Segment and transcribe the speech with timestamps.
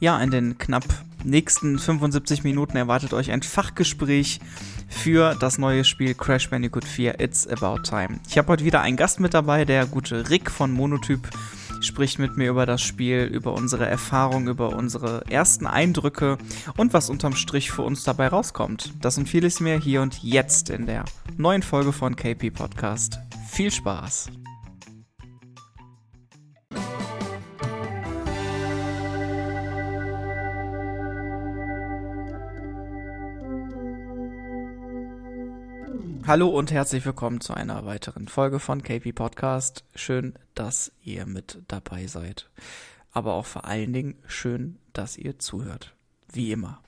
[0.00, 0.84] Ja, in den knapp
[1.24, 4.40] nächsten 75 Minuten erwartet euch ein Fachgespräch
[4.88, 8.18] für das neue Spiel Crash Bandicoot 4 It's About Time.
[8.26, 11.28] Ich habe heute wieder einen Gast mit dabei, der gute Rick von Monotyp
[11.80, 16.38] spricht mit mir über das Spiel, über unsere Erfahrung, über unsere ersten Eindrücke
[16.76, 18.92] und was unterm Strich für uns dabei rauskommt.
[19.00, 21.04] Das und vieles mehr hier und jetzt in der
[21.36, 23.18] neuen Folge von KP Podcast.
[23.48, 24.39] Viel Spaß!
[36.30, 39.82] Hallo und herzlich willkommen zu einer weiteren Folge von KP Podcast.
[39.96, 42.48] Schön, dass ihr mit dabei seid.
[43.10, 45.92] Aber auch vor allen Dingen schön, dass ihr zuhört.
[46.32, 46.80] Wie immer.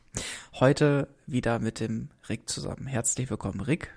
[0.60, 2.86] Heute wieder mit dem Rick zusammen.
[2.86, 3.91] Herzlich willkommen, Rick.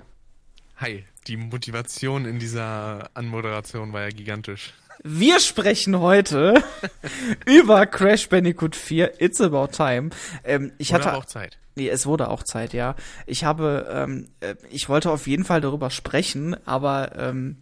[0.77, 4.73] Hi, die Motivation in dieser Anmoderation war ja gigantisch.
[5.03, 6.63] Wir sprechen heute
[7.45, 10.09] über Crash Bandicoot 4 It's About Time.
[10.43, 11.57] Ähm, ich Oder hatte auch Zeit.
[11.75, 12.95] Nee, es wurde auch Zeit, ja.
[13.25, 17.57] Ich habe, ähm, äh, ich wollte auf jeden Fall darüber sprechen, aber ähm,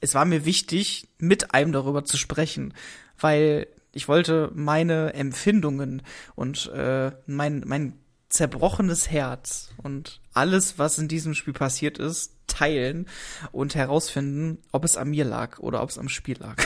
[0.00, 2.72] es war mir wichtig, mit einem darüber zu sprechen,
[3.18, 6.02] weil ich wollte meine Empfindungen
[6.34, 7.98] und äh, mein, mein
[8.30, 13.06] zerbrochenes Herz und alles, was in diesem Spiel passiert ist, teilen
[13.52, 16.56] und herausfinden, ob es an mir lag oder ob es am Spiel lag.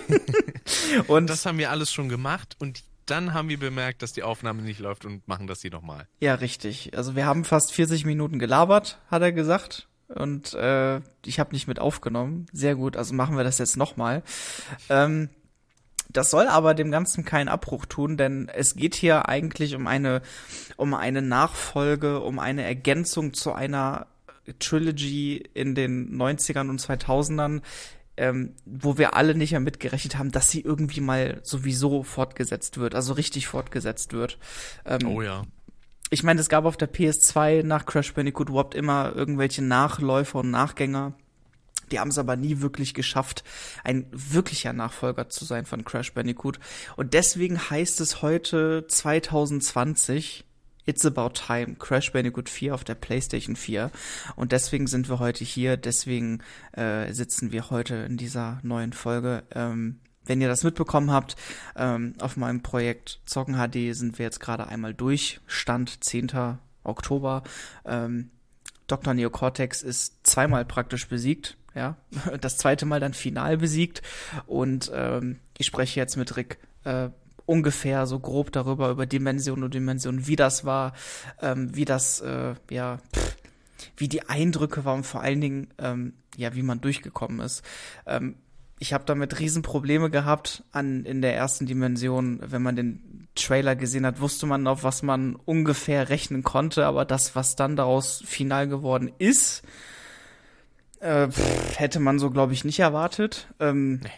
[1.06, 4.62] und das haben wir alles schon gemacht und dann haben wir bemerkt, dass die Aufnahme
[4.62, 6.06] nicht läuft und machen das hier nochmal.
[6.20, 6.96] Ja, richtig.
[6.96, 9.88] Also wir haben fast 40 Minuten gelabert, hat er gesagt.
[10.08, 12.46] Und äh, ich habe nicht mit aufgenommen.
[12.52, 14.22] Sehr gut, also machen wir das jetzt nochmal.
[14.88, 15.28] Ähm,
[16.08, 20.22] das soll aber dem Ganzen keinen Abbruch tun, denn es geht hier eigentlich um eine,
[20.76, 24.06] um eine Nachfolge, um eine Ergänzung zu einer
[24.58, 27.60] Trilogy in den 90ern und 2000ern,
[28.16, 32.94] ähm, wo wir alle nicht mehr mitgerechnet haben, dass sie irgendwie mal sowieso fortgesetzt wird,
[32.94, 34.38] also richtig fortgesetzt wird.
[34.86, 35.44] Ähm, oh ja.
[36.10, 40.50] Ich meine, es gab auf der PS2 nach Crash Bandicoot überhaupt immer irgendwelche Nachläufer und
[40.50, 41.12] Nachgänger.
[41.90, 43.44] Die haben es aber nie wirklich geschafft,
[43.84, 46.58] ein wirklicher Nachfolger zu sein von Crash Bandicoot.
[46.96, 50.44] Und deswegen heißt es heute 2020
[50.88, 53.90] It's About Time, Crash Bandicoot 4 auf der PlayStation 4.
[54.36, 59.42] Und deswegen sind wir heute hier, deswegen äh, sitzen wir heute in dieser neuen Folge.
[59.54, 61.36] Ähm, wenn ihr das mitbekommen habt,
[61.76, 65.40] ähm, auf meinem Projekt Zocken HD sind wir jetzt gerade einmal durch.
[65.46, 66.58] Stand 10.
[66.84, 67.42] Oktober.
[67.84, 68.30] Ähm,
[68.86, 69.12] Dr.
[69.12, 71.56] Neocortex ist zweimal praktisch besiegt.
[71.78, 71.96] Ja,
[72.40, 74.02] das zweite Mal dann final besiegt.
[74.46, 77.10] Und ähm, ich spreche jetzt mit Rick äh,
[77.46, 80.92] ungefähr so grob darüber, über Dimension und Dimension, wie das war,
[81.40, 83.36] ähm, wie das, äh, ja, pff,
[83.96, 87.62] wie die Eindrücke waren, vor allen Dingen, ähm, ja, wie man durchgekommen ist.
[88.06, 88.34] Ähm,
[88.80, 94.04] ich habe damit Riesenprobleme gehabt an in der ersten Dimension, wenn man den Trailer gesehen
[94.04, 98.66] hat, wusste man auf was man ungefähr rechnen konnte, aber das, was dann daraus final
[98.66, 99.62] geworden ist,
[101.00, 103.48] äh, pff, hätte man so, glaube ich, nicht erwartet.
[103.60, 104.10] Ähm, nee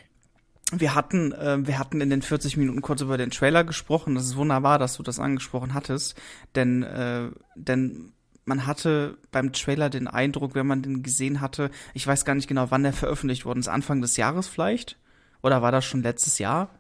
[0.73, 4.15] wir hatten, äh, wir hatten in den 40 Minuten kurz über den Trailer gesprochen.
[4.15, 6.21] Das ist wunderbar, dass du das angesprochen hattest,
[6.55, 8.13] denn, äh, denn
[8.45, 12.49] man hatte beim Trailer den Eindruck, wenn man den gesehen hatte, ich weiß gar nicht
[12.49, 14.97] genau, wann der veröffentlicht worden ist, Anfang des Jahres vielleicht?
[15.43, 16.71] Oder war das schon letztes Jahr?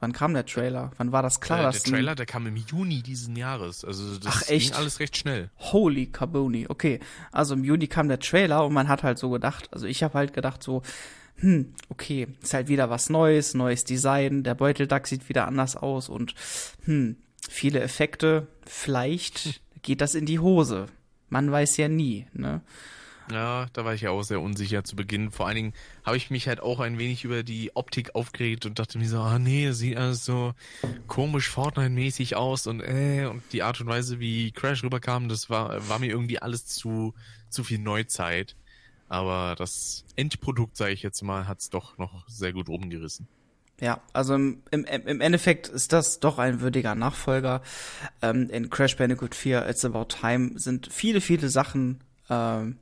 [0.00, 0.92] Wann kam der Trailer?
[0.96, 1.68] Wann war das klar?
[1.68, 3.84] Äh, der Trailer, der kam im Juni diesen Jahres.
[3.84, 4.70] Also das Ach, echt?
[4.70, 5.50] ging alles recht schnell.
[5.58, 6.66] Holy Kaboni.
[6.68, 7.00] Okay,
[7.32, 10.14] also im Juni kam der Trailer und man hat halt so gedacht, also ich habe
[10.14, 10.82] halt gedacht so,
[11.36, 16.08] hm, okay, ist halt wieder was Neues, neues Design, der Beuteldack sieht wieder anders aus
[16.08, 16.34] und
[16.84, 17.16] hm,
[17.48, 20.86] viele Effekte, vielleicht geht das in die Hose.
[21.28, 22.62] Man weiß ja nie, ne?
[23.30, 25.30] Ja, da war ich ja auch sehr unsicher zu Beginn.
[25.30, 25.72] Vor allen Dingen
[26.04, 29.18] habe ich mich halt auch ein wenig über die Optik aufgeregt und dachte mir so,
[29.18, 30.52] ah nee, das sieht alles so
[31.06, 35.88] komisch Fortnite-mäßig aus und äh, und die Art und Weise, wie Crash rüberkam, das war,
[35.88, 37.14] war mir irgendwie alles zu,
[37.48, 38.56] zu viel Neuzeit.
[39.08, 43.28] Aber das Endprodukt, sage ich jetzt mal, hat es doch noch sehr gut rumgerissen.
[43.80, 47.62] Ja, also im, im, im Endeffekt ist das doch ein würdiger Nachfolger.
[48.22, 52.76] Ähm, in Crash Bandicoot 4 It's About Time sind viele, viele Sachen ähm,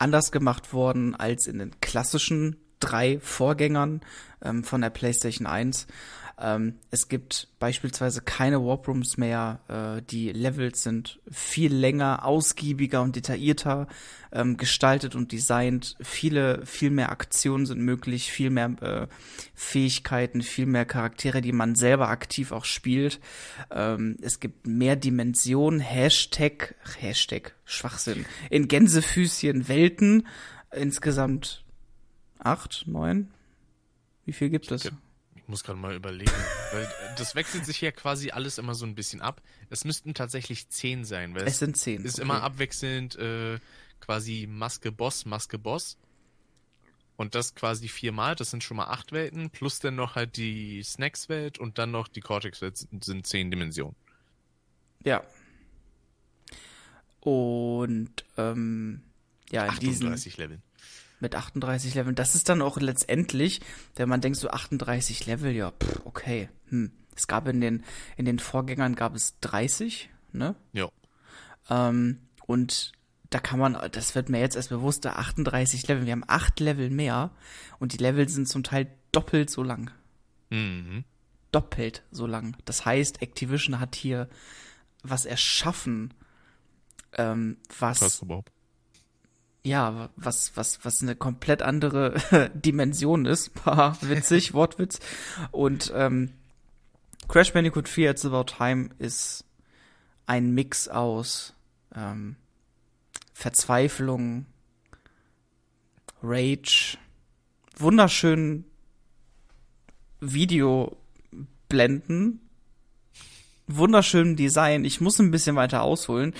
[0.00, 4.00] anders gemacht worden als in den klassischen drei Vorgängern
[4.42, 5.86] ähm, von der PlayStation 1.
[6.40, 9.60] Ähm, es gibt beispielsweise keine Warp Rooms mehr.
[9.68, 13.86] Äh, die Levels sind viel länger, ausgiebiger und detaillierter
[14.32, 15.96] ähm, gestaltet und designt.
[16.00, 19.06] Viele, viel mehr Aktionen sind möglich, viel mehr äh,
[19.54, 23.20] Fähigkeiten, viel mehr Charaktere, die man selber aktiv auch spielt.
[23.70, 30.26] Ähm, es gibt mehr Dimensionen, Hashtag, Hashtag, Schwachsinn, in Gänsefüßchen Welten.
[30.72, 31.64] Insgesamt
[32.38, 33.28] acht, neun?
[34.24, 34.90] Wie viel gibt es?
[35.50, 36.30] Muss gerade mal überlegen,
[36.72, 36.88] weil
[37.18, 39.42] das wechselt sich ja quasi alles immer so ein bisschen ab.
[39.68, 42.04] Es müssten tatsächlich zehn sein, weil es, es sind zehn.
[42.04, 42.22] Ist okay.
[42.22, 43.58] immer abwechselnd äh,
[43.98, 45.98] quasi Maske Boss, Maske Boss.
[47.16, 50.82] Und das quasi viermal, das sind schon mal acht Welten, plus dann noch halt die
[50.82, 53.96] Snacks-Welt und dann noch die Cortex-Welt sind zehn Dimensionen.
[55.04, 55.22] Ja.
[57.20, 59.02] Und ähm,
[59.50, 60.62] ja, in 38 diesen, Leveln.
[61.20, 62.14] Mit 38 Leveln.
[62.14, 63.60] Das ist dann auch letztendlich,
[63.94, 66.48] wenn man denkt, so 38 Level, ja, pff, okay.
[66.68, 66.92] Hm.
[67.14, 67.84] Es gab in den,
[68.16, 70.54] in den Vorgängern gab es 30, ne?
[70.72, 70.88] Ja.
[71.68, 72.92] Ähm, und
[73.28, 76.06] da kann man, das wird mir jetzt erst bewusst, da 38 Level.
[76.06, 77.30] Wir haben acht Level mehr
[77.78, 79.90] und die Level sind zum Teil doppelt so lang.
[80.50, 81.04] Mhm.
[81.52, 82.56] Doppelt so lang.
[82.64, 84.28] Das heißt, Activision hat hier
[85.02, 86.12] was erschaffen,
[87.16, 88.00] ähm, was.
[88.00, 88.52] Was überhaupt?
[89.62, 93.50] Ja, was, was, was eine komplett andere Dimension ist.
[94.00, 95.00] witzig, Wortwitz.
[95.50, 96.32] Und ähm,
[97.28, 99.44] Crash Bandicoot 4 It's About Time ist
[100.26, 101.54] ein Mix aus
[101.94, 102.36] ähm,
[103.34, 104.46] Verzweiflung,
[106.22, 106.98] Rage,
[107.76, 108.64] wunderschönen
[110.20, 112.40] Videoblenden,
[113.66, 114.84] wunderschönen Design.
[114.84, 116.34] Ich muss ein bisschen weiter ausholen.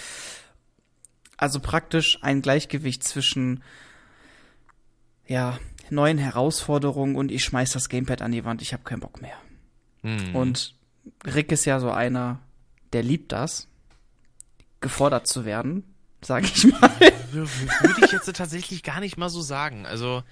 [1.41, 3.63] Also praktisch ein Gleichgewicht zwischen
[5.27, 5.59] ja,
[5.91, 9.37] neuen Herausforderungen und ich schmeiß das Gamepad an die Wand, ich habe keinen Bock mehr.
[10.03, 10.37] Mhm.
[10.37, 10.75] Und
[11.25, 12.41] Rick ist ja so einer,
[12.93, 13.69] der liebt das,
[14.81, 15.85] gefordert zu werden
[16.23, 16.91] sag ich mal.
[17.33, 19.87] Würde ich jetzt tatsächlich gar nicht mal so sagen.
[19.87, 20.23] Also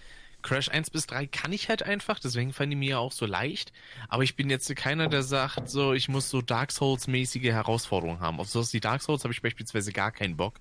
[0.43, 3.27] Crash 1 bis 3 kann ich halt einfach, deswegen fand ich mir ja auch so
[3.27, 3.73] leicht.
[4.09, 8.39] Aber ich bin jetzt keiner, der sagt, so, ich muss so Dark Souls-mäßige Herausforderungen haben.
[8.39, 10.61] Auf sowas wie Dark Souls habe ich beispielsweise gar keinen Bock.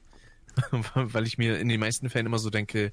[0.93, 2.91] Weil ich mir in den meisten Fällen immer so denke,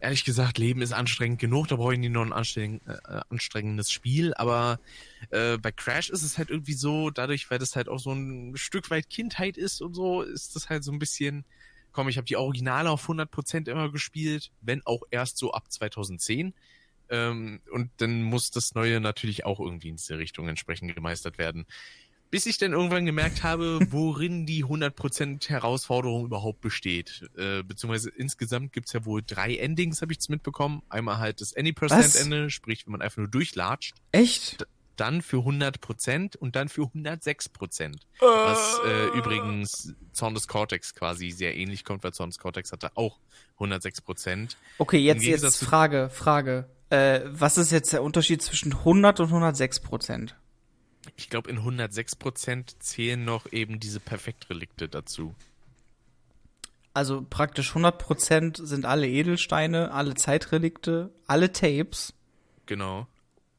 [0.00, 3.90] ehrlich gesagt, Leben ist anstrengend genug, da brauche ich nicht noch ein anstrengend, äh, anstrengendes
[3.90, 4.80] Spiel, aber
[5.30, 8.56] äh, bei Crash ist es halt irgendwie so, dadurch, weil das halt auch so ein
[8.56, 11.44] Stück weit Kindheit ist und so, ist das halt so ein bisschen,
[11.92, 16.54] komm, ich habe die Originale auf 100% immer gespielt, wenn auch erst so ab 2010.
[17.10, 21.66] Ähm, und dann muss das Neue natürlich auch irgendwie in diese Richtung entsprechend gemeistert werden
[22.30, 27.28] bis ich dann irgendwann gemerkt habe, worin die 100% Herausforderung überhaupt besteht.
[27.36, 30.82] Äh, beziehungsweise insgesamt gibt's ja wohl drei Endings, habe ich es mitbekommen.
[30.88, 33.94] Einmal halt das Any Percent Ende, sprich, wenn man einfach nur durchlatscht.
[34.12, 34.66] Echt?
[34.96, 37.94] Dann für 100% und dann für 106%.
[37.94, 38.24] Uh.
[38.24, 42.90] Was äh, übrigens Zorn des Cortex quasi sehr ähnlich kommt, weil Zorn des Cortex hatte
[42.96, 43.20] auch
[43.58, 44.56] 106%.
[44.78, 46.68] Okay, jetzt, jetzt Frage, Frage.
[46.90, 50.32] Äh, was ist jetzt der Unterschied zwischen 100 und 106%?
[51.18, 55.34] Ich glaube, in 106% zählen noch eben diese Perfektrelikte dazu.
[56.94, 62.14] Also praktisch 100% sind alle Edelsteine, alle Zeitrelikte, alle Tapes.
[62.66, 63.08] Genau.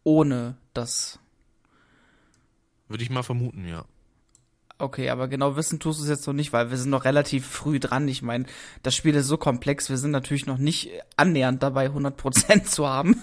[0.05, 1.19] Ohne das.
[2.87, 3.83] Würde ich mal vermuten, ja.
[4.81, 7.45] Okay, aber genau wissen tust du es jetzt noch nicht, weil wir sind noch relativ
[7.45, 8.07] früh dran.
[8.07, 8.45] Ich meine,
[8.81, 13.21] das Spiel ist so komplex, wir sind natürlich noch nicht annähernd dabei, 100% zu haben.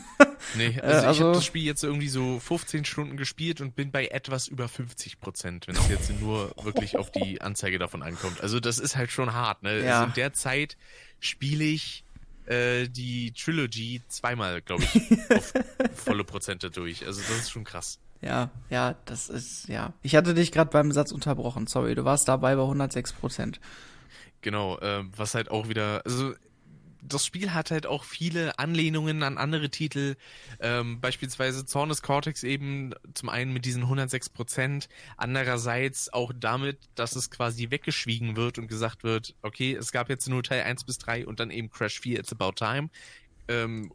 [0.54, 3.74] Nee, also, äh, also ich habe das Spiel jetzt irgendwie so 15 Stunden gespielt und
[3.74, 8.02] bin bei etwas über 50 Prozent, wenn es jetzt nur wirklich auf die Anzeige davon
[8.02, 8.42] ankommt.
[8.42, 9.82] Also das ist halt schon hart, ne?
[9.82, 10.00] Ja.
[10.00, 10.76] Also in der Zeit
[11.20, 12.04] spiele ich
[12.44, 15.00] äh, die Trilogy zweimal, glaube ich,
[15.30, 15.54] auf
[15.94, 17.06] volle Prozente durch.
[17.06, 17.98] Also das ist schon krass.
[18.22, 19.92] Ja, ja, das ist, ja.
[20.02, 23.60] Ich hatte dich gerade beim Satz unterbrochen, sorry, du warst dabei bei 106 Prozent.
[24.40, 26.34] Genau, äh, was halt auch wieder, also
[27.08, 30.16] das Spiel hat halt auch viele Anlehnungen an andere Titel,
[30.60, 36.78] ähm, beispielsweise Zorn des Cortex eben zum einen mit diesen 106 Prozent, andererseits auch damit,
[36.94, 40.84] dass es quasi weggeschwiegen wird und gesagt wird, okay, es gab jetzt nur Teil 1
[40.84, 42.88] bis 3 und dann eben Crash 4, It's About Time.
[43.48, 43.92] Ähm,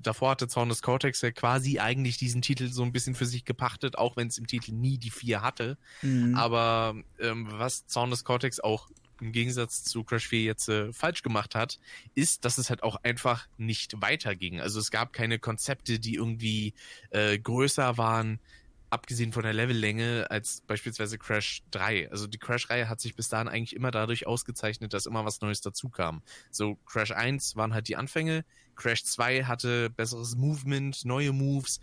[0.00, 3.44] davor hatte Zorn des Cortex ja quasi eigentlich diesen Titel so ein bisschen für sich
[3.44, 5.78] gepachtet, auch wenn es im Titel nie die vier hatte.
[6.02, 6.34] Mhm.
[6.34, 8.88] Aber ähm, was Zorn des Cortex auch
[9.20, 11.78] im Gegensatz zu Crash 4 jetzt äh, falsch gemacht hat,
[12.14, 14.60] ist, dass es halt auch einfach nicht weiterging.
[14.60, 16.74] Also es gab keine Konzepte, die irgendwie
[17.10, 18.40] äh, größer waren,
[18.90, 22.10] abgesehen von der Levellänge, als beispielsweise Crash 3.
[22.10, 25.62] Also die Crash-Reihe hat sich bis dahin eigentlich immer dadurch ausgezeichnet, dass immer was Neues
[25.62, 26.22] dazu kam.
[26.50, 28.44] So Crash 1 waren halt die Anfänge,
[28.76, 31.80] Crash 2 hatte besseres Movement, neue Moves,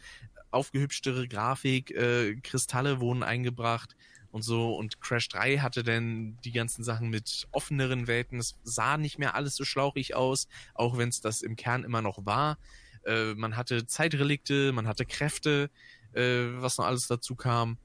[0.51, 3.95] aufgehübschtere Grafik, äh, Kristalle wurden eingebracht
[4.31, 4.75] und so.
[4.75, 8.39] Und Crash 3 hatte dann die ganzen Sachen mit offeneren Welten.
[8.39, 12.01] Es sah nicht mehr alles so schlauchig aus, auch wenn es das im Kern immer
[12.01, 12.57] noch war.
[13.05, 15.69] Äh, man hatte Zeitrelikte, man hatte Kräfte,
[16.13, 17.77] äh, was noch alles dazu kam.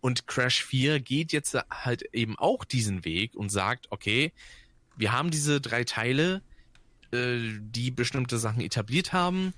[0.00, 4.32] Und Crash 4 geht jetzt halt eben auch diesen Weg und sagt, okay,
[4.96, 6.42] wir haben diese drei Teile,
[7.12, 9.52] äh, die bestimmte Sachen etabliert haben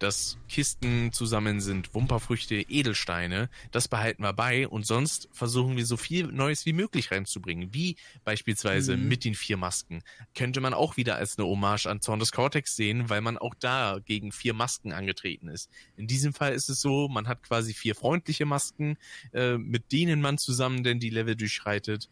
[0.00, 5.96] dass Kisten zusammen sind, Wumperfrüchte, Edelsteine, das behalten wir bei und sonst versuchen wir so
[5.96, 9.08] viel Neues wie möglich reinzubringen, wie beispielsweise mhm.
[9.08, 10.02] mit den vier Masken.
[10.34, 13.54] Könnte man auch wieder als eine Hommage an Zorn des Cortex sehen, weil man auch
[13.54, 15.70] da gegen vier Masken angetreten ist.
[15.96, 18.96] In diesem Fall ist es so, man hat quasi vier freundliche Masken,
[19.32, 22.08] äh, mit denen man zusammen denn die Level durchschreitet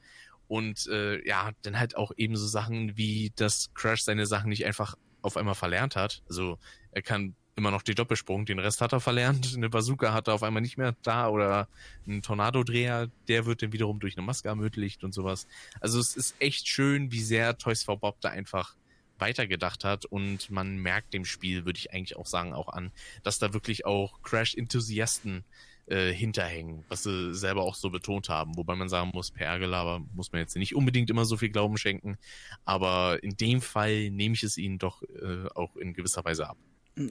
[0.49, 4.67] und äh, ja, dann halt auch eben so Sachen wie, dass Crash seine Sachen nicht
[4.67, 6.23] einfach auf einmal verlernt hat.
[6.29, 6.59] Also
[6.91, 8.47] er kann immer noch die Doppelsprung.
[8.47, 9.53] Den Rest hat er verlernt.
[9.57, 11.69] Eine Bazooka hat er auf einmal nicht mehr da oder
[12.07, 15.47] ein Tornado-Dreher, der wird dann wiederum durch eine Maske ermöglicht und sowas.
[15.81, 18.77] Also es ist echt schön, wie sehr Toys for Bob da einfach
[19.19, 22.93] weitergedacht hat und man merkt dem Spiel, würde ich eigentlich auch sagen, auch an,
[23.25, 25.45] dass da wirklich auch Crash-Enthusiasten
[25.91, 28.57] äh, hinterhängen, was sie selber auch so betont haben.
[28.57, 32.19] Wobei man sagen muss, PR-Gelaber muss man jetzt nicht unbedingt immer so viel Glauben schenken,
[32.65, 36.57] aber in dem Fall nehme ich es ihnen doch äh, auch in gewisser Weise ab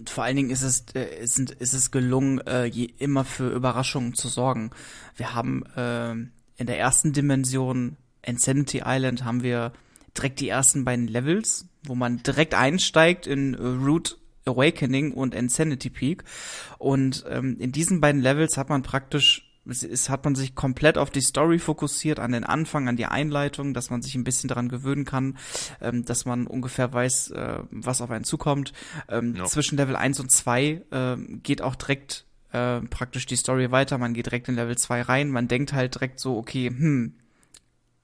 [0.05, 4.13] vor allen Dingen ist es, äh, ist, ist es gelungen, äh, je, immer für Überraschungen
[4.15, 4.72] zu sorgen.
[5.15, 9.72] Wir haben äh, in der ersten Dimension Insanity Island haben wir
[10.17, 14.17] direkt die ersten beiden Levels, wo man direkt einsteigt in äh, Root
[14.48, 16.24] Awakening und Insanity Peak.
[16.77, 21.10] Und ähm, in diesen beiden Levels hat man praktisch es, hat man sich komplett auf
[21.10, 24.70] die Story fokussiert, an den Anfang, an die Einleitung, dass man sich ein bisschen daran
[24.70, 25.38] gewöhnen kann,
[25.82, 28.74] ähm, dass man ungefähr weiß, äh, was auf einen zukommt.
[29.10, 29.46] Ähm, no.
[29.46, 34.13] Zwischen Level 1 und 2 äh, geht auch direkt äh, praktisch die Story weiter, man
[34.13, 37.16] geht direkt in Level 2 rein, man denkt halt direkt so, okay, hm,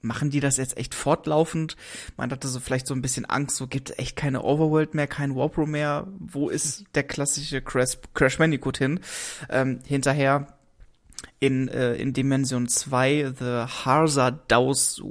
[0.03, 1.75] machen die das jetzt echt fortlaufend?
[2.17, 5.07] Man hatte so vielleicht so ein bisschen Angst, so gibt es echt keine Overworld mehr,
[5.07, 6.07] kein Warpro mehr.
[6.19, 8.99] Wo ist der klassische Crash, Crash Bandicoot hin?
[9.49, 10.47] Ähm, hinterher
[11.39, 15.01] in, äh, in Dimension 2 The Harza Daus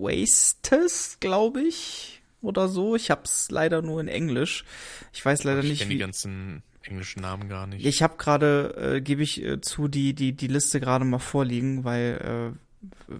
[0.00, 2.96] Wastes, glaube ich, oder so.
[2.96, 4.64] Ich hab's leider nur in Englisch.
[5.12, 5.72] Ich weiß leider ich nicht.
[5.74, 7.84] Ich kenne die ganzen englischen Namen gar nicht.
[7.84, 11.84] Ich habe gerade, äh, gebe ich äh, zu, die, die, die Liste gerade mal vorliegen,
[11.84, 13.14] weil äh,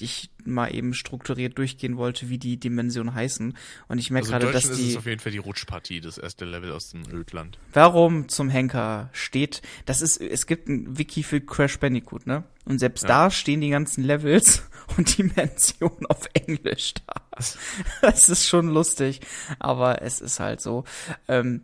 [0.00, 3.56] ich mal eben strukturiert durchgehen wollte, wie die Dimensionen heißen.
[3.88, 4.82] Und ich merke also gerade, dass die.
[4.82, 7.58] ist es auf jeden Fall die Rutschpartie, das erste Level aus dem Ödland.
[7.72, 12.44] Warum zum Henker steht, das ist, es gibt ein Wiki für Crash Bandicoot, ne?
[12.64, 13.08] Und selbst ja.
[13.08, 17.14] da stehen die ganzen Levels und Dimensionen auf Englisch da.
[18.02, 19.20] Das ist schon lustig,
[19.58, 20.84] aber es ist halt so.
[21.26, 21.62] Ähm,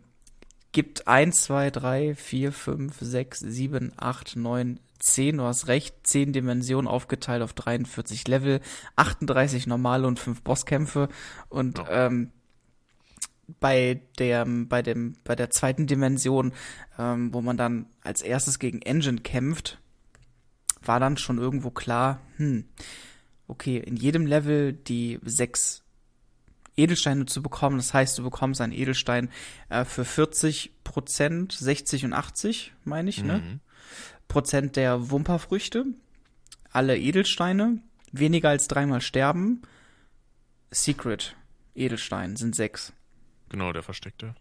[0.71, 6.33] gibt eins, zwei, drei, vier, fünf, sechs, sieben, acht, neun, 10, du hast recht, 10
[6.33, 8.61] Dimensionen aufgeteilt auf 43 Level,
[8.95, 11.09] 38 normale und 5 Bosskämpfe
[11.49, 12.07] und ja.
[12.07, 12.31] ähm,
[13.59, 16.53] bei der, bei dem, bei der zweiten Dimension,
[16.99, 19.79] ähm, wo man dann als erstes gegen Engine kämpft,
[20.81, 22.65] war dann schon irgendwo klar, hm,
[23.47, 25.83] okay, in jedem Level die sechs
[26.75, 27.77] Edelsteine zu bekommen.
[27.77, 29.29] Das heißt, du bekommst einen Edelstein
[29.69, 33.39] äh, für 40 Prozent, 60 und 80, meine ich, ne?
[33.39, 33.45] mhm.
[33.45, 33.59] ne?
[34.27, 35.85] Prozent der Wumperfrüchte,
[36.71, 37.81] alle Edelsteine,
[38.11, 39.61] weniger als dreimal sterben.
[40.71, 41.35] Secret
[41.75, 42.93] Edelstein sind sechs.
[43.49, 44.35] Genau, der versteckte.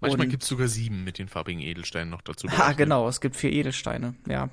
[0.00, 2.48] Manchmal gibt es sogar sieben mit den farbigen Edelsteinen noch dazu.
[2.56, 4.48] Ah, genau, es gibt vier Edelsteine, ja.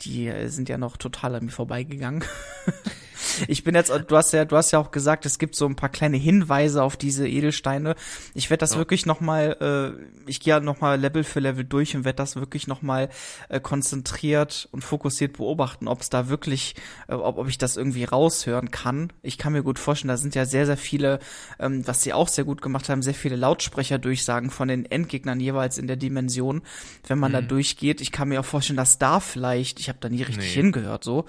[0.00, 2.24] Die äh, sind ja noch total an mir vorbeigegangen.
[3.48, 5.76] Ich bin jetzt, du hast ja, du hast ja auch gesagt, es gibt so ein
[5.76, 7.94] paar kleine Hinweise auf diese Edelsteine.
[8.34, 8.78] Ich werde das ja.
[8.78, 9.56] wirklich nochmal,
[9.96, 13.08] äh, ich gehe nochmal Level für Level durch und werde das wirklich nochmal
[13.48, 16.74] äh, konzentriert und fokussiert beobachten, ob es da wirklich,
[17.08, 19.12] äh, ob, ob ich das irgendwie raushören kann.
[19.22, 21.18] Ich kann mir gut vorstellen, da sind ja sehr, sehr viele,
[21.58, 25.78] ähm, was sie auch sehr gut gemacht haben, sehr viele Lautsprecherdurchsagen von den Endgegnern jeweils
[25.78, 26.62] in der Dimension,
[27.06, 27.34] wenn man mhm.
[27.34, 28.00] da durchgeht.
[28.00, 30.62] Ich kann mir auch vorstellen, dass da vielleicht, ich habe da nie richtig nee.
[30.62, 31.26] hingehört, so,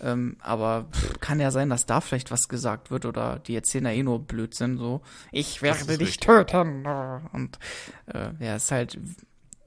[0.00, 0.86] ähm, aber
[1.20, 4.20] kann ja sein, dass da vielleicht was gesagt wird oder die erzählen ja eh nur
[4.20, 5.02] Blödsinn, so.
[5.32, 6.20] Ich werde dich richtig.
[6.20, 6.86] töten.
[7.32, 7.58] Und
[8.06, 8.98] äh, ja, ist halt,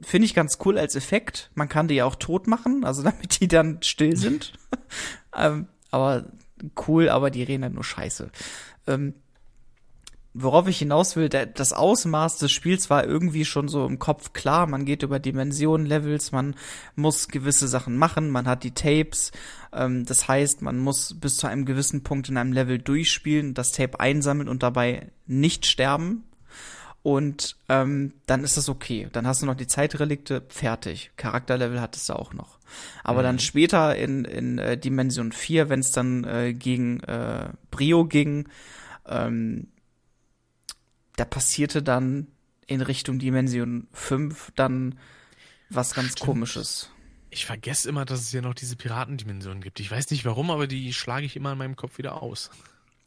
[0.02, 1.52] finde ich ganz cool als Effekt.
[1.56, 4.54] Man kann die ja auch tot machen, also damit die dann still sind.
[5.36, 6.26] ähm, aber
[6.88, 8.30] cool, aber die reden halt nur Scheiße.
[8.88, 9.14] Ähm,
[10.34, 14.34] worauf ich hinaus will, der, das Ausmaß des Spiels war irgendwie schon so im Kopf
[14.34, 14.68] klar.
[14.68, 16.56] Man geht über Dimensionen, Levels, man
[16.96, 19.32] muss gewisse Sachen machen, man hat die Tapes.
[19.74, 23.72] Ähm, das heißt, man muss bis zu einem gewissen Punkt in einem Level durchspielen, das
[23.72, 26.24] Tape einsammeln und dabei nicht sterben.
[27.02, 29.08] Und ähm, dann ist das okay.
[29.12, 31.12] Dann hast du noch die Zeitrelikte fertig.
[31.16, 32.60] Charakterlevel hattest du auch noch.
[33.04, 33.24] Aber mhm.
[33.24, 38.50] dann später in, in äh, Dimension 4, wenn es dann äh, gegen äh, Brio ging,
[39.08, 39.68] ähm,
[41.20, 42.28] da passierte dann
[42.66, 44.98] in Richtung Dimension 5 dann
[45.70, 46.26] was ganz Stimmt.
[46.26, 46.90] komisches.
[47.32, 49.80] Ich vergesse immer, dass es ja noch diese Piratendimensionen gibt.
[49.80, 52.50] Ich weiß nicht warum, aber die schlage ich immer in meinem Kopf wieder aus.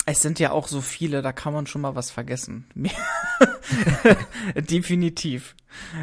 [0.05, 2.67] Es sind ja auch so viele, da kann man schon mal was vergessen.
[4.57, 5.55] Definitiv.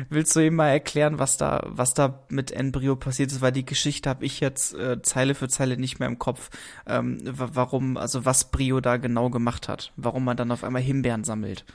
[0.10, 3.42] Willst du eben mal erklären, was da, was da mit Embryo passiert ist?
[3.42, 6.50] Weil die Geschichte habe ich jetzt äh, Zeile für Zeile nicht mehr im Kopf.
[6.88, 9.92] Ähm, warum, also was Brio da genau gemacht hat.
[9.98, 11.66] Warum man dann auf einmal Himbeeren sammelt.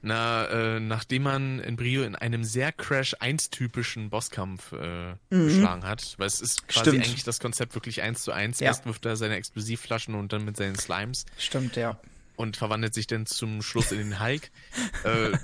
[0.00, 5.46] Na, äh, nachdem man Embryo in einem sehr Crash 1 typischen Bosskampf äh, mhm.
[5.48, 7.04] geschlagen hat, weil es ist quasi Stimmt.
[7.04, 8.60] eigentlich das Konzept wirklich 1 zu 1.
[8.60, 8.68] Ja.
[8.68, 11.26] Erst wirft er seine Explosivflaschen und dann mit seinen Slimes.
[11.36, 11.98] Stimmt, ja.
[12.36, 14.50] Und verwandelt sich dann zum Schluss in den Hulk.
[15.04, 15.36] äh,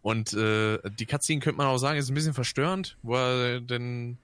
[0.00, 4.16] und äh, die Cutscene könnte man auch sagen, ist ein bisschen verstörend, wo er denn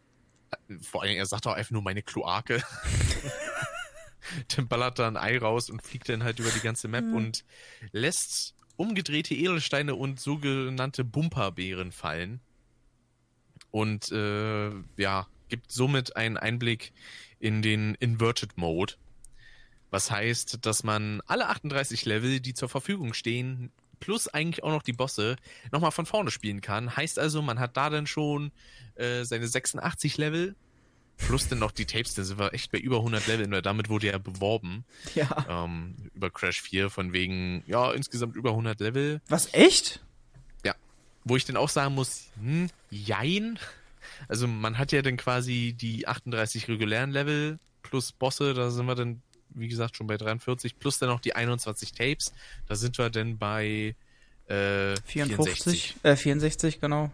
[0.80, 2.62] vor allem, er sagt auch einfach nur meine Kloake.
[4.56, 7.14] dann ballert da ein Ei raus und fliegt dann halt über die ganze Map mhm.
[7.14, 7.44] und
[7.92, 12.40] lässt umgedrehte Edelsteine und sogenannte Bumperbeeren fallen.
[13.70, 16.92] Und äh, ja, gibt somit einen Einblick
[17.40, 18.94] in den Inverted Mode.
[19.90, 24.82] Was heißt, dass man alle 38 Level, die zur Verfügung stehen, plus eigentlich auch noch
[24.82, 25.36] die Bosse,
[25.72, 26.96] nochmal von vorne spielen kann.
[26.96, 28.52] Heißt also, man hat da dann schon
[28.94, 30.54] äh, seine 86 Level
[31.18, 33.88] Plus dann noch die Tapes, da sind wir echt bei über 100 Leveln, weil damit
[33.88, 34.84] wurde ja beworben.
[35.14, 35.46] Ja.
[35.48, 39.20] Ähm, über Crash 4 von wegen, ja, insgesamt über 100 Level.
[39.28, 40.00] Was, echt?
[40.64, 40.74] Ja.
[41.24, 43.58] Wo ich dann auch sagen muss, hm, jein.
[44.28, 48.94] Also man hat ja dann quasi die 38 regulären Level plus Bosse, da sind wir
[48.94, 52.32] dann, wie gesagt, schon bei 43, plus dann noch die 21 Tapes,
[52.66, 53.96] da sind wir dann bei
[54.46, 55.96] äh, 54, 64.
[56.02, 57.10] Äh, 64, genau.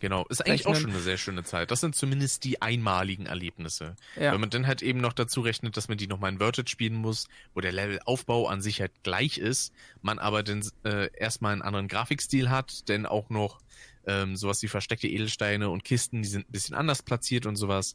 [0.00, 0.74] Genau, ist eigentlich rechnen.
[0.74, 1.70] auch schon eine sehr schöne Zeit.
[1.70, 3.96] Das sind zumindest die einmaligen Erlebnisse.
[4.16, 4.32] Ja.
[4.32, 6.94] Wenn man dann halt eben noch dazu rechnet, dass man die nochmal in Verted spielen
[6.94, 11.62] muss, wo der Levelaufbau an sich halt gleich ist, man aber dann äh, erstmal einen
[11.62, 13.60] anderen Grafikstil hat, denn auch noch
[14.08, 17.94] ähm, sowas wie versteckte Edelsteine und Kisten, die sind ein bisschen anders platziert und sowas.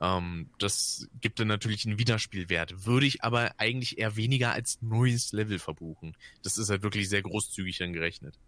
[0.00, 2.86] Ähm, das gibt dann natürlich einen Wiederspielwert.
[2.86, 6.16] Würde ich aber eigentlich eher weniger als neues Level verbuchen.
[6.42, 8.38] Das ist halt wirklich sehr großzügig dann gerechnet.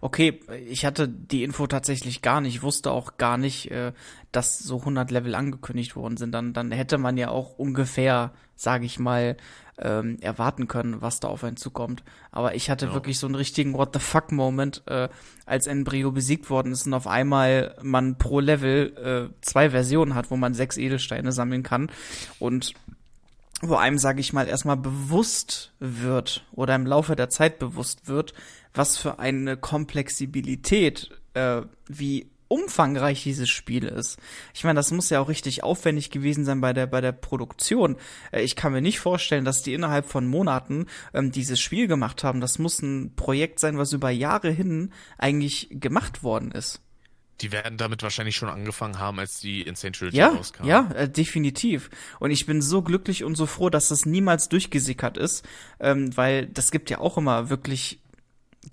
[0.00, 3.92] Okay, ich hatte die Info tatsächlich gar nicht, ich wusste auch gar nicht, äh,
[4.30, 6.32] dass so 100 Level angekündigt worden sind.
[6.32, 9.36] Dann, dann hätte man ja auch ungefähr, sage ich mal,
[9.78, 12.04] ähm, erwarten können, was da auf einen zukommt.
[12.30, 12.94] Aber ich hatte ja.
[12.94, 15.08] wirklich so einen richtigen What the fuck Moment, äh,
[15.46, 20.30] als Embryo besiegt worden ist und auf einmal man pro Level äh, zwei Versionen hat,
[20.30, 21.90] wo man sechs Edelsteine sammeln kann
[22.38, 22.74] und
[23.62, 28.34] wo einem, sage ich mal, erstmal bewusst wird oder im Laufe der Zeit bewusst wird,
[28.74, 34.18] was für eine Komplexibilität, äh, wie umfangreich dieses Spiel ist.
[34.52, 37.96] Ich meine, das muss ja auch richtig aufwendig gewesen sein bei der bei der Produktion.
[38.30, 42.24] Äh, ich kann mir nicht vorstellen, dass die innerhalb von Monaten ähm, dieses Spiel gemacht
[42.24, 42.42] haben.
[42.42, 46.82] Das muss ein Projekt sein, was über Jahre hin eigentlich gemacht worden ist.
[47.40, 50.64] Die werden damit wahrscheinlich schon angefangen haben, als die in Trilogy ja, rauskam.
[50.64, 51.88] Ja, äh, definitiv.
[52.20, 55.44] Und ich bin so glücklich und so froh, dass das niemals durchgesickert ist,
[55.80, 58.01] ähm, weil das gibt ja auch immer wirklich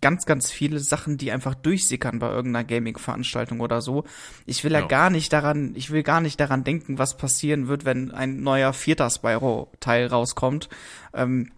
[0.02, 4.06] ganz, ganz viele Sachen, die einfach durchsickern bei irgendeiner Gaming-Veranstaltung oder so.
[4.46, 4.82] Ich will ja.
[4.82, 8.42] ja gar nicht daran, ich will gar nicht daran denken, was passieren wird, wenn ein
[8.42, 10.70] neuer vierter Spyro-Teil rauskommt.
[11.14, 11.52] Ähm,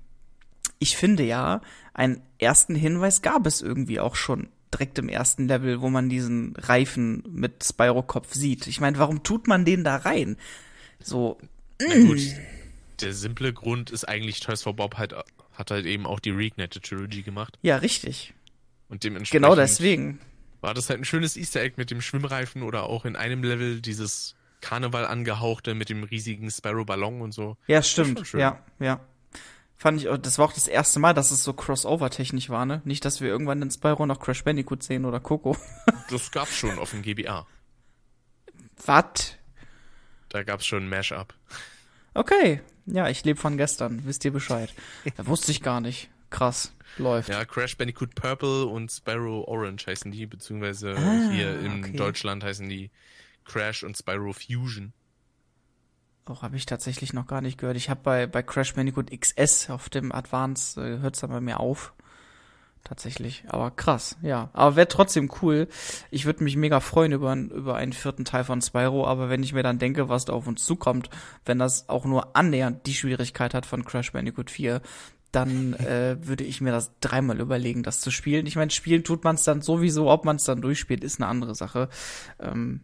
[0.79, 1.61] ich finde ja,
[1.93, 6.55] einen ersten Hinweis gab es irgendwie auch schon direkt im ersten Level, wo man diesen
[6.55, 8.67] Reifen mit Spyro-Kopf sieht.
[8.67, 10.37] Ich meine, warum tut man den da rein?
[11.01, 11.37] So.
[11.79, 12.39] Na gut, mm.
[13.01, 15.13] der simple Grund ist eigentlich Toys for Bob halt
[15.61, 17.57] hat halt eben auch die Reignited Trilogy gemacht.
[17.61, 18.33] Ja, richtig.
[18.89, 19.43] Und dementsprechend.
[19.43, 20.19] Genau deswegen.
[20.59, 23.79] War das halt ein schönes Easter Egg mit dem Schwimmreifen oder auch in einem Level
[23.81, 27.57] dieses Karneval angehauchte mit dem riesigen Sparrow Ballon und so.
[27.67, 28.33] Ja, stimmt.
[28.33, 28.99] Ja, ja.
[29.77, 32.81] Fand ich, das war auch das erste Mal, dass es so Crossover-technisch war, ne?
[32.85, 35.57] Nicht, dass wir irgendwann den Spyro noch Crash Bandicoot sehen oder Coco.
[36.09, 37.47] das gab's schon auf dem GBA.
[38.85, 39.35] Was?
[40.29, 41.33] Da gab's schon ein Mashup.
[42.13, 44.73] Okay, ja, ich lebe von gestern, wisst ihr Bescheid.
[45.17, 46.09] Da wusste ich gar nicht.
[46.29, 47.29] Krass, läuft.
[47.29, 51.97] Ja, Crash Bandicoot Purple und Spyro Orange heißen die, beziehungsweise ah, hier in okay.
[51.97, 52.89] Deutschland heißen die
[53.43, 54.93] Crash und Spyro Fusion.
[56.25, 57.75] Auch habe ich tatsächlich noch gar nicht gehört.
[57.75, 61.41] Ich habe bei, bei Crash Bandicoot XS auf dem Advance, äh, hört es dann bei
[61.41, 61.93] mir auf
[62.83, 63.43] tatsächlich.
[63.47, 64.49] Aber krass, ja.
[64.53, 65.67] Aber wäre trotzdem cool.
[66.09, 69.53] Ich würde mich mega freuen über, über einen vierten Teil von Spyro, aber wenn ich
[69.53, 71.09] mir dann denke, was da auf uns zukommt,
[71.45, 74.81] wenn das auch nur annähernd die Schwierigkeit hat von Crash Bandicoot 4,
[75.31, 78.45] dann äh, würde ich mir das dreimal überlegen, das zu spielen.
[78.45, 81.29] Ich meine, spielen tut man es dann sowieso, ob man es dann durchspielt, ist eine
[81.29, 81.89] andere Sache.
[82.39, 82.81] Ähm,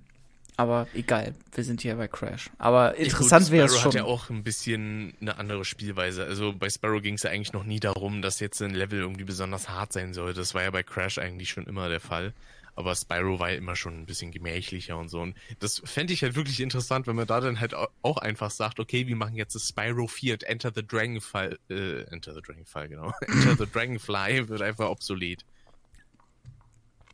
[0.57, 2.49] aber egal, wir sind hier bei Crash.
[2.57, 3.91] Aber interessant wäre es schon.
[3.91, 6.25] Sparrow hat ja auch ein bisschen eine andere Spielweise.
[6.25, 9.23] Also bei Sparrow ging es ja eigentlich noch nie darum, dass jetzt ein Level irgendwie
[9.23, 10.33] besonders hart sein soll.
[10.33, 12.33] Das war ja bei Crash eigentlich schon immer der Fall.
[12.77, 15.21] Aber Spyro war ja immer schon ein bisschen gemächlicher und so.
[15.21, 18.79] Und das fände ich halt wirklich interessant, wenn man da dann halt auch einfach sagt,
[18.79, 22.89] okay, wir machen jetzt das Spyro 4 und Enter the Dragonfly, äh, Enter the Dragonfly,
[22.89, 23.13] genau.
[23.21, 25.43] Enter the Dragonfly wird einfach obsolet.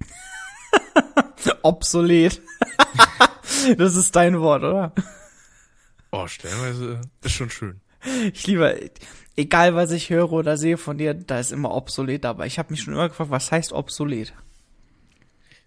[1.62, 2.42] obsolet.
[3.78, 4.94] das ist dein Wort, oder?
[6.12, 7.82] Oh, stellenweise ist schon schön.
[8.34, 8.92] Ich liebe,
[9.36, 12.48] egal was ich höre oder sehe von dir, da ist immer obsolet dabei.
[12.48, 14.34] Ich habe mich schon immer gefragt, was heißt obsolet?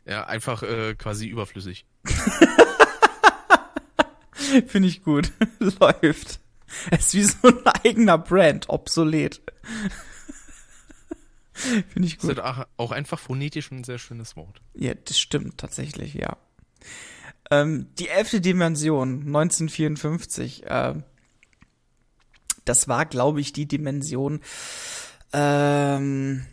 [0.04, 1.86] Ja, einfach äh, quasi überflüssig.
[4.66, 5.32] Finde ich gut.
[5.58, 6.40] Läuft.
[6.90, 9.40] Es ist wie so ein eigener Brand, obsolet.
[11.52, 12.38] Finde ich gut.
[12.38, 14.60] Das ist auch einfach phonetisch ein sehr schönes Wort.
[14.74, 16.36] Ja, das stimmt tatsächlich, ja.
[17.50, 20.66] Ähm, die elfte Dimension, 1954.
[20.66, 20.94] Äh,
[22.64, 24.40] das war, glaube ich, die Dimension,
[25.32, 26.46] ähm,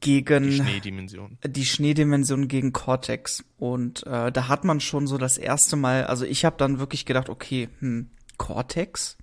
[0.00, 1.38] gegen die Schneedimension.
[1.44, 3.44] Die Schneedimension gegen Cortex.
[3.58, 7.06] Und äh, da hat man schon so das erste Mal, also ich habe dann wirklich
[7.06, 9.16] gedacht, okay, hm, Cortex?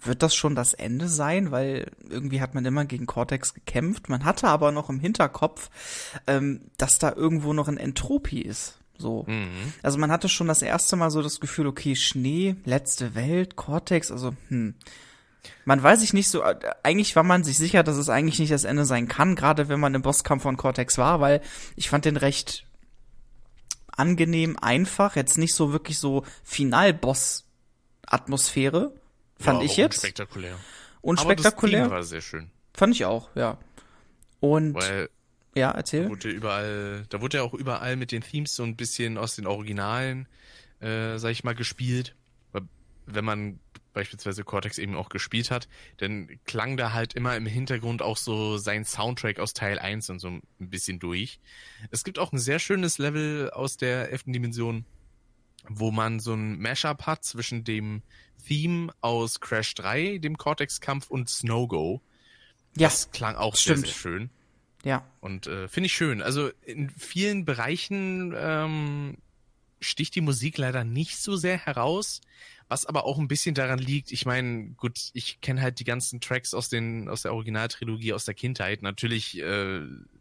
[0.00, 1.50] Wird das schon das Ende sein?
[1.50, 4.08] Weil irgendwie hat man immer gegen Cortex gekämpft.
[4.08, 5.70] Man hatte aber noch im Hinterkopf,
[6.26, 8.78] ähm, dass da irgendwo noch ein Entropie ist.
[8.98, 9.24] So.
[9.26, 9.72] Mhm.
[9.82, 14.10] Also man hatte schon das erste Mal so das Gefühl, okay, Schnee, letzte Welt, Cortex,
[14.10, 14.74] also, hm
[15.64, 18.52] man weiß sich nicht so, äh, eigentlich war man sich sicher, dass es eigentlich nicht
[18.52, 21.40] das Ende sein kann, gerade wenn man im Bosskampf von Cortex war, weil
[21.76, 22.66] ich fand den recht
[23.88, 28.92] angenehm, einfach, jetzt nicht so wirklich so Final-Boss-Atmosphäre,
[29.38, 29.98] fand ja, ich jetzt.
[29.98, 30.56] Spektakulär.
[31.00, 31.86] Unspektakulär.
[31.86, 32.50] Aber das war sehr schön.
[32.74, 33.58] Fand ich auch, ja.
[34.40, 35.08] Und weil
[35.56, 36.04] ja, erzähl.
[36.04, 39.36] Da wurde überall, da wurde ja auch überall mit den Themes so ein bisschen aus
[39.36, 40.28] den Originalen,
[40.80, 42.14] äh, sag ich mal, gespielt.
[43.08, 43.60] Wenn man
[43.92, 48.58] beispielsweise Cortex eben auch gespielt hat, dann klang da halt immer im Hintergrund auch so
[48.58, 51.40] sein Soundtrack aus Teil 1 und so ein bisschen durch.
[51.90, 54.84] Es gibt auch ein sehr schönes Level aus der elften Dimension,
[55.68, 58.02] wo man so ein Mashup hat zwischen dem
[58.46, 62.02] Theme aus Crash 3, dem Cortex-Kampf und Snow Go.
[62.76, 63.78] Ja, das klang auch stimmt.
[63.78, 64.30] sehr, sehr schön.
[64.86, 65.04] Ja.
[65.18, 66.22] Und äh, finde ich schön.
[66.22, 69.18] Also in vielen Bereichen ähm,
[69.80, 72.20] sticht die Musik leider nicht so sehr heraus.
[72.68, 76.20] Was aber auch ein bisschen daran liegt, ich meine, gut, ich kenne halt die ganzen
[76.20, 78.82] Tracks aus den aus der Originaltrilogie aus der Kindheit.
[78.82, 79.80] Natürlich äh,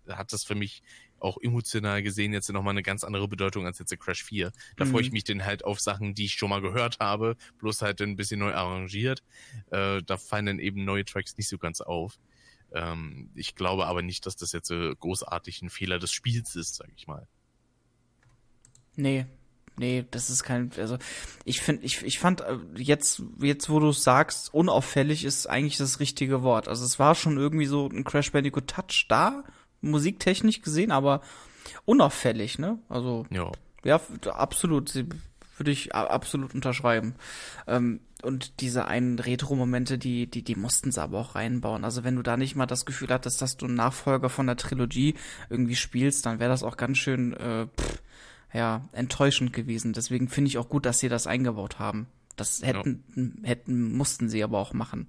[0.10, 0.82] hat das für mich
[1.20, 4.52] auch emotional gesehen jetzt nochmal eine ganz andere Bedeutung als jetzt der Crash 4.
[4.78, 4.90] Da mhm.
[4.90, 8.02] freue ich mich dann halt auf Sachen, die ich schon mal gehört habe, bloß halt
[8.02, 9.22] ein bisschen neu arrangiert.
[9.70, 12.18] Äh, da fallen dann eben neue Tracks nicht so ganz auf.
[12.76, 16.76] Ähm, ich glaube aber nicht, dass das jetzt äh, großartig ein Fehler des Spiels ist,
[16.76, 17.26] sag ich mal.
[18.98, 19.26] Nee,
[19.78, 20.98] nee, das ist kein, also
[21.46, 25.78] ich finde, ich, ich fand äh, jetzt, jetzt wo du es sagst, unauffällig ist eigentlich
[25.78, 26.68] das richtige Wort.
[26.68, 29.46] Also es war schon irgendwie so ein Crash Bandicoot Touch da,
[29.80, 31.22] musiktechnisch gesehen, aber
[31.86, 32.80] unauffällig, ne?
[32.90, 33.52] Also ja,
[33.86, 34.02] ja
[34.34, 35.06] absolut,
[35.58, 37.16] würde ich absolut unterschreiben.
[37.68, 41.84] Ähm, und diese einen Retro-Momente, die, die, die mussten sie aber auch reinbauen.
[41.84, 44.58] Also wenn du da nicht mal das Gefühl hattest, dass du einen Nachfolger von der
[44.58, 45.16] Trilogie
[45.50, 48.02] irgendwie spielst, dann wäre das auch ganz schön äh, pff,
[48.54, 49.94] ja, enttäuschend gewesen.
[49.94, 52.08] Deswegen finde ich auch gut, dass sie das eingebaut haben.
[52.36, 53.50] Das hätten, ja.
[53.50, 55.08] hätten, mussten sie aber auch machen.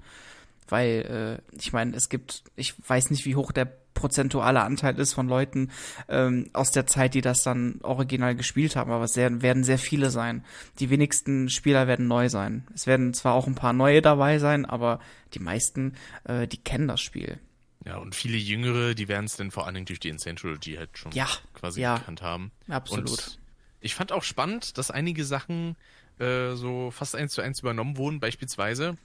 [0.69, 5.15] Weil, äh, ich meine, es gibt, ich weiß nicht, wie hoch der prozentuale Anteil ist
[5.15, 5.71] von Leuten
[6.09, 10.11] ähm, aus der Zeit, die das dann original gespielt haben, aber es werden sehr viele
[10.11, 10.45] sein.
[10.79, 12.67] Die wenigsten Spieler werden neu sein.
[12.75, 15.01] Es werden zwar auch ein paar neue dabei sein, aber
[15.35, 17.41] die meisten, äh, die kennen das Spiel.
[17.85, 20.75] Ja, und viele Jüngere, die werden es dann vor allen Dingen durch die Insane Trilogy
[20.75, 22.53] halt schon ja, quasi ja, gekannt haben.
[22.69, 23.09] Absolut.
[23.09, 23.39] Und
[23.81, 25.77] ich fand auch spannend, dass einige Sachen
[26.19, 28.21] äh, so fast eins zu eins übernommen wurden.
[28.21, 28.97] Beispielsweise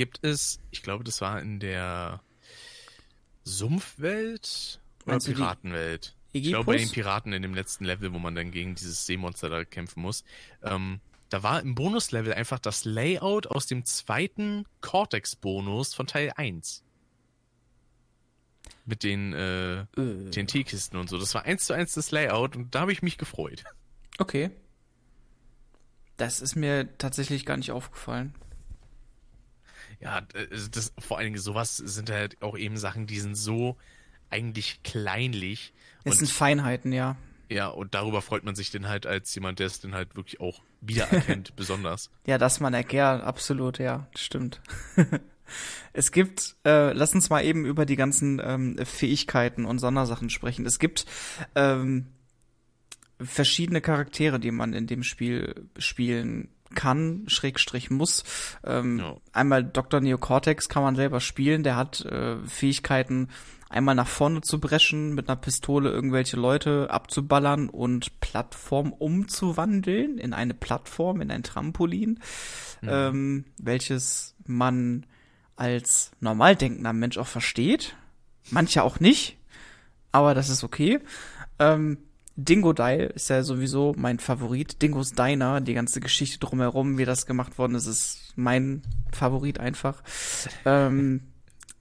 [0.00, 2.22] gibt es, ich glaube, das war in der
[3.44, 6.16] Sumpfwelt oder Meinst Piratenwelt.
[6.32, 9.50] Ich glaube, bei den Piraten in dem letzten Level, wo man dann gegen dieses Seemonster
[9.50, 10.24] da kämpfen muss.
[10.62, 16.82] Ähm, da war im Bonuslevel einfach das Layout aus dem zweiten Cortex-Bonus von Teil 1
[18.86, 20.30] mit den äh, äh.
[20.30, 21.18] TNT-Kisten und so.
[21.18, 23.64] Das war eins zu eins das Layout und da habe ich mich gefreut.
[24.16, 24.50] Okay.
[26.16, 28.34] Das ist mir tatsächlich gar nicht aufgefallen.
[30.00, 30.22] Ja,
[30.70, 33.76] das, vor allen Dingen sowas sind halt auch eben Sachen, die sind so
[34.30, 35.74] eigentlich kleinlich.
[36.04, 37.16] Es sind Feinheiten, ja.
[37.50, 40.40] Ja, und darüber freut man sich dann halt als jemand, der es dann halt wirklich
[40.40, 42.10] auch wiedererkennt, besonders.
[42.24, 44.60] Ja, dass man erklärt, absolut, ja, stimmt.
[45.92, 50.64] es gibt, äh, lass uns mal eben über die ganzen ähm, Fähigkeiten und Sondersachen sprechen.
[50.64, 51.06] Es gibt
[51.56, 52.06] ähm,
[53.20, 58.24] verschiedene Charaktere, die man in dem Spiel spielen kann, Schrägstrich muss.
[58.64, 59.16] Ähm, ja.
[59.32, 60.00] Einmal Dr.
[60.00, 63.28] Neocortex kann man selber spielen, der hat äh, Fähigkeiten,
[63.68, 70.32] einmal nach vorne zu brechen, mit einer Pistole irgendwelche Leute abzuballern und Plattform umzuwandeln in
[70.32, 72.20] eine Plattform, in ein Trampolin,
[72.80, 72.88] mhm.
[72.88, 75.06] ähm, welches man
[75.56, 77.94] als normal denkender Mensch auch versteht.
[78.50, 79.36] Manche auch nicht,
[80.10, 81.00] aber das ist okay.
[81.58, 81.98] Ähm,
[82.36, 84.80] Dingo Dial ist ja sowieso mein Favorit.
[84.82, 90.02] Dingo's Diner, die ganze Geschichte drumherum, wie das gemacht worden ist, ist mein Favorit einfach.
[90.64, 91.22] Ähm,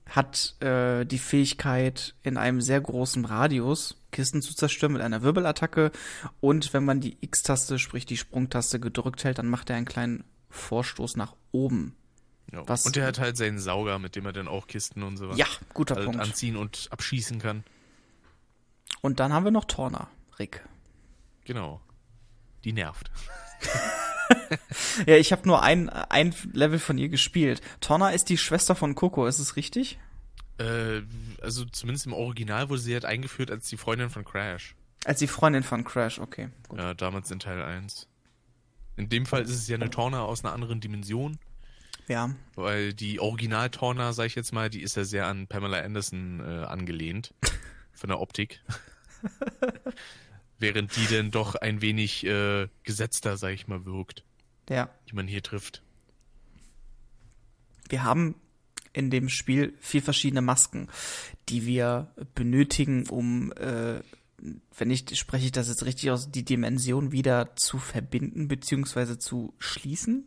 [0.10, 5.92] hat äh, die Fähigkeit, in einem sehr großen Radius Kisten zu zerstören mit einer Wirbelattacke.
[6.40, 10.24] Und wenn man die X-Taste, sprich die Sprungtaste, gedrückt hält, dann macht er einen kleinen
[10.50, 11.96] Vorstoß nach oben.
[12.52, 12.68] Ja.
[12.68, 15.30] Was, und er hat halt seinen Sauger, mit dem er dann auch Kisten und so
[15.30, 16.20] was ja, guter halt Punkt.
[16.20, 17.64] anziehen und abschießen kann.
[19.02, 20.10] Und dann haben wir noch Torner.
[20.40, 20.64] Rick.
[21.46, 21.82] Genau.
[22.64, 23.12] Die nervt.
[25.06, 27.62] ja, ich habe nur ein, ein Level von ihr gespielt.
[27.82, 30.00] Torna ist die Schwester von Coco, ist es richtig?
[30.58, 31.02] Äh,
[31.42, 34.76] also zumindest im Original wurde sie halt eingeführt als die Freundin von Crash.
[35.06, 36.50] Als die Freundin von Crash, okay.
[36.68, 36.80] Gut.
[36.80, 38.08] Ja, damals in Teil 1.
[38.98, 41.40] In dem Fall ist es ja eine Torna aus einer anderen Dimension.
[42.10, 42.32] Ja.
[42.56, 46.66] Weil die Original-Torna, sag ich jetzt mal, die ist ja sehr an Pamela Anderson äh,
[46.66, 47.34] angelehnt.
[47.94, 48.62] von der Optik.
[50.60, 54.24] während die denn doch ein wenig äh, gesetzter, sag ich mal, wirkt.
[54.70, 54.90] Ja.
[55.10, 55.82] Die man hier trifft.
[57.88, 58.36] Wir haben
[58.94, 60.90] in dem Spiel vier verschiedene Masken,
[61.48, 64.02] die wir benötigen, um, äh,
[64.78, 69.54] wenn ich spreche ich das jetzt richtig aus, die Dimension wieder zu verbinden beziehungsweise zu
[69.58, 70.26] schließen.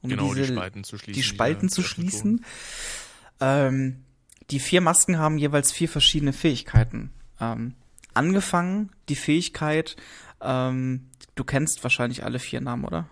[0.00, 1.20] Um genau, diese, die Spalten zu schließen.
[1.20, 2.44] Die Spalten zu schließen.
[3.40, 4.04] Ähm,
[4.50, 7.10] die vier Masken haben jeweils vier verschiedene Fähigkeiten.
[7.40, 7.74] Ähm,
[8.18, 9.96] angefangen, die Fähigkeit,
[10.40, 13.08] ähm, du kennst wahrscheinlich alle vier Namen, oder?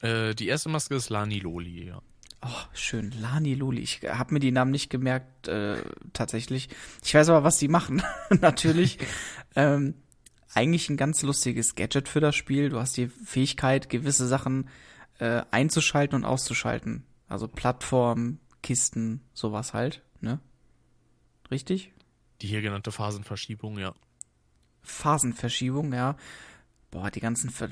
[0.00, 2.02] Äh, die erste Maske ist Lani Loli, ja.
[2.44, 3.12] Oh, schön.
[3.20, 3.80] Lani Loli.
[3.82, 5.76] Ich habe mir die Namen nicht gemerkt, äh,
[6.12, 6.68] tatsächlich.
[7.04, 8.02] Ich weiß aber, was die machen.
[8.40, 8.98] Natürlich.
[9.54, 9.94] ähm,
[10.52, 12.68] eigentlich ein ganz lustiges Gadget für das Spiel.
[12.68, 14.68] Du hast die Fähigkeit, gewisse Sachen
[15.20, 17.06] äh, einzuschalten und auszuschalten.
[17.28, 20.40] Also Plattform, Kisten, sowas halt, ne?
[21.50, 21.92] Richtig?
[22.40, 23.94] Die hier genannte Phasenverschiebung, ja.
[24.82, 26.16] Phasenverschiebung, ja.
[26.90, 27.68] Boah, die ganzen Ver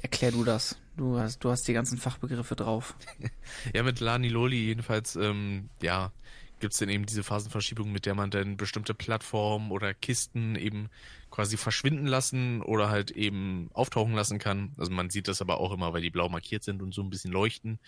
[0.00, 0.76] Erklär du das.
[0.96, 2.96] Du hast, du hast die ganzen Fachbegriffe drauf.
[3.74, 6.12] ja, mit Lani Loli jedenfalls, ähm, ja,
[6.60, 10.88] gibt es dann eben diese Phasenverschiebung, mit der man dann bestimmte Plattformen oder Kisten eben
[11.30, 14.72] quasi verschwinden lassen oder halt eben auftauchen lassen kann.
[14.78, 17.10] Also man sieht das aber auch immer, weil die blau markiert sind und so ein
[17.10, 17.78] bisschen leuchten.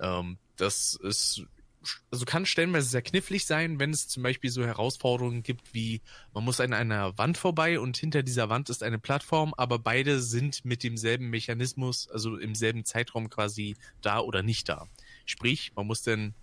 [0.00, 1.46] Ähm, das ist
[2.10, 6.02] also kann stellenweise sehr knifflig sein, wenn es zum Beispiel so Herausforderungen gibt wie,
[6.34, 10.20] man muss an einer Wand vorbei und hinter dieser Wand ist eine Plattform, aber beide
[10.20, 14.88] sind mit demselben Mechanismus, also im selben Zeitraum quasi da oder nicht da.
[15.24, 16.34] Sprich, man muss dann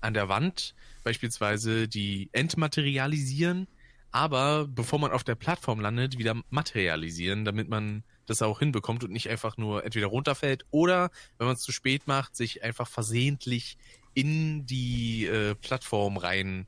[0.00, 3.66] an der Wand beispielsweise die entmaterialisieren,
[4.12, 9.12] aber bevor man auf der Plattform landet, wieder materialisieren, damit man das auch hinbekommt und
[9.12, 13.76] nicht einfach nur entweder runterfällt oder, wenn man es zu spät macht, sich einfach versehentlich
[14.14, 16.66] in die äh, Plattform rein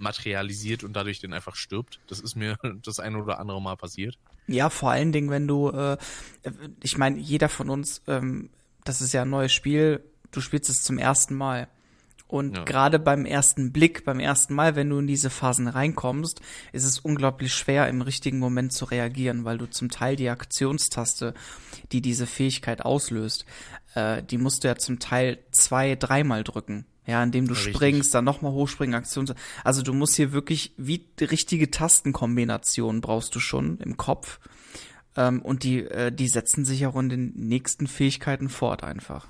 [0.00, 2.00] materialisiert und dadurch dann einfach stirbt.
[2.06, 4.18] Das ist mir das eine oder andere Mal passiert.
[4.46, 5.98] Ja, vor allen Dingen, wenn du, äh,
[6.82, 8.50] ich meine, jeder von uns, ähm,
[8.84, 11.68] das ist ja ein neues Spiel, du spielst es zum ersten Mal.
[12.28, 12.64] Und ja.
[12.64, 16.98] gerade beim ersten Blick, beim ersten Mal, wenn du in diese Phasen reinkommst, ist es
[16.98, 21.32] unglaublich schwer, im richtigen Moment zu reagieren, weil du zum Teil die Aktionstaste,
[21.90, 23.46] die diese Fähigkeit auslöst,
[23.94, 26.86] äh, die musst du ja zum Teil zwei, dreimal drücken.
[27.06, 29.32] Ja, indem du ja, springst, dann nochmal hochspringen, Aktion.
[29.64, 34.38] Also du musst hier wirklich, wie richtige Tastenkombinationen brauchst du schon im Kopf.
[35.16, 39.26] Ähm, und die, äh, die setzen sich auch in den nächsten Fähigkeiten fort einfach.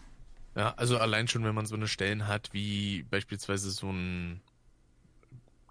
[0.57, 4.41] Ja, also allein schon, wenn man so eine Stellen hat, wie beispielsweise so ein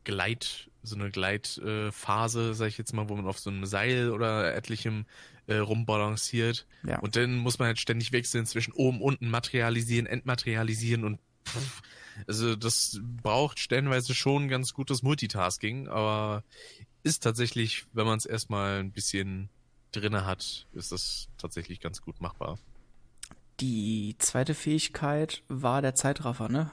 [0.05, 4.11] Gleit, so eine Gleitphase, äh, sag ich jetzt mal, wo man auf so einem Seil
[4.11, 5.05] oder etlichem
[5.47, 6.67] äh, rumbalanciert.
[6.85, 6.99] Ja.
[6.99, 11.81] Und dann muss man halt ständig wechseln zwischen oben, unten, materialisieren, entmaterialisieren und pff,
[12.27, 16.43] also das braucht stellenweise schon ganz gutes Multitasking, aber
[17.03, 19.49] ist tatsächlich, wenn man es erstmal ein bisschen
[19.91, 22.57] drinne hat, ist das tatsächlich ganz gut machbar.
[23.59, 26.71] Die zweite Fähigkeit war der Zeitraffer, ne?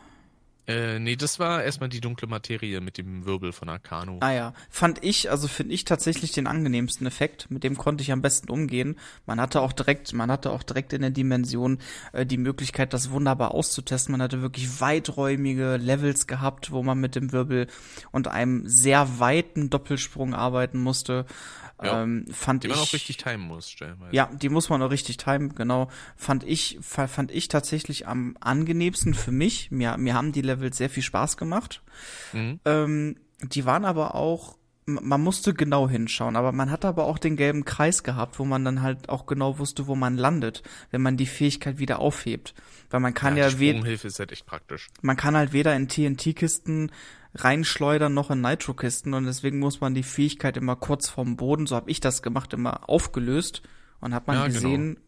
[0.67, 4.19] Äh, nee, das war erstmal die dunkle Materie mit dem Wirbel von Arcano.
[4.21, 8.13] Ah ja, fand ich, also finde ich tatsächlich den angenehmsten Effekt, mit dem konnte ich
[8.13, 8.97] am besten umgehen.
[9.27, 11.79] Man hatte auch direkt, man hatte auch direkt in der Dimension
[12.13, 14.13] äh, die Möglichkeit, das wunderbar auszutesten.
[14.13, 17.67] Man hatte wirklich weiträumige Levels gehabt, wo man mit dem Wirbel
[18.11, 21.27] und einem sehr weiten Doppelsprung arbeiten musste.
[21.83, 24.15] Ja, ähm, fand die man auch richtig timen muss, stellenweise.
[24.15, 25.91] Ja, die muss man auch richtig timen, genau.
[26.17, 29.71] Fand ich, fand ich tatsächlich am angenehmsten für mich.
[29.73, 31.83] Mir, mir haben die Levels sehr viel Spaß gemacht.
[32.33, 32.61] Mhm.
[32.65, 37.37] Ähm, die waren aber auch, man musste genau hinschauen, aber man hat aber auch den
[37.37, 41.17] gelben Kreis gehabt, wo man dann halt auch genau wusste, wo man landet, wenn man
[41.17, 42.55] die Fähigkeit wieder aufhebt.
[42.91, 43.87] Weil man kann ja, ja weder.
[43.87, 44.91] ist halt echt praktisch.
[45.01, 46.93] Man kann halt weder in TNT-Kisten
[47.35, 51.75] reinschleudern noch in Nitro-Kisten und deswegen muss man die Fähigkeit immer kurz vorm Boden, so
[51.75, 53.63] habe ich das gemacht, immer aufgelöst
[54.01, 55.01] und hat man ja, gesehen, genau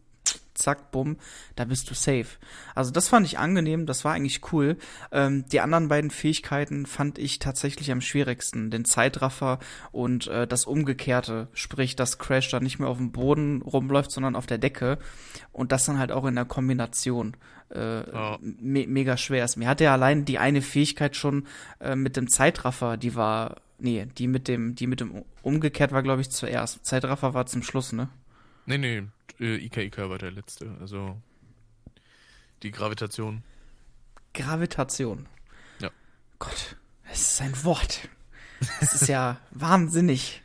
[0.57, 1.17] zack, bumm,
[1.55, 2.37] da bist du safe.
[2.75, 4.77] Also das fand ich angenehm, das war eigentlich cool.
[5.11, 8.71] Ähm, die anderen beiden Fähigkeiten fand ich tatsächlich am schwierigsten.
[8.71, 9.59] Den Zeitraffer
[9.91, 14.35] und äh, das Umgekehrte, sprich, dass Crash dann nicht mehr auf dem Boden rumläuft, sondern
[14.35, 14.97] auf der Decke.
[15.51, 17.35] Und das dann halt auch in der Kombination.
[17.69, 18.37] Äh, oh.
[18.41, 19.57] me mega schwer ist.
[19.57, 21.45] Mir hatte ja allein die eine Fähigkeit schon
[21.81, 26.01] äh, mit dem Zeitraffer, die war, nee, die mit dem, die mit dem umgekehrt war,
[26.01, 26.85] glaube ich, zuerst.
[26.85, 28.07] Zeitraffer war zum Schluss, ne?
[28.65, 29.03] Nee, nee,
[29.39, 30.75] äh, Ika Ika war der letzte.
[30.79, 31.17] Also
[32.63, 33.43] die Gravitation.
[34.33, 35.27] Gravitation.
[35.79, 35.89] Ja.
[36.39, 36.75] Gott,
[37.11, 38.09] es ist ein Wort.
[38.81, 40.41] Es ist ja wahnsinnig.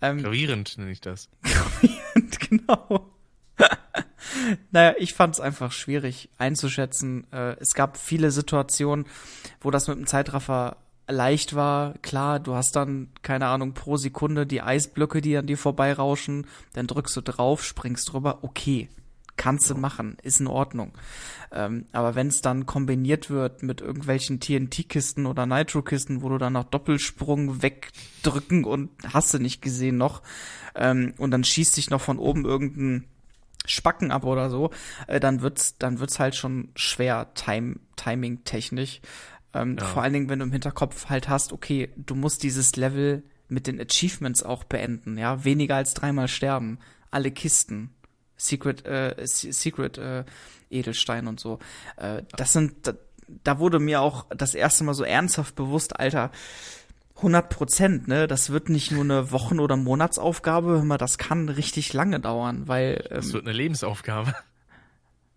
[0.00, 1.28] Ähm, Gravierend nenne ich das.
[1.42, 3.10] Gravierend, genau.
[4.70, 7.26] naja, ich fand es einfach schwierig einzuschätzen.
[7.32, 9.06] Äh, es gab viele Situationen,
[9.60, 10.76] wo das mit dem Zeitraffer
[11.08, 11.94] leicht war.
[12.02, 16.86] Klar, du hast dann, keine Ahnung, pro Sekunde die Eisblöcke, die an dir vorbeirauschen, dann
[16.86, 18.88] drückst du drauf, springst drüber, okay.
[19.38, 20.92] Kannst du machen, ist in Ordnung.
[21.52, 26.54] Ähm, aber wenn es dann kombiniert wird mit irgendwelchen TNT-Kisten oder Nitro-Kisten, wo du dann
[26.54, 30.22] noch Doppelsprung wegdrücken und hast du nicht gesehen noch,
[30.74, 33.04] ähm, und dann schießt dich noch von oben irgendein
[33.66, 34.70] Spacken ab oder so,
[35.06, 39.00] äh, dann wird's, dann wird's halt schon schwer, time, timing-technisch.
[39.56, 39.84] Ähm, ja.
[39.84, 43.66] Vor allen Dingen, wenn du im Hinterkopf halt hast, okay, du musst dieses Level mit
[43.66, 46.78] den Achievements auch beenden, ja, weniger als dreimal sterben,
[47.10, 47.90] alle Kisten,
[48.36, 50.24] Secret, äh, Secret äh,
[50.70, 51.58] Edelstein und so.
[51.96, 52.94] Äh, das sind, da,
[53.44, 56.30] da wurde mir auch das erste Mal so ernsthaft bewusst, Alter,
[57.16, 58.26] 100 Prozent, ne?
[58.26, 62.68] Das wird nicht nur eine Wochen- oder Monatsaufgabe, hör mal, das kann richtig lange dauern,
[62.68, 63.06] weil.
[63.10, 64.34] Ähm, das wird eine Lebensaufgabe.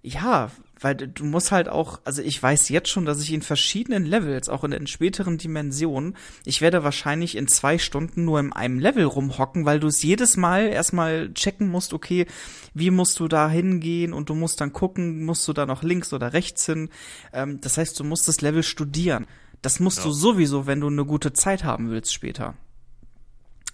[0.02, 4.06] Ja, weil du musst halt auch, also ich weiß jetzt schon, dass ich in verschiedenen
[4.06, 6.16] Levels, auch in, in späteren Dimensionen,
[6.46, 10.38] ich werde wahrscheinlich in zwei Stunden nur in einem Level rumhocken, weil du es jedes
[10.38, 12.26] Mal erstmal checken musst, okay,
[12.74, 16.14] wie musst du da hingehen und du musst dann gucken, musst du da noch links
[16.14, 16.90] oder rechts hin.
[17.34, 19.28] Ähm, das heißt, du musst das Level studieren.
[19.62, 20.04] Das musst ja.
[20.06, 22.56] du sowieso, wenn du eine gute Zeit haben willst später.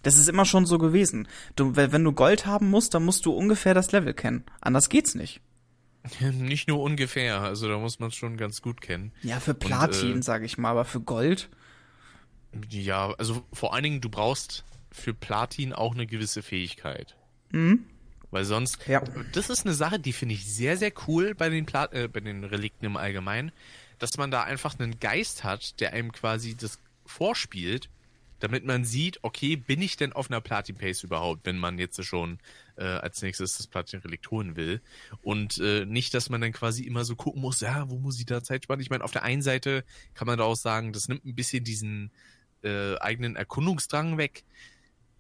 [0.02, 1.28] Das ist immer schon so gewesen.
[1.56, 4.44] Du, wenn du Gold haben musst, dann musst du ungefähr das Level kennen.
[4.62, 5.42] Anders geht's nicht.
[6.32, 9.12] Nicht nur ungefähr, also da muss man es schon ganz gut kennen.
[9.22, 11.50] Ja, für Platin, äh, sage ich mal, aber für Gold?
[12.70, 17.16] Ja, also vor allen Dingen, du brauchst für Platin auch eine gewisse Fähigkeit.
[17.52, 17.86] Mhm.
[18.32, 19.02] Weil sonst, ja.
[19.34, 22.20] das ist eine Sache, die finde ich sehr, sehr cool bei den, Pla äh, bei
[22.20, 23.52] den Relikten im Allgemeinen,
[24.00, 27.90] dass man da einfach einen Geist hat, der einem quasi das vorspielt
[28.40, 32.04] damit man sieht, okay, bin ich denn auf einer Platin Pace überhaupt, wenn man jetzt
[32.04, 32.40] schon
[32.78, 34.82] äh, als nächstes das Platin Relikt holen will.
[35.22, 38.26] Und äh, nicht, dass man dann quasi immer so gucken muss, ja, wo muss ich
[38.26, 38.80] da Zeit sparen?
[38.80, 39.84] Ich meine, auf der einen Seite
[40.14, 42.12] kann man da auch sagen, das nimmt ein bisschen diesen
[42.64, 44.44] äh, eigenen Erkundungsdrang weg.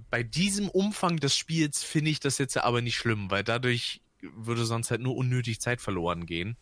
[0.09, 4.65] Bei diesem Umfang des Spiels finde ich das jetzt aber nicht schlimm, weil dadurch würde
[4.65, 6.57] sonst halt nur unnötig Zeit verloren gehen.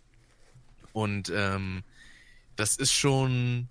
[0.91, 1.84] Und ähm,
[2.56, 3.69] das ist schon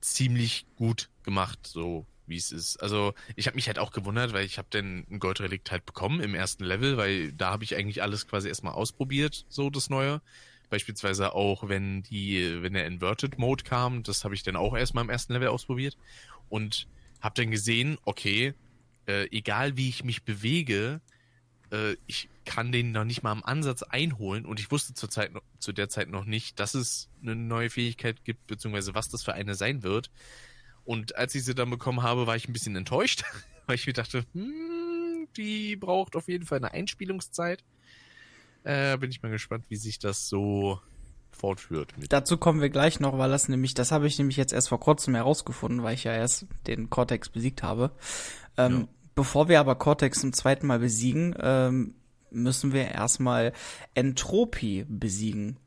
[0.00, 2.76] ziemlich gut gemacht, so wie es ist.
[2.82, 6.20] Also ich habe mich halt auch gewundert, weil ich habe dann ein Goldrelikt halt bekommen
[6.20, 10.20] im ersten Level, weil da habe ich eigentlich alles quasi erstmal ausprobiert, so das Neue.
[10.70, 15.04] Beispielsweise auch, wenn die, wenn der Inverted Mode kam, das habe ich dann auch erstmal
[15.04, 15.96] im ersten Level ausprobiert
[16.48, 16.86] und
[17.20, 18.54] habe dann gesehen, okay,
[19.06, 21.00] äh, egal wie ich mich bewege,
[21.70, 25.32] äh, ich kann den noch nicht mal am Ansatz einholen und ich wusste zur Zeit
[25.58, 29.34] zu der Zeit noch nicht, dass es eine neue Fähigkeit gibt, beziehungsweise was das für
[29.34, 30.10] eine sein wird.
[30.84, 33.24] Und als ich sie dann bekommen habe, war ich ein bisschen enttäuscht,
[33.66, 37.64] weil ich mir dachte, hm, die braucht auf jeden Fall eine Einspielungszeit.
[38.64, 40.80] Äh, bin ich mal gespannt, wie sich das so
[41.30, 41.92] fortführt.
[42.08, 44.80] Dazu kommen wir gleich noch, weil das nämlich, das habe ich nämlich jetzt erst vor
[44.80, 47.90] kurzem herausgefunden, weil ich ja erst den Cortex besiegt habe.
[48.56, 48.88] Ähm, ja.
[49.14, 51.94] Bevor wir aber Cortex zum zweiten Mal besiegen, ähm,
[52.30, 53.52] müssen wir erstmal
[53.94, 55.58] Entropie besiegen.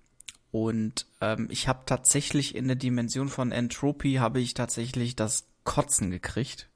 [0.66, 6.10] Und ähm, ich habe tatsächlich in der Dimension von Entropy habe ich tatsächlich das Kotzen
[6.10, 6.68] gekriegt.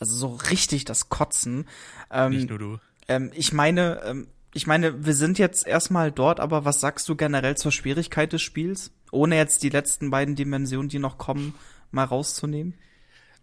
[0.00, 1.66] Also so richtig das Kotzen.
[2.10, 2.78] Ähm, Nicht nur du.
[3.06, 7.14] ähm, ich meine, ähm, ich meine, wir sind jetzt erstmal dort, aber was sagst du
[7.14, 8.90] generell zur Schwierigkeit des Spiels?
[9.10, 11.54] Ohne jetzt die letzten beiden Dimensionen, die noch kommen,
[11.90, 12.72] mal rauszunehmen?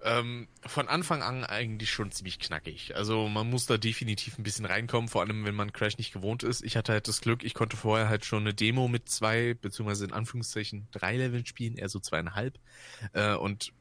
[0.08, 2.96] Ähm, von Anfang an eigentlich schon ziemlich knackig.
[2.96, 6.44] Also man muss da definitiv ein bisschen reinkommen, vor allem wenn man Crash nicht gewohnt
[6.44, 6.64] ist.
[6.64, 10.06] Ich hatte halt das Glück, ich konnte vorher halt schon eine Demo mit zwei, beziehungsweise
[10.06, 12.60] in Anführungszeichen drei Leveln spielen, eher so zweieinhalb.
[13.14, 13.74] Äh, und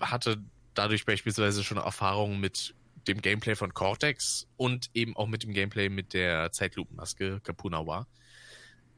[0.00, 0.42] hatte
[0.74, 2.74] dadurch beispielsweise schon Erfahrungen mit
[3.06, 8.08] dem Gameplay von Cortex und eben auch mit dem Gameplay mit der Zeitlupenmaske Kapunawa.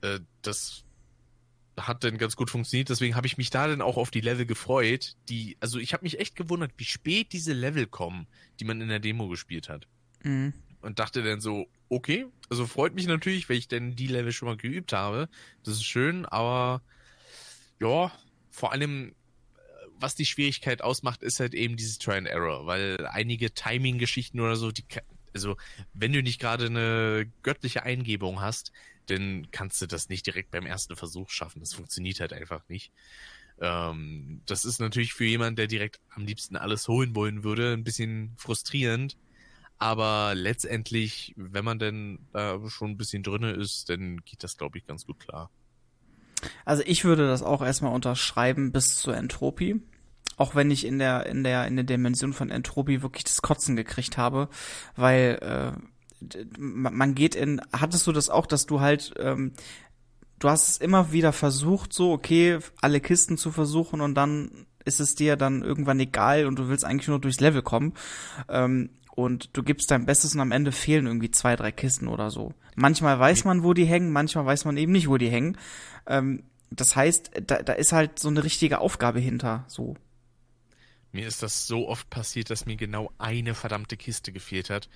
[0.00, 0.84] Äh, das
[1.86, 4.46] hat dann ganz gut funktioniert, deswegen habe ich mich da dann auch auf die Level
[4.46, 8.26] gefreut, die, also ich habe mich echt gewundert, wie spät diese Level kommen,
[8.58, 9.86] die man in der Demo gespielt hat.
[10.22, 10.54] Mhm.
[10.80, 14.48] Und dachte dann so, okay, also freut mich natürlich, weil ich denn die Level schon
[14.48, 15.28] mal geübt habe.
[15.62, 16.82] Das ist schön, aber
[17.80, 18.12] ja,
[18.50, 19.12] vor allem, äh,
[19.98, 24.56] was die Schwierigkeit ausmacht, ist halt eben dieses Try and Error, weil einige Timing-Geschichten oder
[24.56, 24.84] so, die,
[25.34, 25.56] also
[25.92, 28.72] wenn du nicht gerade eine göttliche Eingebung hast,
[29.07, 31.61] dann kannst du das nicht direkt beim ersten Versuch schaffen.
[31.61, 32.92] Das funktioniert halt einfach nicht.
[33.61, 37.84] Ähm, das ist natürlich für jemanden, der direkt am liebsten alles holen wollen würde, ein
[37.84, 39.16] bisschen frustrierend.
[39.78, 44.78] Aber letztendlich, wenn man denn da schon ein bisschen drinne ist, dann geht das, glaube
[44.78, 45.51] ich, ganz gut klar.
[46.64, 49.80] Also ich würde das auch erstmal unterschreiben bis zur Entropie.
[50.36, 53.76] Auch wenn ich in der, in der, in der Dimension von Entropie wirklich das Kotzen
[53.76, 54.48] gekriegt habe,
[54.96, 55.80] weil äh,
[56.58, 59.52] man geht in, hattest du das auch, dass du halt, ähm,
[60.38, 65.00] du hast es immer wieder versucht, so, okay, alle Kisten zu versuchen und dann ist
[65.00, 67.94] es dir dann irgendwann egal und du willst eigentlich nur durchs Level kommen.
[68.48, 72.30] Ähm, und du gibst dein Bestes und am Ende fehlen irgendwie zwei, drei Kisten oder
[72.30, 72.54] so.
[72.74, 75.58] Manchmal weiß man, wo die hängen, manchmal weiß man eben nicht, wo die hängen.
[76.06, 79.96] Ähm, das heißt, da, da ist halt so eine richtige Aufgabe hinter, so.
[81.12, 84.88] Mir ist das so oft passiert, dass mir genau eine verdammte Kiste gefehlt hat.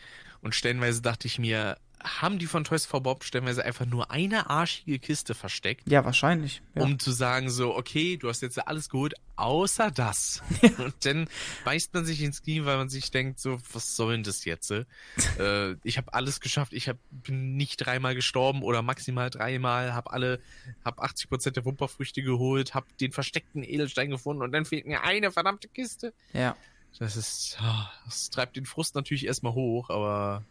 [0.45, 4.51] Und stellenweise dachte ich mir, haben die von Toys for Bob stellenweise einfach nur eine
[4.51, 6.61] arschige Kiste versteckt, Ja, wahrscheinlich.
[6.75, 6.83] Ja.
[6.83, 10.43] um zu sagen so, okay, du hast jetzt alles geholt, außer das.
[10.79, 11.29] Und dann
[11.65, 14.71] beißt man sich ins Knie, weil man sich denkt so, was soll denn das jetzt?
[15.39, 20.13] äh, ich habe alles geschafft, ich hab, bin nicht dreimal gestorben oder maximal dreimal, habe
[20.13, 20.41] alle,
[20.85, 25.05] hab 80 Prozent der Wumperfrüchte geholt, habe den versteckten Edelstein gefunden und dann fehlt mir
[25.05, 26.13] eine verdammte Kiste.
[26.35, 26.55] ja.
[26.99, 27.59] Das ist,
[28.05, 30.45] das treibt den Frust natürlich erstmal hoch, aber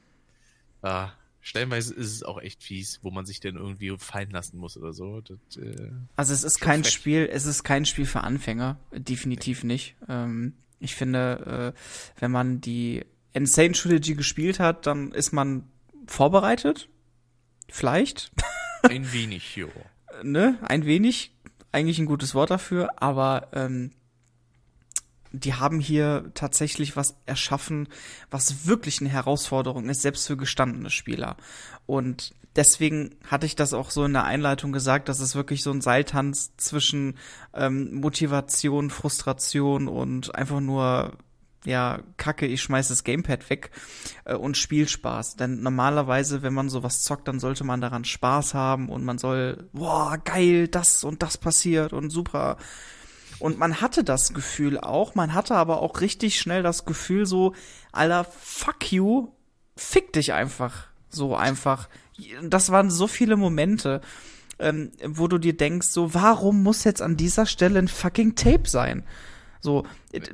[0.82, 4.78] ah, stellenweise ist es auch echt fies, wo man sich dann irgendwie fallen lassen muss
[4.78, 5.22] oder so.
[5.22, 6.94] Das, äh, Also es ist kein frech.
[6.94, 9.96] Spiel, es ist kein Spiel für Anfänger, definitiv nicht.
[10.10, 15.68] Ähm, ich finde, äh, wenn man die Insane Trilogy gespielt hat, dann ist man
[16.08, 16.90] vorbereitet.
[17.70, 18.32] Vielleicht,
[18.84, 19.70] ein wenig, jo.
[20.24, 20.60] ne?
[20.62, 21.34] Ein wenig,
[21.72, 23.92] eigentlich ein gutes Wort dafür, aber ähm,
[25.34, 27.90] die haben hier tatsächlich was erschaffen,
[28.30, 31.36] was wirklich eine Herausforderung ist, selbst für gestandene Spieler.
[31.88, 35.72] Und deswegen hatte ich das auch so in der Einleitung gesagt, dass es wirklich so
[35.72, 37.18] ein Seiltanz zwischen
[37.54, 41.18] ähm, Motivation, Frustration und einfach nur
[41.66, 43.72] ja, kacke, ich schmeiß das Gamepad weg
[44.26, 45.38] äh, und Spielspaß.
[45.38, 49.70] Denn normalerweise, wenn man sowas zockt, dann sollte man daran Spaß haben und man soll,
[49.72, 52.58] boah, geil, das und das passiert und super.
[53.44, 57.52] Und man hatte das Gefühl auch, man hatte aber auch richtig schnell das Gefühl so,
[57.92, 59.32] Alter, fuck you,
[59.76, 60.86] fick dich einfach.
[61.10, 61.90] So einfach.
[62.42, 64.00] Das waren so viele Momente,
[64.60, 68.70] ähm, wo du dir denkst, so, warum muss jetzt an dieser Stelle ein fucking Tape
[68.70, 69.04] sein?
[69.60, 69.84] So,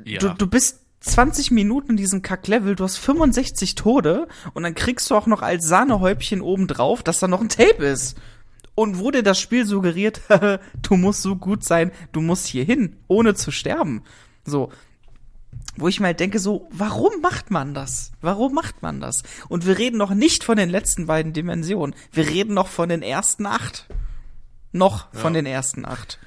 [0.04, 0.20] Ja.
[0.20, 5.10] du, du bist 20 Minuten in diesem Kack-Level, du hast 65 Tode und dann kriegst
[5.10, 8.16] du auch noch als Sahnehäubchen obendrauf, dass da noch ein Tape ist.
[8.80, 10.22] Und dir das Spiel suggeriert,
[10.82, 14.04] du musst so gut sein, du musst hier hin, ohne zu sterben.
[14.46, 14.72] So.
[15.76, 18.12] Wo ich mir halt denke, so, warum macht man das?
[18.22, 19.22] Warum macht man das?
[19.50, 21.94] Und wir reden noch nicht von den letzten beiden Dimensionen.
[22.10, 23.86] Wir reden noch von den ersten acht.
[24.72, 25.40] Noch von Ja.
[25.42, 26.18] den ersten acht.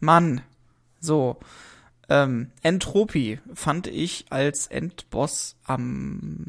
[0.00, 0.40] Mann.
[0.98, 1.36] So.
[2.08, 6.46] Ähm, Entropie fand ich als Endboss am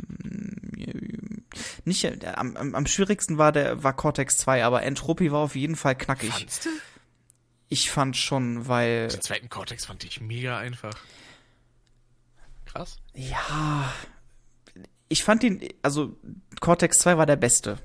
[1.85, 5.55] nicht äh, am, am, am schwierigsten war der war Cortex 2, aber Entropie war auf
[5.55, 6.31] jeden Fall knackig.
[6.31, 6.69] Fandst du?
[7.69, 10.93] Ich fand schon, weil Den zweiten Cortex fand ich mega einfach.
[12.65, 12.97] Krass.
[13.13, 13.91] ja,
[15.09, 16.15] ich fand ihn also
[16.59, 17.77] Cortex 2 war der beste.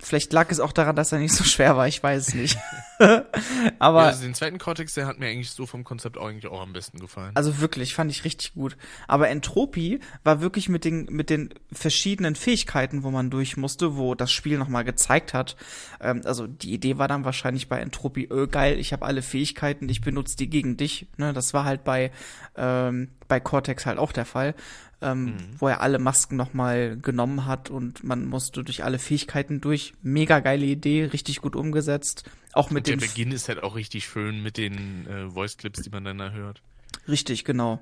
[0.00, 2.58] Vielleicht lag es auch daran, dass er nicht so schwer war, ich weiß es nicht.
[3.80, 4.02] Aber.
[4.02, 6.60] Ja, also den zweiten Cortex, der hat mir eigentlich so vom Konzept auch eigentlich auch
[6.60, 7.32] am besten gefallen.
[7.34, 8.76] Also wirklich, fand ich richtig gut.
[9.08, 14.14] Aber Entropie war wirklich mit den, mit den verschiedenen Fähigkeiten, wo man durch musste, wo
[14.14, 15.56] das Spiel nochmal gezeigt hat.
[16.00, 19.88] Ähm, also die Idee war dann wahrscheinlich bei Entropie, öh, geil, ich habe alle Fähigkeiten,
[19.88, 21.08] ich benutze die gegen dich.
[21.16, 22.12] Ne, das war halt bei,
[22.56, 24.54] ähm, bei Cortex halt auch der Fall
[25.00, 25.34] ähm, mhm.
[25.58, 29.94] wo er alle Masken nochmal genommen hat und man musste durch alle Fähigkeiten durch.
[30.02, 32.28] Mega geile Idee, richtig gut umgesetzt.
[32.52, 33.00] Auch mit und dem.
[33.00, 36.18] Der Beginn ist halt auch richtig schön mit den äh, Voice Clips, die man dann
[36.18, 36.62] da hört.
[37.06, 37.80] Richtig, genau.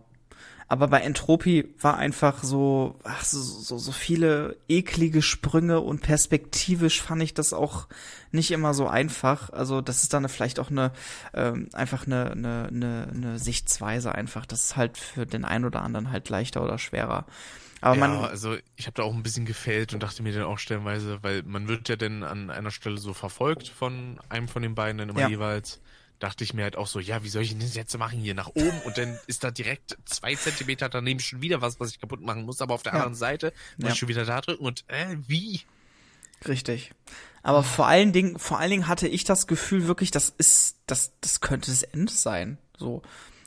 [0.69, 7.03] Aber bei Entropie war einfach so, ach, so, so, so viele eklige Sprünge und perspektivisch
[7.03, 7.87] fand ich das auch
[8.33, 9.51] nicht immer so einfach.
[9.51, 10.91] Also das ist dann vielleicht auch eine
[11.35, 14.45] ähm, einfach eine, eine, eine, eine Sichtweise einfach.
[14.45, 17.27] Das ist halt für den einen oder anderen halt leichter oder schwerer.
[17.81, 20.43] Aber ja, man, also ich habe da auch ein bisschen gefällt und dachte mir dann
[20.45, 24.63] auch stellenweise, weil man wird ja dann an einer Stelle so verfolgt von einem von
[24.63, 25.29] den beiden dann immer Ja.
[25.29, 25.81] jeweils.
[26.19, 28.35] Dachte ich mir halt auch so, ja, wie soll ich denn das jetzt machen hier
[28.35, 28.81] nach oben?
[28.87, 32.45] Und dann ist da direkt zwei Zentimeter daneben schon wieder was, was ich kaputt machen
[32.45, 32.99] muss, aber auf der Ja.
[33.01, 33.93] anderen Seite muss Ja.
[33.93, 35.61] ich schon wieder da drücken und äh, wie?
[36.47, 36.93] Richtig.
[37.43, 41.13] Aber vor allen Dingen, vor allen Dingen hatte ich das Gefühl wirklich, das ist, das,
[41.21, 42.59] das könnte das Ende sein.
[42.77, 43.03] So.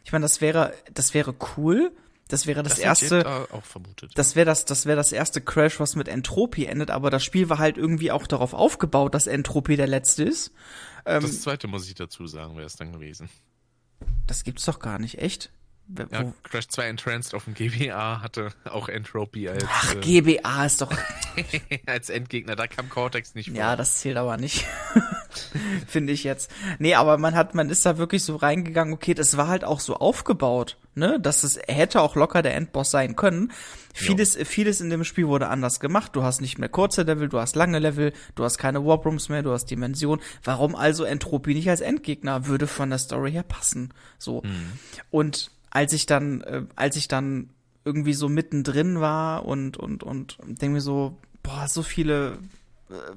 [0.05, 1.91] Ich meine, das wäre, das wäre cool.
[2.29, 4.11] Das wäre das, ich erste, auch vermutet.
[4.13, 7.49] das wäre das, das wäre das erste Crash, was mit Entropie endet, aber das Spiel
[7.49, 10.51] war halt irgendwie auch darauf aufgebaut, dass Entropie der letzte ist.
[11.05, 13.29] Ähm, das zweite muss ich dazu sagen, wäre es dann gewesen.
[14.27, 15.51] das gibt's doch gar nicht, echt?
[15.87, 19.99] Wer- Ja, wo- Crash 2 Entranced auf dem GBA hatte auch Entropy als, Ach, äh,
[19.99, 20.91] GBA ist doch,
[21.87, 22.55] als Endgegner.
[22.55, 23.57] Da kam Cortex nicht vor.
[23.57, 24.65] ja, das zählt aber nicht.
[25.87, 26.51] Finde ich jetzt.
[26.79, 29.79] Nee, aber man hat, man ist da wirklich so reingegangen, okay, das war halt auch
[29.79, 33.51] so aufgebaut, ne, dass es hätte auch locker der Endboss sein können.
[33.93, 36.15] Vieles, vieles in dem Spiel wurde anders gemacht.
[36.15, 39.29] Du hast nicht mehr kurze Level, du hast lange Level, du hast keine Warp Rooms
[39.29, 40.21] mehr, du hast Dimension.
[40.43, 42.45] Warum also Entropie nicht als Endgegner?
[42.45, 43.93] Würde von der Story her passen.
[44.17, 44.41] So.
[45.09, 47.49] Und als ich dann, äh, als ich dann
[47.85, 52.37] irgendwie so mittendrin war und, und, und denke mir so, boah, so viele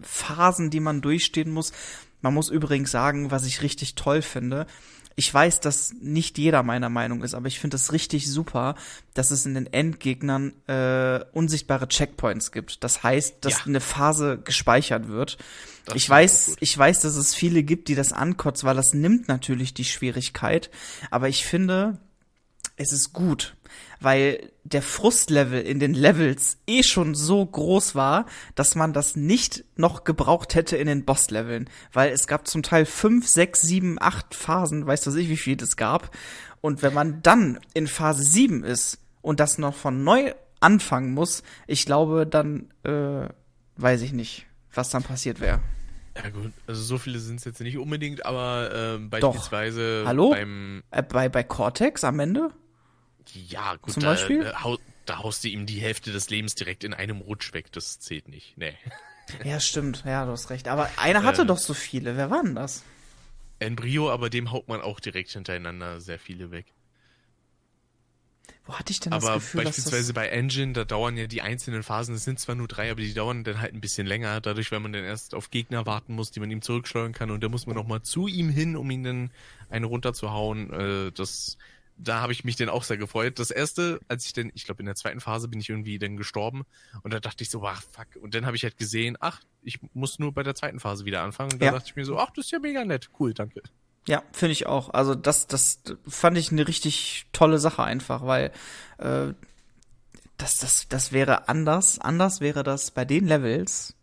[0.02, 1.72] Phasen, die man durchstehen muss.
[2.20, 4.66] Man muss übrigens sagen, was ich richtig toll finde.
[5.14, 8.76] Ich weiß, dass nicht jeder meiner Meinung ist, aber ich finde es richtig super,
[9.12, 12.82] dass es in den Endgegnern äh, unsichtbare Checkpoints gibt.
[12.82, 13.64] Das heißt, dass Ja.
[13.66, 15.36] eine Phase gespeichert wird.
[15.84, 19.28] Das ich weiß, ich weiß, dass es viele gibt, die das ankotzt, weil das nimmt
[19.28, 20.70] natürlich die Schwierigkeit.
[21.10, 21.98] Aber ich finde,
[22.76, 23.54] es ist gut,
[24.02, 29.64] weil der Frustlevel in den Levels eh schon so groß war, dass man das nicht
[29.76, 34.34] noch gebraucht hätte in den Bossleveln, weil es gab zum Teil fünf, sechs, sieben, acht
[34.34, 36.16] Phasen, weißt du ich, wie viel es gab.
[36.60, 41.42] Und wenn man dann in Phase sieben ist und das noch von neu anfangen muss,
[41.66, 43.28] ich glaube, dann äh,
[43.76, 45.60] weiß ich nicht, was dann passiert wäre.
[46.16, 49.32] Ja gut, also so viele sind es jetzt nicht unbedingt, aber ähm, Doch.
[49.32, 50.30] beispielsweise Hallo?
[50.30, 52.50] beim Äh, bei bei Cortex am Ende?
[53.30, 54.44] Ja gut, Zum da, Beispiel?
[54.44, 57.72] Da, hau, da haust du ihm die Hälfte des Lebens direkt in einem Rutsch weg.
[57.72, 58.56] Das zählt nicht.
[58.56, 58.74] Nee.
[59.44, 60.02] Ja, stimmt.
[60.04, 60.66] Ja, du hast recht.
[60.68, 61.46] Aber einer hatte Äh.
[61.46, 62.16] doch so viele.
[62.16, 62.82] Wer war denn das?
[63.60, 66.66] Embryo, aber dem haut man auch direkt hintereinander sehr viele weg.
[68.64, 70.14] Wo hatte ich denn das Aber Gefühl, dass beispielsweise das...
[70.14, 73.14] bei Engine, da dauern ja die einzelnen Phasen, es sind zwar nur drei, aber die
[73.14, 76.30] dauern dann halt ein bisschen länger, dadurch, weil man dann erst auf Gegner warten muss,
[76.32, 78.90] die man ihm zurückschleudern kann und da muss man noch mal zu ihm hin, um
[78.90, 79.30] ihn dann
[79.70, 80.72] eine runterzuhauen.
[80.72, 81.56] Äh, das,
[81.96, 83.38] da habe ich mich dann auch sehr gefreut.
[83.38, 86.16] Das erste, als ich dann, ich glaube in der zweiten Phase bin ich irgendwie dann
[86.16, 86.64] gestorben
[87.02, 88.06] und da dachte ich so, ach fuck.
[88.20, 91.22] Und dann habe ich halt gesehen, ach, ich muss nur bei der zweiten Phase wieder
[91.22, 91.52] anfangen.
[91.52, 91.72] Und da Ja.
[91.72, 93.62] dachte ich mir so, ach, das ist ja mega nett, cool, danke.
[94.08, 94.90] Ja, finde ich auch.
[94.90, 98.50] Also das, das fand ich eine richtig tolle Sache einfach, weil
[98.98, 99.32] äh,
[100.38, 102.00] das, das, das wäre anders.
[102.00, 103.94] Anders wäre das bei den Levels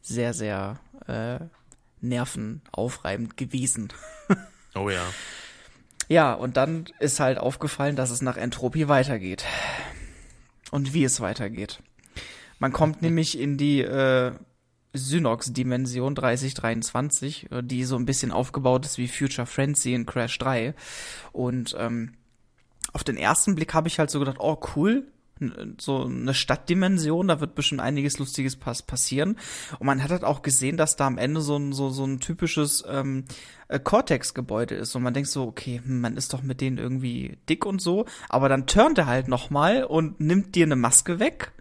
[0.00, 0.78] sehr, sehr
[1.08, 1.40] äh,
[2.00, 3.92] nervenaufreibend gewesen.
[4.74, 5.02] Oh ja.
[6.12, 9.46] Ja, und dann ist halt aufgefallen, dass es nach Entropie weitergeht.
[10.70, 11.82] Und wie es weitergeht.
[12.58, 14.32] Man kommt nämlich in die äh,
[14.92, 20.74] Synox-Dimension 3023, äh, die so ein bisschen aufgebaut ist wie Future Frenzy in Crash 3.
[21.32, 22.12] Und ähm,
[22.92, 25.10] auf den ersten Blick habe ich halt so gedacht, oh cool,
[25.80, 29.36] so eine Stadtdimension, da wird bestimmt einiges Lustiges pass passieren.
[29.78, 32.20] Und man hat halt auch gesehen, dass da am Ende so ein, so, so ein
[32.20, 33.24] typisches ähm,
[33.68, 34.94] äh, Cortex-Gebäude ist.
[34.94, 38.06] Und man denkt so, okay, hm, man ist doch mit denen irgendwie dick und so.
[38.28, 41.52] Aber dann turnt er halt nochmal und nimmt dir eine Maske weg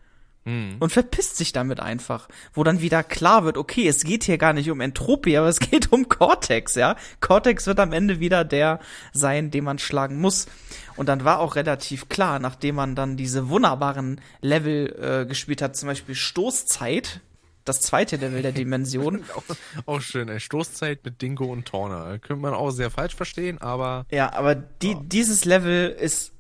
[0.44, 0.78] Hm.
[0.80, 2.28] und verpisst sich damit einfach.
[2.54, 5.60] Wo dann wieder klar wird, okay, es geht hier gar nicht um Entropie, aber es
[5.60, 6.96] geht um Cortex, ja.
[7.20, 8.80] Cortex wird am Ende wieder der
[9.14, 10.48] sein, den man schlagen muss.
[10.96, 15.76] Und dann war auch relativ klar, nachdem man dann diese wunderbaren Level äh, gespielt hat,
[15.76, 17.22] zum Beispiel Stoßzeit,
[17.64, 19.24] das zweite Level der Dimension.
[19.36, 19.44] auch,
[19.86, 20.40] auch schön, ey.
[20.40, 22.18] Stoßzeit mit Dingo und Torner.
[22.18, 24.08] Könnte man auch sehr falsch verstehen, aber.
[24.10, 25.04] Ja, aber die, oh.
[25.06, 26.34] dieses Level ist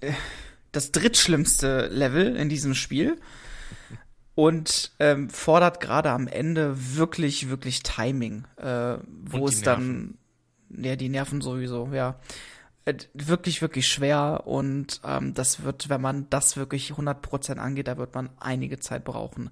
[0.00, 0.12] äh,
[0.72, 3.18] das drittschlimmste Level in diesem Spiel
[4.34, 10.18] und ähm, fordert gerade am Ende wirklich, wirklich Timing, äh, wo es dann,
[10.70, 12.18] ja, die Nerven sowieso, ja.
[12.84, 17.98] Äh, wirklich, wirklich schwer und ähm, das wird, wenn man das wirklich 100% angeht, da
[17.98, 19.50] wird man einige Zeit brauchen.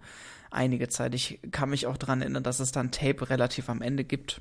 [0.51, 1.15] Einige Zeit.
[1.15, 4.41] Ich kann mich auch daran erinnern, dass es dann Tape relativ am Ende gibt.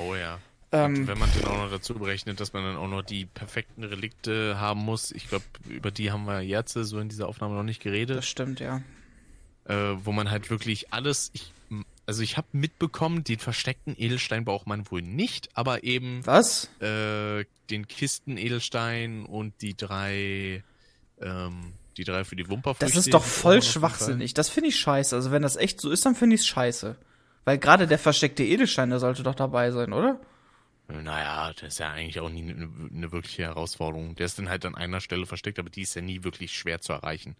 [0.00, 0.38] Oh ja.
[0.70, 3.84] Ähm, wenn man dann auch noch dazu berechnet, dass man dann auch noch die perfekten
[3.84, 5.12] Relikte haben muss.
[5.12, 8.18] Ich glaube, über die haben wir jetzt so in dieser Aufnahme noch nicht geredet.
[8.18, 8.82] Das stimmt, ja.
[9.64, 11.52] Äh, wo man halt wirklich alles, ich,
[12.06, 16.68] also ich habe mitbekommen, den versteckten Edelstein braucht man wohl nicht, aber eben was?
[16.80, 20.62] Äh, den Kisten Edelstein und die drei,
[21.20, 22.94] ähm, die drei für die Wumperfrüchte.
[22.94, 24.34] Das ist doch voll schwachsinnig.
[24.34, 25.16] Das finde ich scheiße.
[25.16, 26.96] Also wenn das echt so ist, dann finde ich es scheiße.
[27.44, 30.20] Weil gerade der versteckte Edelstein, der sollte doch dabei sein, oder?
[30.88, 34.14] Naja, das ist ja eigentlich auch nie eine, eine wirkliche Herausforderung.
[34.14, 36.80] Der ist dann halt an einer Stelle versteckt, aber die ist ja nie wirklich schwer
[36.80, 37.36] zu erreichen.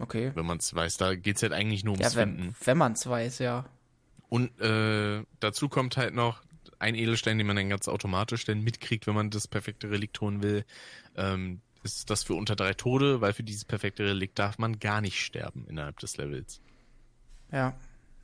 [0.00, 0.32] Okay.
[0.34, 2.56] Wenn man es weiß, da geht es halt eigentlich nur ums ja, wenn, Finden.
[2.64, 3.64] Wenn man es weiß, ja.
[4.28, 6.42] Und äh, dazu kommt halt noch
[6.78, 10.42] ein Edelstein, den man dann ganz automatisch dann mitkriegt, wenn man das perfekte Relikt holen
[10.42, 10.64] will.
[11.16, 15.00] Ähm, ist das für unter drei Tode, weil für dieses perfekte Relikt darf man gar
[15.00, 16.60] nicht sterben innerhalb des Levels.
[17.52, 17.74] Ja.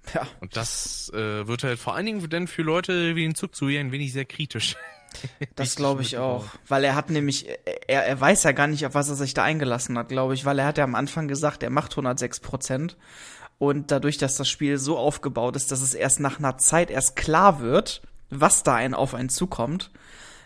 [0.14, 0.26] Ja.
[0.40, 3.66] Und das äh, wird halt vor allen Dingen dann für Leute wie den Zug zu
[3.66, 4.76] ein wenig sehr kritisch.
[5.56, 6.44] Das glaube ich auch.
[6.66, 7.46] Weil er hat nämlich,
[7.86, 10.44] er, er weiß ja gar nicht, auf was er sich da eingelassen hat, glaube ich,
[10.44, 12.96] weil er hat ja am Anfang gesagt, er macht 106 Prozent.
[13.58, 17.16] Und dadurch, dass das Spiel so aufgebaut ist, dass es erst nach einer Zeit erst
[17.16, 19.90] klar wird, was da ein auf einen zukommt,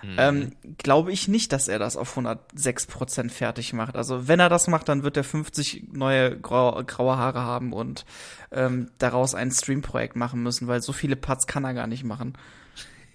[0.03, 0.17] mhm.
[0.19, 3.97] ähm, glaube ich nicht, dass er das auf 106 Prozent fertig macht.
[3.97, 8.05] Also wenn er das macht, dann wird er 50 neue grau graue Haare haben und
[8.51, 12.35] ähm, daraus ein Stream-Projekt machen müssen, weil so viele Parts kann er gar nicht machen.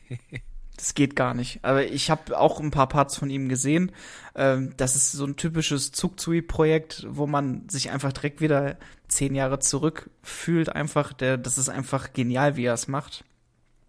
[0.77, 1.59] Das geht gar nicht.
[1.63, 3.91] Aber ich habe auch ein paar Parts von ihm gesehen.
[4.35, 8.77] Ähm, das ist so ein typisches Zugzui-Projekt, wo man sich einfach direkt wieder
[9.07, 10.69] zehn Jahre zurück fühlt.
[10.69, 13.25] Einfach, der, das ist einfach genial, wie er es macht.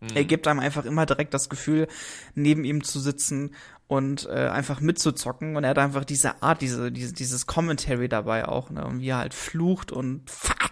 [0.01, 0.09] Mhm.
[0.15, 1.89] Er gibt einem einfach immer direkt das Gefühl,
[2.35, 3.55] neben ihm zu sitzen
[3.87, 5.57] und äh, einfach mitzuzocken.
[5.57, 8.85] Und er hat einfach diese Art, diese, diese dieses Commentary dabei auch, ne?
[8.85, 10.69] Und wie er halt flucht und fuck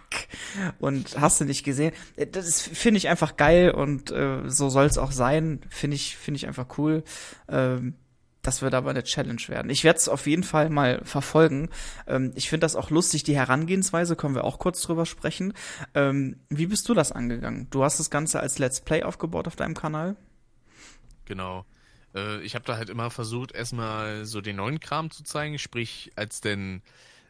[0.79, 1.93] und hast du nicht gesehen.
[2.17, 5.61] Äh, das finde ich einfach geil und äh, so soll es auch sein.
[5.69, 7.03] Finde ich, finde ich einfach cool.
[7.49, 7.95] Ähm,
[8.47, 9.71] das wird aber eine Challenge werden.
[9.71, 11.69] Ich werde es auf jeden Fall mal verfolgen.
[12.07, 15.53] Ähm, ich finde das auch lustig, die Herangehensweise, können wir auch kurz drüber sprechen.
[15.95, 17.69] Ähm, wie bist du das angegangen?
[17.71, 20.17] Du hast das Ganze als Let's Play aufgebaut auf deinem Kanal?
[21.25, 21.67] Genau.
[22.15, 26.13] Äh, ich habe da halt immer versucht, erstmal so den neuen Kram zu zeigen, sprich,
[26.15, 26.83] als denn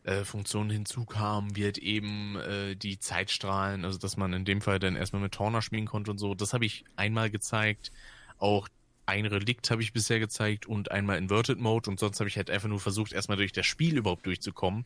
[0.04, 4.78] äh, Funktionen hinzukamen, wie halt eben äh, die Zeitstrahlen, also dass man in dem Fall
[4.78, 6.34] dann erstmal mit Torner spielen konnte und so.
[6.34, 7.90] Das habe ich einmal gezeigt.
[8.38, 8.68] Auch
[9.06, 12.50] ein Relikt habe ich bisher gezeigt und einmal Inverted Mode und sonst habe ich halt
[12.50, 14.84] einfach nur versucht, erstmal durch das Spiel überhaupt durchzukommen,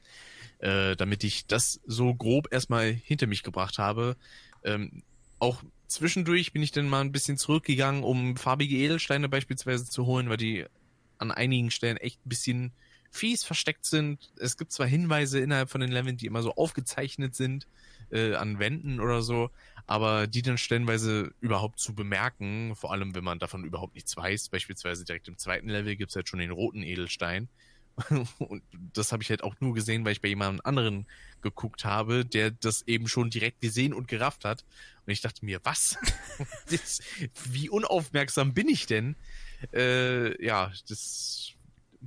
[0.58, 4.16] äh, damit ich das so grob erstmal hinter mich gebracht habe.
[4.62, 5.02] Ähm,
[5.38, 10.28] auch zwischendurch bin ich dann mal ein bisschen zurückgegangen, um farbige Edelsteine beispielsweise zu holen,
[10.28, 10.66] weil die
[11.18, 12.72] an einigen Stellen echt ein bisschen
[13.10, 14.30] fies versteckt sind.
[14.36, 17.66] Es gibt zwar Hinweise innerhalb von den Leveln, die immer so aufgezeichnet sind,
[18.10, 19.50] äh, an Wänden oder so,
[19.86, 24.48] aber die dann stellenweise überhaupt zu bemerken, vor allem wenn man davon überhaupt nichts weiß,
[24.48, 27.48] beispielsweise direkt im zweiten Level gibt's halt schon den roten Edelstein.
[28.38, 28.62] Und
[28.92, 31.06] das habe ich halt auch nur gesehen, weil ich bei jemand anderen
[31.42, 34.64] geguckt habe, der das eben schon direkt gesehen und gerafft hat.
[35.06, 35.96] Und ich dachte mir, was?
[36.70, 37.00] das,
[37.44, 39.16] wie unaufmerksam bin ich denn?
[39.72, 41.52] Äh, ja, das.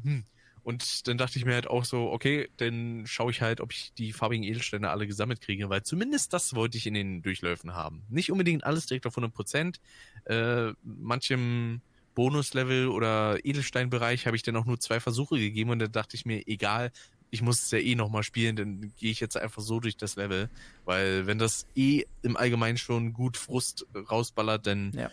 [0.01, 0.26] Hm.
[0.64, 3.93] Und dann dachte ich mir halt auch so, okay, dann schaue ich halt, ob ich
[3.97, 8.03] die farbigen Edelsteine alle gesammelt kriege, weil zumindest das wollte ich in den Durchläufen haben.
[8.09, 9.82] Nicht unbedingt alles direkt auf 100 Prozent.
[10.26, 11.82] Äh, manchem
[12.16, 16.26] Bonuslevel oder Edelsteinbereich habe ich dann auch nur zwei Versuche gegeben und dann dachte ich
[16.26, 16.91] mir, egal,
[17.30, 20.16] ich muss es ja eh nochmal spielen, dann gehe ich jetzt einfach so durch das
[20.16, 20.49] Level.
[20.86, 25.09] Weil wenn das eh im Allgemeinen schon gut Frust rausballert, dann ja.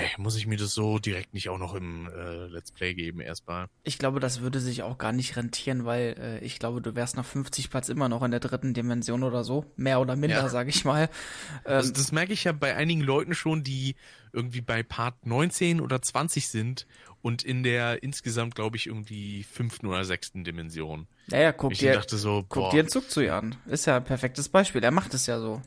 [0.00, 3.20] Nee, muss ich mir das so direkt nicht auch noch im äh, Let's Play geben
[3.20, 3.68] erstmal.
[3.84, 7.16] Ich glaube, das würde sich auch gar nicht rentieren, weil äh, ich glaube, du wärst
[7.16, 9.64] nach 50 Parts immer noch in der dritten Dimension oder so.
[9.76, 10.48] Mehr oder minder, ja.
[10.48, 11.08] sage ich mal.
[11.64, 13.96] Ähm, also das merke ich ja bei einigen Leuten schon, die
[14.32, 16.86] irgendwie bei Part 19 oder 20 sind
[17.22, 21.06] und in der insgesamt, glaube ich, irgendwie fünften oder sechsten Dimension.
[21.28, 23.56] Ja, ja, guck, dir, so, guck dir einen Zug zu an.
[23.66, 24.84] Ist ja ein perfektes Beispiel.
[24.84, 25.62] Er macht es ja so.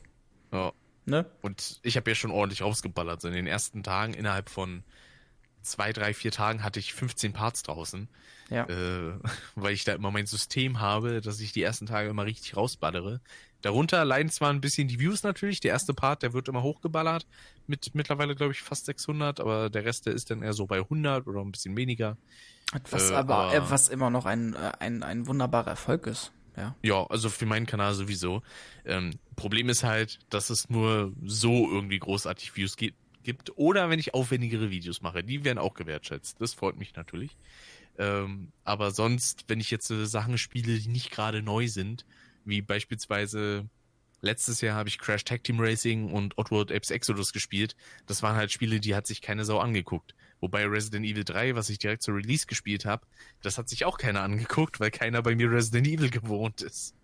[0.52, 0.72] Ja.
[1.10, 1.26] Ne?
[1.42, 3.22] Und ich habe ja schon ordentlich rausgeballert.
[3.22, 4.84] So in den ersten Tagen innerhalb von
[5.62, 8.08] zwei, drei, vier Tagen hatte ich 15 Parts draußen.
[8.50, 8.66] Ja.
[8.66, 9.14] Äh,
[9.56, 13.22] weil ich da immer mein System habe, dass ich die ersten Tage immer richtig rausballere.
[13.62, 15.60] Darunter leiden zwar ein bisschen die Views natürlich.
[15.60, 17.28] Der erste Part, der wird immer hochgeballert.
[17.68, 19.42] Mit mittlerweile, glaube ich, fast 600.
[19.42, 22.16] Aber der Rest, der ist dann eher so bei 100 oder ein bisschen weniger.
[22.90, 26.32] Was Äh, aber, aber- äh, was immer noch ein, äh, ein, ein wunderbarer Erfolg ist.
[26.60, 26.76] Ja.
[26.84, 28.42] Ja, also für meinen Kanal sowieso.
[28.86, 32.98] Ähm, Problem ist halt, dass es nur so irgendwie großartig Views gibt.
[33.24, 33.52] gibt.
[33.58, 36.42] Oder wenn ich aufwendigere Videos mache, die werden auch gewertschätzt.
[36.42, 37.38] Das freut mich natürlich.
[37.98, 42.06] Ähm, aber sonst, wenn ich jetzt äh, Sachen spiele, die nicht gerade neu sind,
[42.46, 43.70] wie beispielsweise
[44.22, 47.76] letztes Jahr habe ich Crash Tag Team Racing und Oddworld Apes Exodus gespielt.
[48.06, 50.14] Das waren halt Spiele, die hat sich keine Sau angeguckt.
[50.42, 53.06] Wobei Resident Evil 3, was ich direkt zur Release gespielt habe,
[53.42, 56.96] das hat sich auch keiner angeguckt, weil keiner bei mir Resident Evil gewohnt ist.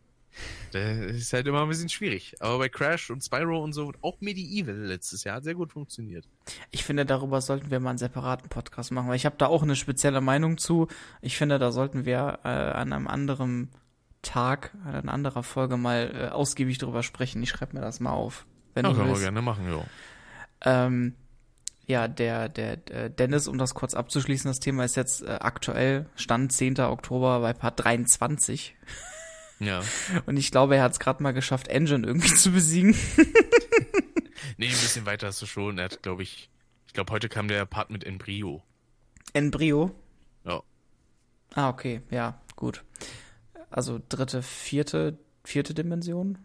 [0.74, 2.36] Das ist halt immer ein bisschen schwierig.
[2.42, 6.28] Aber bei Crash und Spyro und so, auch Medieval letztes Jahr hat sehr gut funktioniert.
[6.72, 9.64] Ich finde, darüber sollten wir mal einen separaten Podcast machen, weil ich habe da auch
[9.64, 10.90] eine spezielle Meinung zu.
[11.22, 13.70] Ich finde, da sollten wir äh, an einem anderen
[14.24, 17.42] Tag, an einer anderen Folge mal äh, ausgiebig drüber sprechen.
[17.42, 18.46] Ich schreibe mir das mal auf.
[18.74, 19.24] Wenn Ja, du können wir willst.
[19.24, 19.86] gerne machen, ja.
[20.86, 21.14] Ähm,
[21.88, 26.08] ja, der, der, der Dennis, um das kurz abzuschließen, das Thema ist jetzt äh, aktuell,
[26.16, 26.80] Stand 10.
[26.80, 28.76] Oktober bei Part 23.
[29.60, 29.82] Ja.
[30.26, 32.96] Und ich glaube, er hat es gerade mal geschafft, Engine irgendwie zu besiegen.
[34.58, 35.78] Nee, ein bisschen weiter hast du schon.
[35.78, 36.50] Er hat, glaube ich,
[36.88, 38.64] ich glaube, heute kam der Part mit Embryo.
[39.34, 39.94] Embryo.
[40.46, 40.62] Ja.
[41.54, 42.84] Ah, okay, ja, gut.
[43.70, 46.38] Also dritte, vierte, vierte Dimension?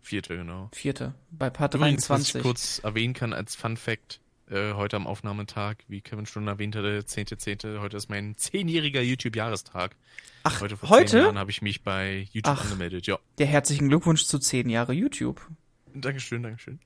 [0.00, 0.68] Vierte, genau.
[0.72, 1.14] Vierte.
[1.30, 2.42] Bei Part Übrigens, was ich 23.
[2.42, 4.20] kurz erwähnen kann als Fun Fact,
[4.50, 9.96] äh, heute am Aufnahmetag, wie Kevin schon erwähnt hatte, 10.10., heute ist mein zehnjähriger YouTube-Jahrestag.
[10.44, 11.18] Ach, Heute vor heute?
[11.18, 12.64] Jahren habe ich mich bei YouTube Ach.
[12.64, 13.06] angemeldet.
[13.06, 15.46] Ja, Ja, herzlichen Glückwunsch zu zehn Jahre YouTube.
[15.94, 16.78] Dankeschön, Dankeschön.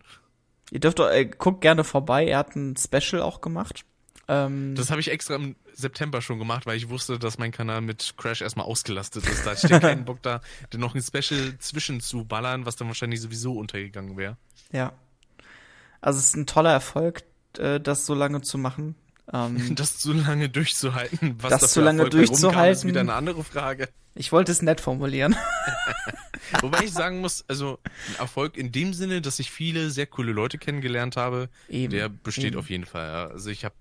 [0.71, 2.27] Ihr dürft, äh, guckt gerne vorbei.
[2.27, 3.85] Er hat ein Special auch gemacht.
[4.29, 7.83] Ähm, Das habe ich extra im September schon gemacht, weil ich wusste, dass mein Kanal
[7.83, 9.45] mit Crash erstmal ausgelastet ist.
[9.45, 10.41] Da hatte ich dann keinen Bock da,
[10.71, 14.37] dann noch ein Special zwischen zu ballern, was dann wahrscheinlich sowieso untergegangen wäre.
[14.73, 14.93] ja.
[16.01, 17.23] Also es ist ein toller Erfolg,
[17.59, 18.95] das so lange zu machen.
[19.33, 22.89] Ähm, Das zu lange durchzuhalten, was Das da zu lange Erfolg rumkam, ist durchzuhalten.
[22.89, 23.89] wieder eine andere Frage.
[24.15, 25.37] ich wollte es nett formulieren.
[26.61, 27.79] Wobei ich sagen muss, also
[28.09, 31.91] ein Erfolg in dem Sinne, dass ich viele sehr coole Leute kennengelernt habe, Eben.
[31.93, 32.59] der besteht eben.
[32.59, 33.11] auf jeden Fall.
[33.31, 33.75] Also ich habe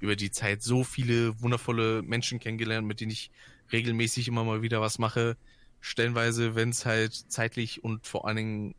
[0.00, 3.30] über die Zeit so viele wundervolle Menschen kennengelernt, mit denen ich
[3.72, 5.36] regelmäßig immer mal wieder was mache.
[5.80, 8.74] Stellenweise, wenn es halt zeitlich und vor allen Dingen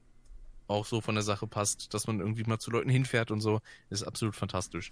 [0.68, 3.62] auch so von der Sache passt, dass man irgendwie mal zu Leuten hinfährt und so,
[3.90, 4.92] ist absolut fantastisch.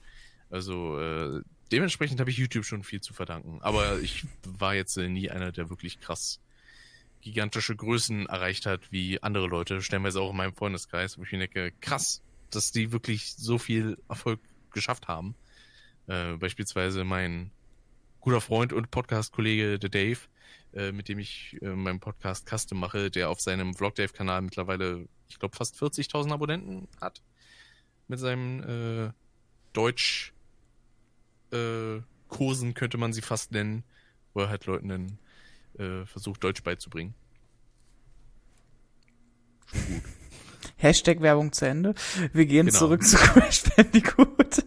[0.50, 3.60] Also äh, dementsprechend habe ich YouTube schon viel zu verdanken.
[3.62, 6.40] Aber ich war jetzt äh, nie einer, der wirklich krass
[7.22, 11.40] gigantische Größen erreicht hat, wie andere Leute, stellenweise auch in meinem Freundeskreis, wo ich mir
[11.40, 15.36] denke, krass, dass die wirklich so viel Erfolg geschafft haben.
[16.08, 17.50] Äh, beispielsweise mein
[18.20, 20.20] guter Freund und Podcast-Kollege, der Dave,
[20.74, 25.40] äh, mit dem ich äh, meinen Podcast Custom mache, der auf seinem Vlog-Dave-Kanal mittlerweile, ich
[25.40, 27.22] glaube, fast 40.000 Abonnenten hat.
[28.08, 29.12] Mit seinem äh,
[29.74, 30.34] Deutsch
[31.52, 33.84] äh, Kursen könnte man sie fast nennen,
[34.34, 35.18] wo er halt Leuten dann
[35.78, 37.14] äh, versucht, Deutsch beizubringen.
[40.78, 41.94] Hashtag Werbung zu Ende.
[42.34, 42.78] Wir gehen Genau.
[42.78, 44.66] zurück zu Crash Bandicoot.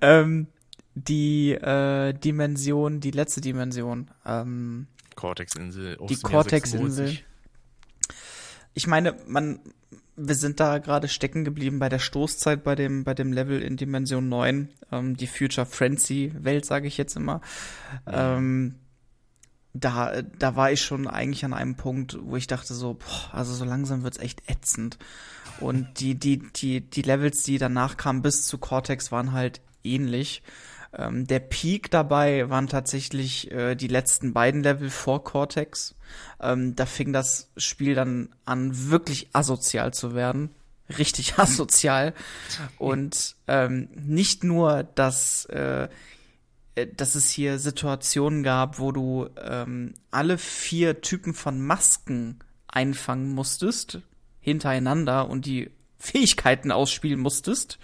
[0.00, 0.46] ähm,
[0.94, 4.10] die äh, Dimension, die letzte Dimension.
[4.26, 4.86] Ähm,
[5.20, 5.98] Cortex-Insel.
[6.08, 7.06] Die Cortex-Insel.
[7.08, 7.24] 96.
[8.72, 9.60] ich meine, man,
[10.16, 13.76] wir sind da gerade stecken geblieben bei der Stoßzeit bei dem, bei dem Level in
[13.76, 17.42] Dimension 9, ähm, die Future Frenzy Welt, sage ich jetzt immer.
[18.06, 18.76] Ähm,
[19.74, 23.52] da, da war ich schon eigentlich an einem Punkt, wo ich dachte so, boah, also
[23.52, 24.98] so langsam wird's echt ätzend.
[25.60, 30.42] Und die, die, die, die Levels, die danach kamen bis zu Cortex, waren halt ähnlich.
[30.92, 35.94] Ähm, der Peak dabei waren tatsächlich äh, die letzten beiden Level vor Cortex.
[36.40, 40.50] Ähm, da fing das Spiel dann an, wirklich asozial zu werden.
[40.98, 42.14] Richtig asozial.
[42.78, 45.88] Und ähm, nicht nur, dass, äh,
[46.74, 53.32] äh, dass es hier Situationen gab, wo du ähm, alle vier Typen von Masken einfangen
[53.32, 54.00] musstest,
[54.40, 57.78] hintereinander und die Fähigkeiten ausspielen musstest,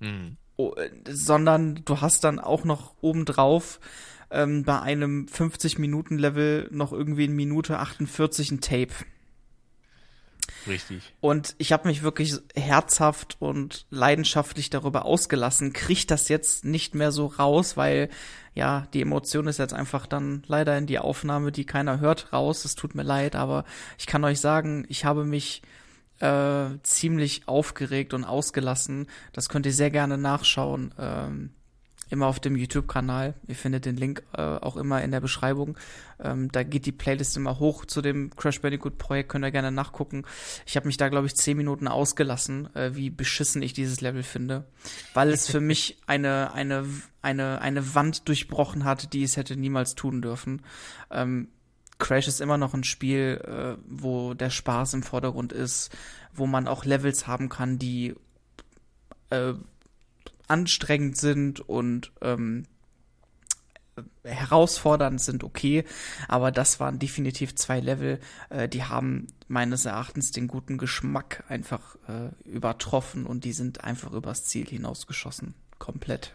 [0.00, 0.36] Mhm.
[0.56, 3.78] Oh, äh, sondern du hast dann auch noch obendrauf
[4.30, 8.94] ähm, bei einem 50-Minuten-Level noch irgendwie in Minute 48 ein Tape.
[10.66, 11.12] Richtig.
[11.20, 17.12] Und ich habe mich wirklich herzhaft und leidenschaftlich darüber ausgelassen, krieg das jetzt nicht mehr
[17.12, 18.08] so raus, weil
[18.54, 22.64] ja, die Emotion ist jetzt einfach dann leider in die Aufnahme, die keiner hört, raus.
[22.64, 23.64] Es tut mir leid, aber
[23.98, 25.62] ich kann euch sagen, ich habe mich
[26.20, 29.06] äh, ziemlich aufgeregt und ausgelassen.
[29.32, 30.94] Das könnt ihr sehr gerne nachschauen.
[30.98, 31.50] Ähm,
[32.08, 33.34] immer auf dem YouTube-Kanal.
[33.46, 35.76] Ihr findet den Link äh, auch immer in der Beschreibung.
[36.20, 40.24] Ähm, da geht die Playlist immer hoch zu dem Crash Bandicoot-Projekt, könnt ihr gerne nachgucken.
[40.66, 44.22] Ich habe mich da, glaube ich, zehn Minuten ausgelassen, äh, wie beschissen ich dieses Level
[44.22, 44.64] finde.
[45.14, 46.86] Weil es für mich eine, eine,
[47.22, 50.62] eine, eine Wand durchbrochen hat, die es hätte niemals tun dürfen.
[51.10, 51.48] Ähm,
[51.98, 55.90] Crash ist immer noch ein Spiel, äh, wo der Spaß im Vordergrund ist,
[56.34, 58.14] wo man auch Levels haben kann, die
[59.30, 59.54] äh,
[60.48, 62.64] anstrengend sind und ähm,
[64.24, 65.84] herausfordernd sind, okay,
[66.28, 68.20] aber das waren definitiv zwei Level,
[68.50, 74.12] äh, die haben meines Erachtens den guten Geschmack einfach äh, übertroffen und die sind einfach
[74.12, 75.54] übers Ziel hinausgeschossen.
[75.78, 76.34] Komplett.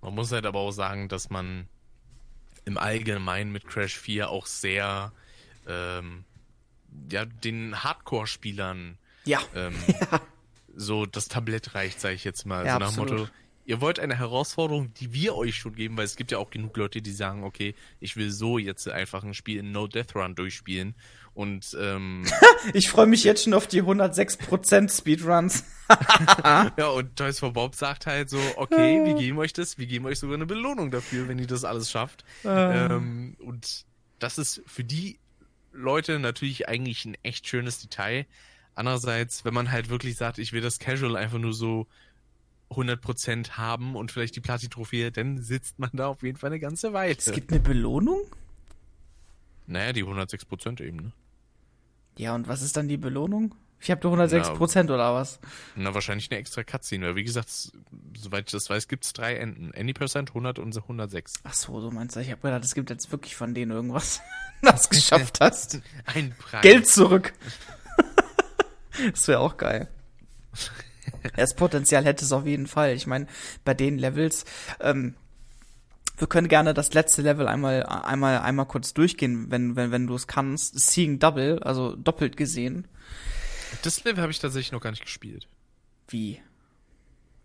[0.00, 1.68] Man muss halt aber auch sagen, dass man
[2.66, 5.12] im Allgemeinen mit Crash 4 auch sehr
[5.66, 6.24] ähm,
[7.10, 9.40] ja, den Hardcore-Spielern ja.
[9.54, 10.20] Ähm, ja.
[10.74, 12.66] so das Tablett reicht, sage ich jetzt mal.
[12.66, 13.10] Ja, so nach absolut.
[13.10, 13.28] Motto,
[13.64, 16.76] ihr wollt eine Herausforderung, die wir euch schon geben, weil es gibt ja auch genug
[16.76, 20.34] Leute, die sagen, okay, ich will so jetzt einfach ein Spiel in No Death Run
[20.34, 20.94] durchspielen.
[21.36, 22.24] Und ähm,
[22.72, 25.64] Ich freue mich jetzt schon auf die 106% Speedruns.
[26.78, 30.06] ja, und Toys for Bob sagt halt so, okay, wir geben euch das, wir geben
[30.06, 32.24] euch sogar eine Belohnung dafür, wenn ihr das alles schafft.
[32.44, 33.84] Ähm, und
[34.18, 35.18] das ist für die
[35.72, 38.24] Leute natürlich eigentlich ein echt schönes Detail.
[38.74, 41.86] Andererseits, wenn man halt wirklich sagt, ich will das Casual einfach nur so
[42.70, 46.94] 100% haben und vielleicht die Platin-Trophäe, dann sitzt man da auf jeden Fall eine ganze
[46.94, 47.14] Weile.
[47.16, 48.22] Es gibt eine Belohnung?
[49.66, 51.12] Naja, die 106% eben, ne?
[52.16, 53.54] Ja, und was ist dann die Belohnung?
[53.80, 55.38] Ich habe nur 106% oder was?
[55.74, 57.50] Na, wahrscheinlich eine extra Cutscene, weil wie gesagt,
[58.16, 59.72] soweit ich das weiß, gibt's drei Enden.
[59.74, 61.34] Any Percent, 100 und 106.
[61.44, 62.20] Ach so, so meinst du.
[62.20, 64.20] Ich habe gedacht, es gibt jetzt wirklich von denen irgendwas,
[64.62, 65.80] das geschafft hast.
[66.06, 66.62] Ein Preis.
[66.62, 67.34] Geld zurück.
[69.10, 69.88] das wäre auch geil.
[71.36, 72.94] Das Potenzial hätte es auf jeden Fall.
[72.94, 73.26] Ich meine,
[73.64, 74.46] bei den Levels,
[74.80, 75.14] ähm,
[76.18, 80.14] wir können gerne das letzte Level einmal, einmal, einmal kurz durchgehen, wenn, wenn, wenn du
[80.14, 80.78] es kannst.
[80.78, 82.86] Seeing Double, also doppelt gesehen.
[83.82, 85.46] Das Level habe ich tatsächlich noch gar nicht gespielt.
[86.08, 86.40] Wie?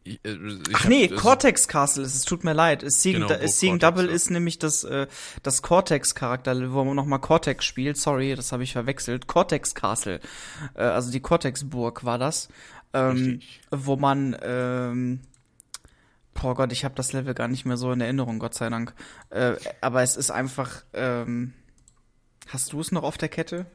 [0.03, 2.83] Ich, äh, ich Ach hab- nee, also- Cortex Castle ist es, tut mir leid.
[2.87, 4.11] Seeing, Genau, Seeing Double ja.
[4.11, 5.07] ist nämlich das, äh,
[5.43, 7.97] das Cortex-Charakter, wo man nochmal Cortex spielt.
[7.97, 9.27] Sorry, das habe ich verwechselt.
[9.27, 10.19] Cortex Castle.
[10.75, 12.47] Äh, also die Cortex-Burg war das.
[12.93, 13.61] Ähm, Richtig.
[13.71, 15.21] wo man, ähm,
[16.33, 18.93] boah Gott, ich habe das Level gar nicht mehr so in Erinnerung, Gott sei Dank.
[19.29, 21.53] Äh, aber es ist einfach, ähm,
[22.47, 23.65] hast du es noch auf der Kette?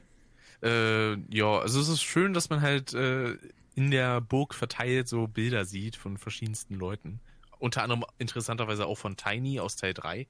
[0.61, 3.37] Äh, ja, also es ist schön, dass man halt äh,
[3.75, 7.19] in der Burg verteilt so Bilder sieht von verschiedensten Leuten.
[7.59, 10.27] Unter anderem interessanterweise auch von Tiny aus Teil 3.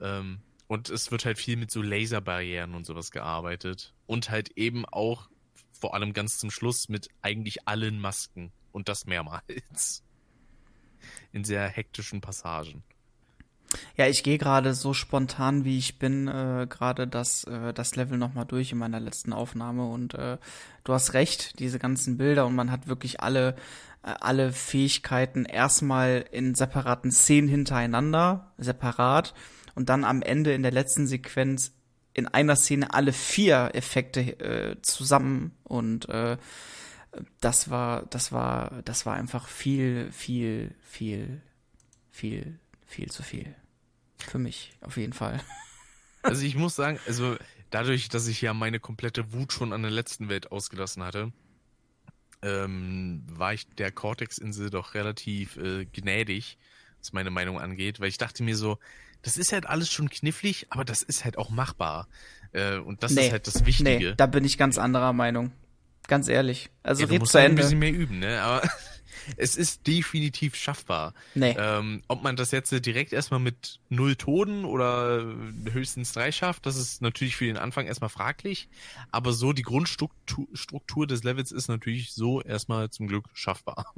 [0.00, 3.92] Ähm, und es wird halt viel mit so Laserbarrieren und sowas gearbeitet.
[4.06, 5.28] Und halt eben auch
[5.72, 8.52] vor allem ganz zum Schluss mit eigentlich allen Masken.
[8.72, 10.02] Und das mehrmals.
[11.32, 12.82] In sehr hektischen Passagen.
[13.96, 18.18] Ja, ich gehe gerade so spontan, wie ich bin, äh, gerade das, äh, das Level
[18.18, 19.86] nochmal durch in meiner letzten Aufnahme.
[19.86, 20.38] Und äh,
[20.84, 22.46] du hast recht, diese ganzen Bilder.
[22.46, 23.54] Und man hat wirklich alle,
[24.02, 29.34] äh, alle Fähigkeiten erstmal in separaten Szenen hintereinander, separat.
[29.74, 31.72] Und dann am Ende in der letzten Sequenz
[32.12, 35.52] in einer Szene alle vier Effekte äh, zusammen.
[35.62, 36.38] Und äh,
[37.40, 41.40] das war, das war, das war einfach viel, viel, viel,
[42.10, 43.54] viel, viel zu viel.
[44.18, 45.40] Für mich, auf jeden Fall.
[46.22, 47.38] Also ich muss sagen, also
[47.70, 51.32] dadurch, dass ich ja meine komplette Wut schon an der letzten Welt ausgelassen hatte,
[52.42, 56.58] ähm, war ich der Cortex-Insel doch relativ äh, gnädig,
[56.98, 58.78] was meine Meinung angeht, weil ich dachte mir so,
[59.22, 62.08] das ist halt alles schon knifflig, aber das ist halt auch machbar.
[62.52, 64.10] Äh, und das ist halt das Wichtige.
[64.10, 65.52] Nee, da bin ich ganz anderer Meinung.
[66.10, 66.70] Ganz ehrlich.
[66.82, 67.62] Also Ja, du red musst zu halt ein Ende.
[67.62, 68.42] bisschen mehr üben, ne?
[68.42, 68.68] Aber
[69.36, 71.14] es ist definitiv schaffbar.
[71.36, 71.54] Nee.
[71.56, 75.22] Ähm, ob man das jetzt direkt erstmal mit null Toten oder
[75.72, 78.68] höchstens drei schafft, das ist natürlich für den Anfang erstmal fraglich.
[79.12, 83.94] Aber so die Grundstruktur Struktur des Levels ist natürlich so erstmal zum Glück schaffbar.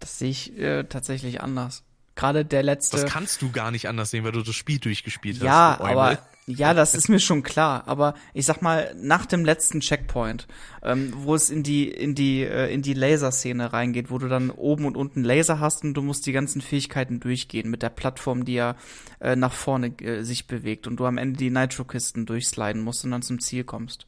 [0.00, 1.84] Das sehe ich äh, tatsächlich anders.
[2.14, 2.96] Gerade der letzte.
[3.02, 5.44] Das kannst du gar nicht anders sehen, weil du das Spiel durchgespielt hast.
[5.44, 5.98] ja, du Eumel.
[5.98, 7.84] aber ja, das ist mir schon klar.
[7.86, 10.48] Aber ich sag mal, nach dem letzten Checkpoint,
[10.82, 14.50] ähm, wo es in die in die äh, in die Laserszene reingeht, wo du dann
[14.50, 18.44] oben und unten Laser hast und du musst die ganzen Fähigkeiten durchgehen mit der Plattform,
[18.44, 18.76] die ja
[19.20, 23.12] äh, nach vorne äh, sich bewegt und du am Ende die Nitro-Kisten durchsliden musst und
[23.12, 24.06] dann zum Ziel kommst.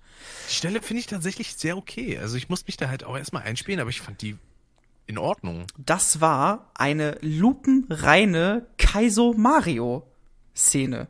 [0.48, 2.18] Die Stelle finde ich tatsächlich sehr okay.
[2.18, 4.36] Also ich muss mich da halt auch erstmal einspielen, aber ich fand die
[5.06, 5.66] in Ordnung.
[5.76, 10.06] Das war eine lupenreine Kaizo Mario
[10.56, 11.08] Szene.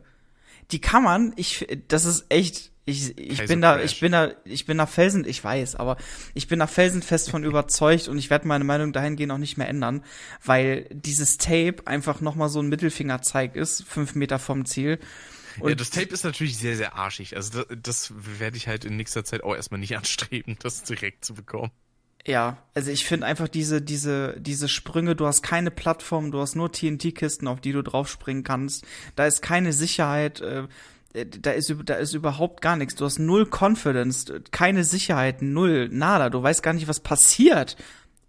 [0.71, 4.65] Die kann man, ich, das ist echt, Ich, ich bin da, ich bin da, ich
[4.65, 5.97] bin da felsen, ich weiß, aber
[6.35, 9.67] ich bin da felsenfest von überzeugt und ich werde meine Meinung dahingehend auch nicht mehr
[9.67, 10.03] ändern,
[10.43, 14.99] weil dieses Tape einfach nochmal so ein Mittelfingerzeig ist, fünf Meter vom Ziel.
[15.59, 17.35] Und ja, das Tape ist natürlich sehr, sehr arschig.
[17.35, 21.25] Also das, das werde ich halt in nächster Zeit auch erstmal nicht anstreben, das direkt
[21.25, 21.71] zu bekommen.
[22.27, 26.55] Ja, also ich finde einfach diese, diese, diese Sprünge, du hast keine Plattform, du hast
[26.55, 28.83] nur TNT-Kisten, auf die du draufspringen kannst.
[29.15, 30.63] Da ist keine Sicherheit, äh,
[31.13, 32.95] da ist, da ist überhaupt gar nichts.
[32.95, 36.31] Du hast null Confidence, keine Sicherheit, null, nada.
[36.31, 37.77] Du weißt gar nicht, was passiert.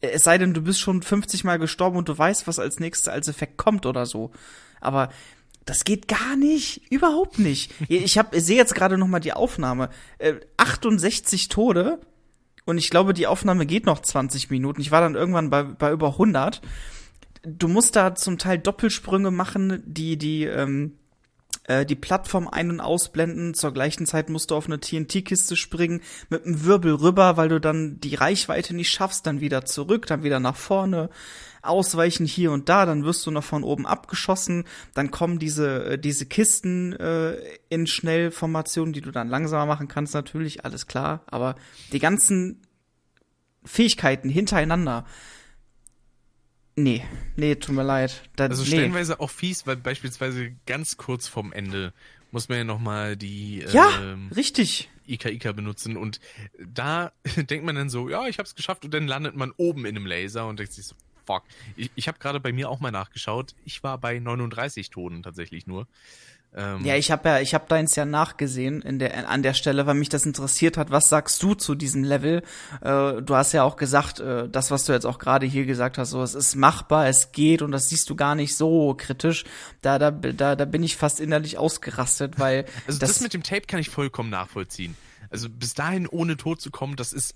[0.02, 3.08] Es sei denn, du bist schon 50 Mal gestorben und du weißt, was als nächstes
[3.08, 4.30] als Effekt kommt oder so.
[4.80, 5.08] Aber
[5.64, 7.72] das geht gar nicht, überhaupt nicht.
[7.88, 9.88] Ich habe sehe jetzt gerade noch mal die Aufnahme.
[10.18, 11.98] Äh, 68 Tode
[12.66, 14.80] und ich glaube, die Aufnahme geht noch 20 Minuten.
[14.80, 16.60] Ich war dann irgendwann bei, bei über 100.
[17.44, 20.98] Du musst da zum Teil Doppelsprünge machen, die die ähm,
[21.66, 23.54] äh, die Plattform ein- und ausblenden.
[23.54, 27.60] Zur gleichen Zeit musst du auf eine TNT-Kiste springen, mit einem Wirbel rüber, weil du
[27.60, 31.10] dann die Reichweite nicht schaffst, dann wieder zurück, dann wieder nach vorne,
[31.62, 34.64] ausweichen hier und da, dann wirst du noch von oben abgeschossen,
[34.94, 37.36] dann kommen diese, äh, diese Kisten äh,
[37.68, 41.56] in Schnellformationen, die du dann langsamer machen kannst, natürlich, alles klar, aber
[41.92, 42.62] die ganzen
[43.64, 45.04] Fähigkeiten hintereinander,
[46.76, 47.02] Nee,
[47.36, 48.22] nee, tut mir leid.
[48.36, 48.68] Da, also nee.
[48.68, 51.94] stellenweise auch fies, weil beispielsweise ganz kurz vorm Ende
[52.32, 54.90] muss man ja nochmal die ja, ähm, richtig.
[55.06, 56.20] Ika Ika benutzen und
[56.58, 59.96] da denkt man dann so, ja, ich hab's geschafft und dann landet man oben in
[59.96, 61.44] einem Laser und denkt sich so, fuck.
[61.76, 65.66] Ich, ich habe gerade bei mir auch mal nachgeschaut, ich war bei 39 Toten tatsächlich
[65.66, 65.86] nur.
[66.54, 69.86] Ähm, ja, ich habe ja, ich habe deins ja nachgesehen in der an der Stelle,
[69.86, 70.90] weil mich das interessiert hat.
[70.90, 72.42] Was sagst du zu diesem Level?
[72.80, 75.98] Äh, du hast ja auch gesagt, äh, das, was du jetzt auch gerade hier gesagt
[75.98, 79.44] hast, so es ist machbar, es geht und das siehst du gar nicht so kritisch.
[79.82, 83.42] Da, da, da, da bin ich fast innerlich ausgerastet, weil also das, das mit dem
[83.42, 84.96] Tape kann ich vollkommen nachvollziehen.
[85.30, 87.34] Also bis dahin ohne Tod zu kommen, das ist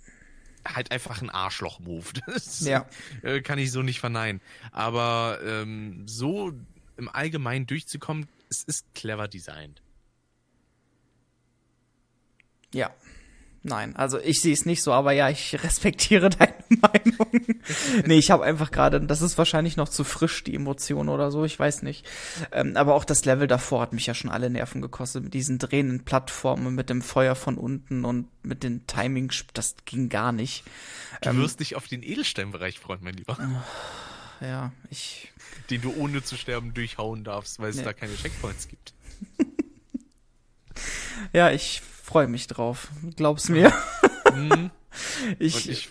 [0.67, 2.07] halt einfach ein Arschloch-Move.
[2.27, 2.87] Das ja.
[3.23, 4.41] Äh, kann ich so nicht verneinen.
[4.73, 6.53] Aber ähm, so
[6.97, 9.83] im Allgemeinen durchzukommen, es ist clever designt.
[12.75, 12.91] Ja.
[13.63, 17.59] Nein, also ich sehe es nicht so, aber ja, ich respektiere deine Meinung.
[18.07, 21.45] nee, ich habe einfach gerade, das ist wahrscheinlich noch zu frisch, die Emotion oder so,
[21.45, 22.07] ich weiß nicht.
[22.53, 25.59] Ähm, aber auch das Level davor hat mich ja schon alle Nerven gekostet, mit diesen
[25.59, 30.65] drehenden Plattformen, mit dem Feuer von unten und mit den Timing, das ging gar nicht.
[31.21, 33.37] Du ähm, wirst dich auf den Edelsteinbereich freuen, mein Lieber.
[34.41, 35.35] Ja, ich
[35.71, 37.85] den du ohne zu sterben durchhauen darfst, weil es nee.
[37.85, 38.95] da keine Checkpoints gibt.
[41.33, 42.89] ja, ich freue mich drauf.
[43.17, 43.73] Glaub's mir.
[44.35, 44.71] Mhm.
[45.39, 45.89] ich, ich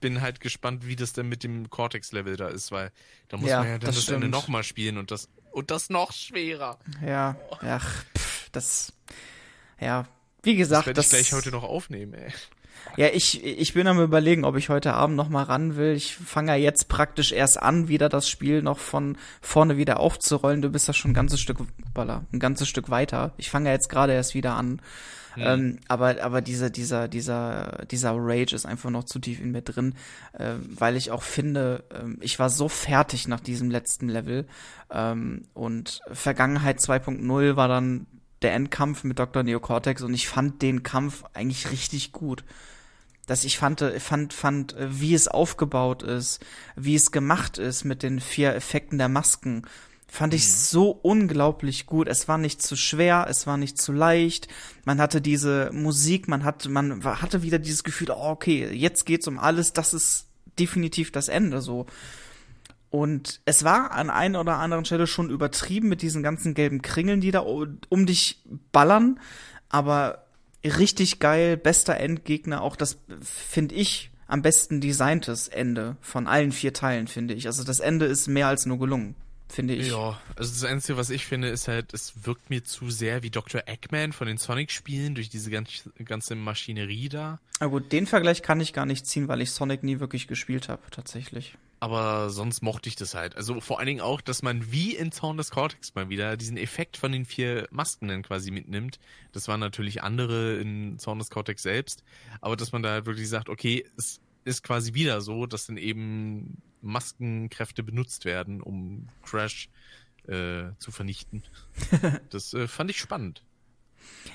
[0.00, 2.92] bin halt gespannt, wie das denn mit dem Cortex-Level da ist, weil
[3.28, 5.88] da muss ja, man ja dann das, das Ende nochmal spielen und das und das
[5.88, 6.78] noch schwerer.
[7.04, 7.56] Ja, oh.
[7.62, 8.92] ach, pff, das,
[9.80, 10.06] ja,
[10.42, 12.32] wie gesagt, das werde ich gleich heute noch aufnehmen, ey.
[12.96, 15.92] Ja, ich, ich bin am überlegen, ob ich heute Abend noch mal ran will.
[15.92, 20.62] Ich fange ja jetzt praktisch erst an, wieder das Spiel noch von vorne wieder aufzurollen.
[20.62, 21.58] Du bist ja schon ein ganzes Stück,
[21.92, 23.32] balla, ein ganzes Stück weiter.
[23.36, 24.80] Ich fange ja jetzt gerade erst wieder an.
[25.36, 25.42] Mhm.
[25.42, 29.62] Ähm, aber aber dieser dieser dieser dieser Rage ist einfach noch zu tief in mir
[29.62, 29.94] drin,
[30.32, 34.46] äh, weil ich auch finde, äh, ich war so fertig nach diesem letzten Level
[34.90, 38.06] ähm, und Vergangenheit 2.0 war dann
[38.42, 39.42] der Endkampf mit Dr.
[39.42, 42.44] Neocortex und ich fand den Kampf eigentlich richtig gut
[43.26, 46.40] dass ich fand, fand, fand, wie es aufgebaut ist,
[46.76, 49.62] wie es gemacht ist mit den vier Effekten der Masken,
[50.06, 50.52] fand ich mhm.
[50.52, 52.08] so unglaublich gut.
[52.08, 54.48] Es war nicht zu schwer, es war nicht zu leicht.
[54.84, 59.26] Man hatte diese Musik, man hatte, man hatte wieder dieses Gefühl, oh, okay, jetzt geht's
[59.26, 60.26] um alles, das ist
[60.58, 61.86] definitiv das Ende, so.
[62.90, 67.20] Und es war an einer oder anderen Stelle schon übertrieben mit diesen ganzen gelben Kringeln,
[67.20, 69.20] die da um dich ballern.
[69.68, 70.26] Aber
[70.64, 76.72] richtig geil, bester Endgegner, auch das finde ich am besten designtes Ende von allen vier
[76.72, 77.46] Teilen, finde ich.
[77.46, 79.14] Also das Ende ist mehr als nur gelungen,
[79.48, 79.88] finde ich.
[79.88, 83.30] Ja, also das Einzige, was ich finde, ist halt, es wirkt mir zu sehr wie
[83.30, 83.62] Dr.
[83.66, 87.38] Eggman von den Sonic-Spielen durch diese ganze, Maschinerie da.
[87.60, 90.68] Aber gut, den Vergleich kann ich gar nicht ziehen, weil ich Sonic nie wirklich gespielt
[90.68, 93.36] habe, tatsächlich aber sonst mochte ich das halt.
[93.36, 96.56] Also vor allen Dingen auch, dass man wie in Zorn des Cortex mal wieder diesen
[96.56, 98.98] Effekt von den vier Masken dann quasi mitnimmt.
[99.32, 102.02] Das waren natürlich andere in Zorn des Cortex selbst,
[102.40, 105.76] aber dass man da halt wirklich sagt, okay, es ist quasi wieder so, dass dann
[105.76, 109.68] eben Maskenkräfte benutzt werden, um Crash
[110.28, 111.42] äh, zu vernichten.
[112.30, 113.42] das äh, fand ich spannend.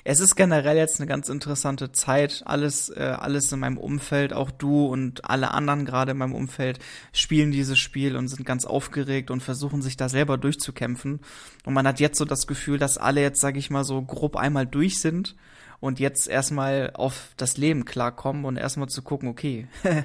[0.04, 2.42] Es ist generell jetzt eine ganz interessante Zeit.
[2.44, 6.80] Alles, äh, alles in meinem Umfeld, auch du und alle anderen gerade in meinem Umfeld
[7.12, 11.20] spielen dieses Spiel und sind ganz aufgeregt und versuchen sich da selber durchzukämpfen.
[11.64, 14.36] Und man hat jetzt so das Gefühl, dass alle jetzt, sag ich mal, so grob
[14.36, 15.36] einmal durch sind
[15.78, 19.68] und jetzt erstmal auf das Leben klarkommen und erstmal zu gucken, okay,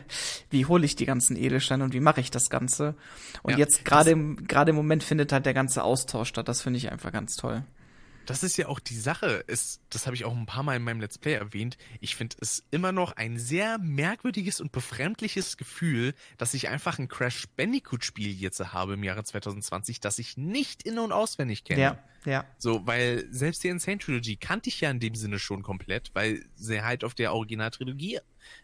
[0.52, 2.96] wie hole ich die ganzen Edelsteine und wie mache ich das Ganze?
[3.42, 6.48] Und ja, jetzt gerade im, gerade im Moment findet halt der ganze Austausch statt.
[6.48, 7.64] Das finde ich einfach ganz toll
[8.28, 9.44] das ist ja auch die Sache.
[9.48, 11.78] Ist, das habe ich auch ein paar Mal in meinem Let's Play erwähnt.
[12.02, 17.08] Ich finde es immer noch ein sehr merkwürdiges und befremdliches Gefühl, dass ich einfach ein
[17.08, 21.82] Crash Bandicoot Spiel jetzt habe im Jahre 2020, das ich nicht in- und auswendig kenne.
[21.82, 22.46] Ja, ja.
[22.58, 26.46] So, weil selbst die Insane Trilogy kannte ich ja in dem Sinne schon komplett, weil
[26.56, 28.20] sie halt auf der Originaltrilogie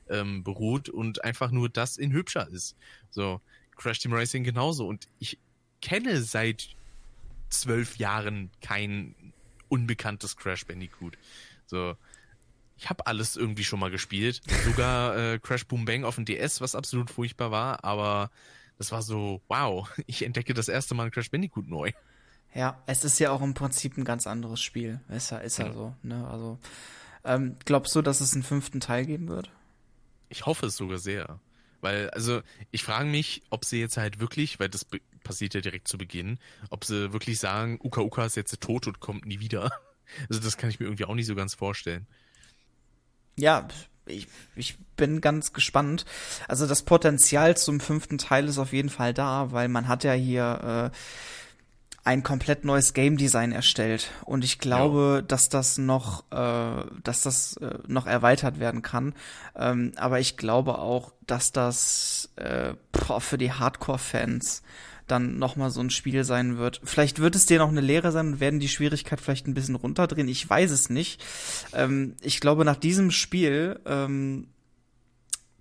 [0.10, 2.76] ähm, beruht und einfach nur das in hübscher ist.
[3.10, 3.40] So,
[3.78, 4.86] Crash Team Racing genauso.
[4.86, 5.40] Und ich
[5.82, 6.68] kenne seit
[7.54, 9.16] zwölf Jahren kein
[9.74, 11.18] unbekanntes Crash Bandicoot.
[11.66, 11.96] So,
[12.78, 16.62] ich habe alles irgendwie schon mal gespielt, sogar äh, Crash Boom Bang auf dem DS,
[16.62, 18.30] was absolut furchtbar war, aber
[18.78, 21.92] das war so, wow, ich entdecke das erste Mal Crash Bandicoot neu.
[22.54, 25.02] Ja, es ist ja auch im Prinzip ein ganz anderes Spiel.
[25.10, 25.74] Ist ja, ist ja, ja.
[25.74, 26.28] so, ne?
[26.28, 26.60] Also,
[27.24, 29.50] ähm, glaubst du, dass es einen fünften Teil geben wird?
[30.30, 31.40] Ich hoffe es sogar sehr.
[31.84, 34.86] Weil, also, ich frage mich, ob sie jetzt halt wirklich, weil das
[35.24, 39.00] passiert ja direkt zu Beginn, ob sie wirklich sagen, Uka Uka ist jetzt tot und
[39.00, 39.72] kommt nie wieder.
[40.30, 42.06] Also das kann ich mir irgendwie auch nicht so ganz vorstellen.
[43.36, 43.68] Ja,
[44.06, 46.06] ich, ich bin ganz gespannt.
[46.48, 50.12] Also das Potenzial zum fünften Teil ist auf jeden Fall da, weil man hat ja
[50.12, 50.98] hier äh,
[52.04, 55.22] ein komplett neues Game Design erstellt und ich glaube, ja.
[55.22, 59.14] dass das noch, äh, dass das äh, noch erweitert werden kann.
[59.56, 62.74] Ähm, aber ich glaube auch, dass das äh,
[63.20, 64.64] für die Hardcore-Fans
[65.08, 66.82] dann nochmal so ein Spiel sein wird.
[66.84, 69.76] Vielleicht wird es dir noch eine Lehre sein und werden die Schwierigkeit vielleicht ein bisschen
[69.76, 70.28] runterdrehen.
[70.28, 71.24] Ich weiß es nicht.
[71.74, 74.48] Ähm, ich glaube, nach diesem Spiel ähm,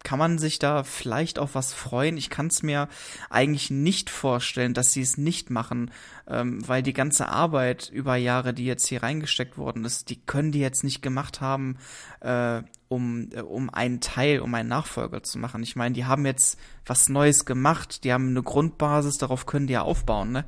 [0.04, 2.16] kann man sich da vielleicht auf was freuen.
[2.16, 2.88] Ich kann es mir
[3.30, 5.90] eigentlich nicht vorstellen, dass sie es nicht machen,
[6.26, 10.52] ähm, weil die ganze Arbeit über Jahre, die jetzt hier reingesteckt worden ist, die können
[10.52, 11.76] die jetzt nicht gemacht haben,
[12.20, 15.62] äh, um, äh, um einen Teil, um einen Nachfolger zu machen.
[15.62, 19.74] Ich meine, die haben jetzt was Neues gemacht, die haben eine Grundbasis, darauf können die
[19.74, 20.44] ja aufbauen, ne?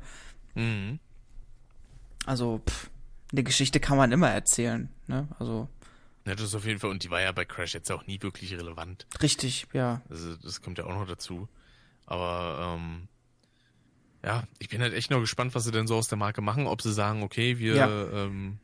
[0.55, 0.99] Mhm.
[2.25, 2.89] Also, pff,
[3.31, 5.27] eine Geschichte kann man immer erzählen, ne?
[5.39, 5.69] Also.
[6.25, 8.21] Ja, das ist auf jeden Fall, und die war ja bei Crash jetzt auch nie
[8.21, 9.05] wirklich relevant.
[9.21, 10.01] Richtig, ja.
[10.09, 11.47] Also, das kommt ja auch noch dazu.
[12.07, 13.07] Aber, ähm,
[14.23, 16.65] ja, ich bin halt echt noch gespannt, was sie denn so aus der Marke machen.
[16.65, 17.87] Ob sie sagen, okay, wir ja.
[18.11, 18.57] ähm,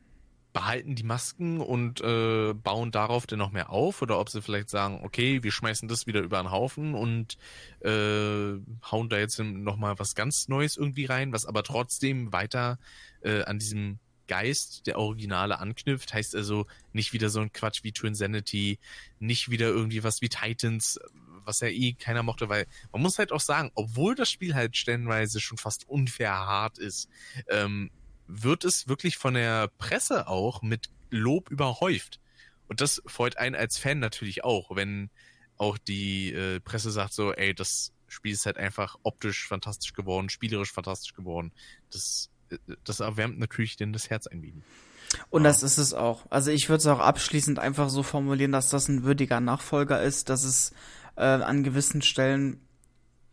[0.52, 4.68] behalten die Masken und äh, bauen darauf dann noch mehr auf, oder ob sie vielleicht
[4.68, 7.38] sagen, okay, wir schmeißen das wieder über einen Haufen und
[7.80, 8.58] äh,
[8.90, 12.78] hauen da jetzt noch mal was ganz Neues irgendwie rein, was aber trotzdem weiter
[13.22, 16.14] äh, an diesem Geist der Originale anknüpft.
[16.14, 18.78] Heißt also nicht wieder so ein Quatsch wie Twinsanity,
[19.18, 20.98] nicht wieder irgendwie was wie Titans,
[21.44, 24.76] was ja eh keiner mochte, weil man muss halt auch sagen, obwohl das Spiel halt
[24.76, 27.08] stellenweise schon fast unfair hart ist,
[27.48, 27.90] ähm,
[28.26, 32.20] wird es wirklich von der Presse auch mit Lob überhäuft.
[32.68, 35.10] Und das freut einen als Fan natürlich auch, wenn
[35.58, 40.28] auch die äh, Presse sagt so, ey, das Spiel ist halt einfach optisch fantastisch geworden,
[40.28, 41.52] spielerisch fantastisch geworden.
[41.90, 42.30] Das
[42.84, 44.64] das erwärmt natürlich denn das Herz ein wenig.
[45.30, 46.26] Und das ist es auch.
[46.30, 50.28] Also ich würde es auch abschließend einfach so formulieren, dass das ein würdiger Nachfolger ist,
[50.30, 50.72] dass es
[51.16, 52.60] äh, an gewissen Stellen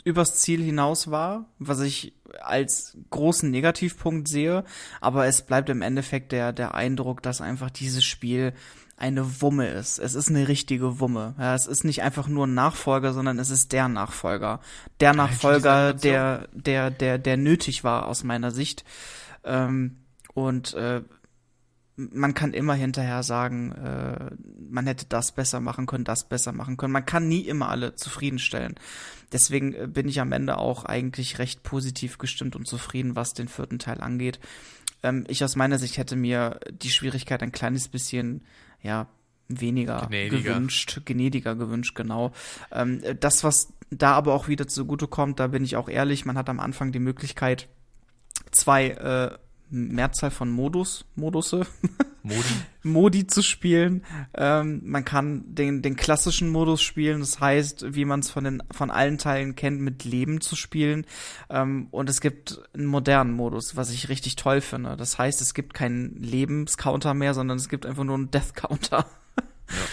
[0.04, 4.64] übers Ziel hinaus war, was ich als großen Negativpunkt sehe,
[5.02, 8.54] aber es bleibt im Endeffekt der, der Eindruck, dass einfach dieses Spiel
[8.97, 9.97] eine Wumme ist.
[9.97, 11.34] Es ist eine richtige Wumme.
[11.39, 14.60] Ja, es ist nicht einfach nur ein Nachfolger, sondern es ist der Nachfolger.
[15.00, 18.84] Der Nachfolger, der, der, der, der nötig war aus meiner Sicht.
[19.45, 19.97] Ähm,
[20.34, 21.02] und äh,
[22.12, 24.32] man kann immer hinterher sagen, äh,
[24.70, 26.93] man hätte das besser machen können, das besser machen können.
[26.93, 28.76] Man kann nie immer alle zufriedenstellen.
[29.32, 33.47] Deswegen äh, bin ich am Ende auch eigentlich recht positiv gestimmt und zufrieden, was den
[33.47, 34.39] vierten Teil angeht.
[35.04, 38.43] Ähm, ich aus meiner Sicht hätte mir die Schwierigkeit ein kleines bisschen
[38.82, 39.08] ja,
[39.50, 40.54] weniger gnädiger.
[40.54, 42.32] gewünscht, gnädiger gewünscht, genau.
[42.72, 46.38] Ähm, das, was da aber auch wieder zugute kommt, da bin ich auch ehrlich, man
[46.38, 47.68] hat am Anfang die Möglichkeit,
[48.52, 49.38] zwei äh,
[49.70, 51.65] Mehrzahl von Modus, Modusse,
[52.24, 52.43] Modi.
[52.84, 54.03] Modi zu spielen.
[54.34, 58.63] Ähm, man kann den, den klassischen Modus spielen, das heißt, wie man es von den
[58.72, 61.05] von allen Teilen kennt, mit Leben zu spielen.
[61.49, 64.97] Ähm, und es gibt einen modernen Modus, was ich richtig toll finde.
[64.97, 69.05] Das heißt, es gibt keinen Lebenscounter mehr, sondern es gibt einfach nur einen Death Counter.
[69.38, 69.76] Ja.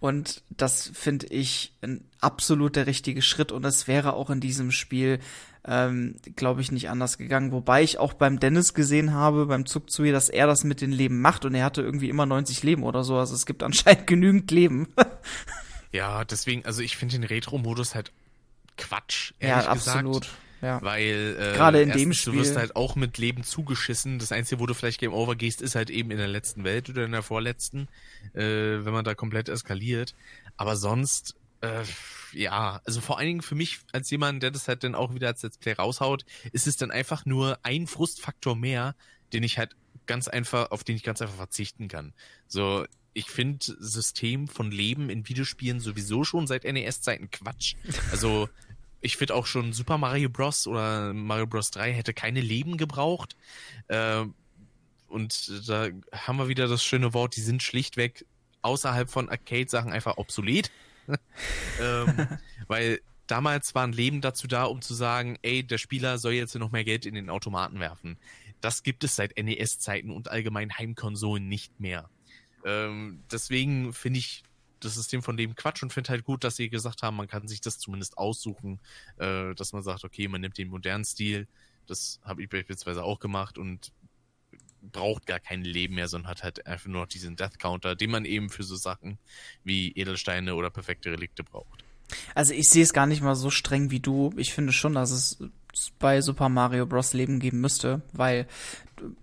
[0.00, 4.72] Und das finde ich ein absolut der richtige Schritt und es wäre auch in diesem
[4.72, 5.20] Spiel
[5.66, 7.52] ähm, glaube ich, nicht anders gegangen.
[7.52, 10.80] Wobei ich auch beim Dennis gesehen habe, beim Zug zu ihr, dass er das mit
[10.80, 13.16] den Leben macht und er hatte irgendwie immer 90 Leben oder so.
[13.16, 14.88] Also es gibt anscheinend genügend Leben.
[15.92, 18.12] ja, deswegen, also ich finde den Retro-Modus halt
[18.76, 19.32] Quatsch.
[19.40, 20.22] Ja, absolut.
[20.22, 20.38] Gesagt.
[20.62, 20.82] Ja.
[20.82, 22.32] Weil äh, Gerade in erstens, dem Spiel.
[22.32, 24.18] du wirst halt auch mit Leben zugeschissen.
[24.18, 26.90] Das Einzige, wo du vielleicht Game Over gehst, ist halt eben in der letzten Welt
[26.90, 27.88] oder in der vorletzten,
[28.34, 30.14] äh, wenn man da komplett eskaliert.
[30.56, 31.84] Aber sonst, äh,
[32.32, 35.28] ja, also vor allen Dingen für mich als jemand, der das halt dann auch wieder
[35.28, 38.94] als Let's Play raushaut, ist es dann einfach nur ein Frustfaktor mehr,
[39.32, 39.76] den ich halt
[40.06, 42.14] ganz einfach, auf den ich ganz einfach verzichten kann.
[42.46, 47.74] So, ich finde System von Leben in Videospielen sowieso schon seit NES-Zeiten Quatsch.
[48.10, 48.48] Also
[49.00, 50.66] ich finde auch schon Super Mario Bros.
[50.66, 51.70] oder Mario Bros.
[51.70, 53.36] 3 hätte keine Leben gebraucht.
[53.88, 54.24] Äh,
[55.08, 58.24] und da haben wir wieder das schöne Wort, die sind schlichtweg
[58.62, 60.70] außerhalb von Arcade-Sachen einfach obsolet.
[61.80, 62.28] ähm,
[62.66, 66.72] weil damals waren Leben dazu da, um zu sagen, ey, der Spieler soll jetzt noch
[66.72, 68.18] mehr Geld in den Automaten werfen.
[68.60, 72.10] Das gibt es seit NES-Zeiten und allgemein Heimkonsolen nicht mehr.
[72.64, 74.42] Ähm, deswegen finde ich
[74.80, 77.46] das System von Leben Quatsch und finde halt gut, dass sie gesagt haben, man kann
[77.46, 78.80] sich das zumindest aussuchen,
[79.18, 81.46] äh, dass man sagt, okay, man nimmt den modernen Stil.
[81.86, 83.92] Das habe ich beispielsweise auch gemacht und
[84.82, 88.10] braucht gar kein Leben mehr, sondern hat halt einfach nur noch diesen Death Counter, den
[88.10, 89.18] man eben für so Sachen
[89.64, 91.84] wie Edelsteine oder perfekte Relikte braucht.
[92.34, 94.32] Also ich sehe es gar nicht mal so streng wie du.
[94.36, 95.38] Ich finde schon, dass es
[95.98, 97.12] bei Super Mario Bros.
[97.12, 98.46] Leben geben müsste, weil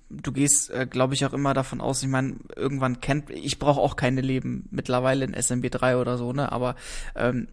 [0.10, 3.80] du, gehst, äh, glaube ich, auch immer davon aus, ich meine, irgendwann kennt, ich brauche
[3.80, 6.76] auch keine Leben mittlerweile in SMB 3 oder so, ne, aber
[7.16, 7.48] ähm,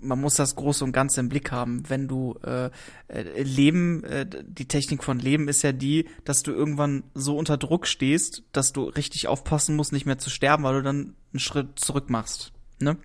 [0.00, 1.88] man muss das Große und Ganze im Blick haben.
[1.88, 2.70] Wenn du äh,
[3.08, 7.56] äh, Leben, äh, die Technik von Leben ist ja die, dass du irgendwann so unter
[7.56, 11.40] Druck stehst, dass du richtig aufpassen musst, nicht mehr zu sterben, weil du dann einen
[11.40, 12.96] Schritt zurück machst, ne?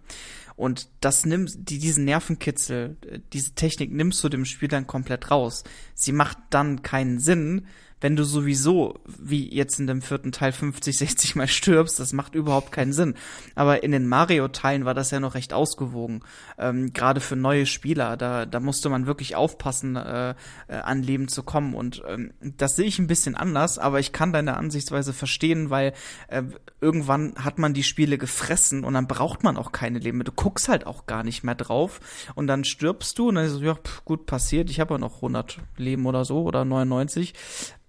[0.56, 2.96] Und das nimmt, die, diesen Nervenkitzel,
[3.34, 5.64] diese Technik nimmst du dem Spiel dann komplett raus.
[5.94, 7.68] Sie macht dann keinen Sinn,
[8.06, 12.36] wenn du sowieso, wie jetzt in dem vierten Teil 50, 60 Mal stirbst, das macht
[12.36, 13.16] überhaupt keinen Sinn.
[13.56, 16.22] Aber in den Mario-Teilen war das ja noch recht ausgewogen.
[16.60, 20.36] Ähm, Gerade für neue Spieler, da, da musste man wirklich aufpassen, äh,
[20.68, 21.74] äh, an Leben zu kommen.
[21.74, 25.94] Und ähm, das sehe ich ein bisschen anders, aber ich kann deine Ansichtsweise verstehen, weil
[26.28, 26.44] äh,
[26.82, 30.26] irgendwann hat man die Spiele gefressen und dann braucht man auch keine Leben mehr.
[30.26, 32.00] Du guckst halt auch gar nicht mehr drauf
[32.36, 34.98] und dann stirbst du und dann ist so, ja, pff, gut passiert, ich habe ja
[35.00, 37.34] noch 100 Leben oder so oder 99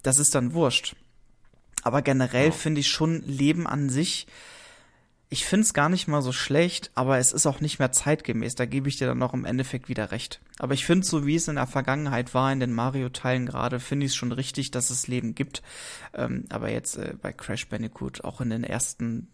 [0.07, 0.97] das ist dann wurscht.
[1.83, 2.53] Aber generell ja.
[2.53, 4.27] finde ich schon Leben an sich,
[5.29, 8.55] ich finde es gar nicht mal so schlecht, aber es ist auch nicht mehr zeitgemäß.
[8.55, 10.41] Da gebe ich dir dann noch im Endeffekt wieder recht.
[10.59, 14.07] Aber ich finde, so wie es in der Vergangenheit war, in den Mario-Teilen gerade, finde
[14.07, 15.63] ich es schon richtig, dass es Leben gibt.
[16.15, 19.29] Ähm, aber jetzt äh, bei Crash Bandicoot, auch in den ersten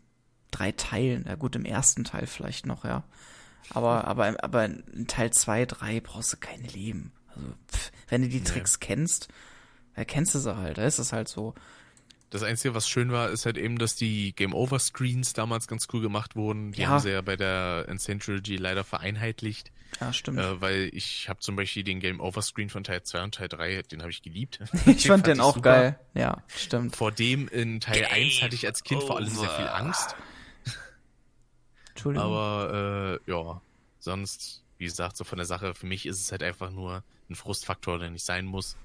[0.51, 3.05] drei Teilen, ja gut, im ersten Teil vielleicht noch, ja.
[3.71, 7.13] Aber, aber, aber in Teil zwei, drei brauchst du keine Leben.
[7.29, 8.87] Also, pff, wenn du die Tricks nee.
[8.87, 9.29] kennst,
[9.95, 11.55] erkennst du sie halt, da ist es halt so.
[12.31, 15.87] Das Einzige, was schön war, ist halt eben, dass die Game Over Screens damals ganz
[15.93, 16.73] cool gemacht wurden.
[16.73, 16.89] Die ja.
[16.89, 19.71] haben sie ja bei der Insane Trilogy leider vereinheitlicht.
[20.01, 20.39] Ja, stimmt.
[20.39, 23.49] Äh, weil ich habe zum Beispiel den Game Over Screen von Teil 2 und Teil
[23.49, 24.61] 3, den habe ich geliebt.
[24.87, 25.71] ich fand den auch super.
[25.71, 26.01] geil.
[26.15, 26.97] Ja, stimmt.
[26.97, 29.09] Vor dem in Teil Game 1 hatte ich als Kind over.
[29.09, 30.17] vor allem sehr viel Angst.
[31.91, 32.27] Entschuldigung.
[32.27, 33.61] Aber äh, ja,
[33.99, 37.35] sonst, wie gesagt, so von der Sache, für mich ist es halt einfach nur ein
[37.35, 38.77] Frustfaktor, der nicht sein muss.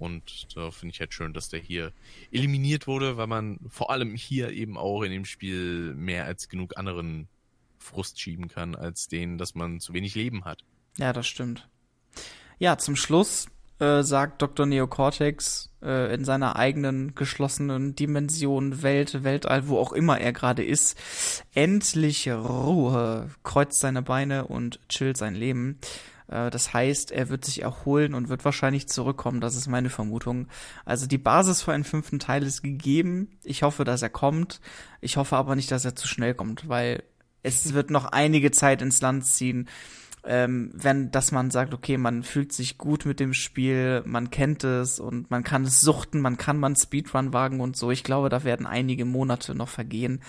[0.00, 1.92] Und da finde ich halt schön, dass der hier
[2.32, 6.78] eliminiert wurde, weil man vor allem hier eben auch in dem Spiel mehr als genug
[6.78, 7.28] anderen
[7.78, 10.64] Frust schieben kann, als den, dass man zu wenig Leben hat.
[10.96, 11.68] Ja, das stimmt.
[12.58, 13.48] Ja, zum Schluss
[13.78, 14.66] äh, sagt Dr.
[14.66, 20.98] Neocortex äh, in seiner eigenen geschlossenen Dimension, Welt, Weltall, wo auch immer er gerade ist,
[21.54, 25.78] endlich Ruhe, kreuzt seine Beine und chillt sein Leben.
[26.30, 29.40] Äh, das heißt, er wird sich erholen und wird wahrscheinlich zurückkommen.
[29.40, 30.48] Das ist meine Vermutung.
[30.84, 33.38] Also die Basis für einen fünften Teil ist gegeben.
[33.44, 34.60] Ich hoffe, dass er kommt.
[35.00, 37.02] Ich hoffe aber nicht, dass er zu schnell kommt, weil
[37.42, 39.68] es wird noch einige Zeit ins Land ziehen
[40.24, 44.64] ähm, wenn, dass man sagt, okay, man fühlt sich gut mit dem Spiel, man kennt
[44.64, 47.90] es und man kann es suchten, man kann man Speedrun wagen und so.
[47.90, 50.20] Ich glaube, da werden einige Monate noch vergehen.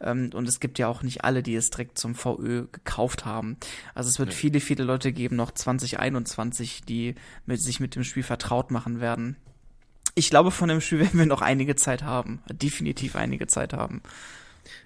[0.00, 3.58] Ähm, und es gibt ja auch nicht alle, die es direkt zum VÖ gekauft haben.
[3.94, 4.34] Also es wird ja.
[4.34, 7.14] viele, viele Leute geben, noch 2021, die
[7.44, 9.36] mit, sich mit dem Spiel vertraut machen werden.
[10.14, 12.42] Ich glaube, von dem Spiel werden wir noch einige Zeit haben.
[12.50, 14.00] Definitiv einige Zeit haben.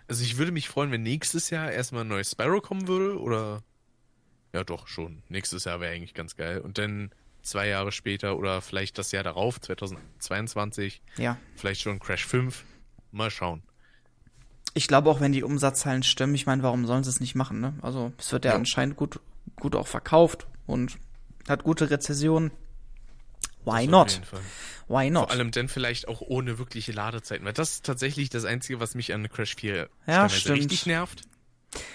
[0.09, 3.63] Also ich würde mich freuen, wenn nächstes Jahr erstmal ein neues Spyro kommen würde oder
[4.59, 5.23] ja, doch, schon.
[5.29, 6.61] Nächstes Jahr wäre eigentlich ganz geil.
[6.61, 7.13] Und dann
[7.43, 11.39] zwei Jahre später oder vielleicht das Jahr darauf, 2022, ja.
[11.55, 12.65] vielleicht schon Crash 5.
[13.13, 13.63] Mal schauen.
[14.75, 17.61] Ich glaube auch, wenn die Umsatzzahlen stimmen, ich meine, warum sollen sie es nicht machen,
[17.61, 17.75] ne?
[17.83, 19.21] Also, es wird ja, ja, anscheinend gut,
[19.57, 20.99] gut auch verkauft und
[21.49, 22.51] hat gute Rezessionen.
[23.65, 24.21] Why not?
[24.89, 25.29] Why not?
[25.29, 28.95] Vor allem dann vielleicht auch ohne wirkliche Ladezeiten, weil das ist tatsächlich das Einzige, was
[28.95, 31.23] mich an Crash 4 ja, richtig nervt.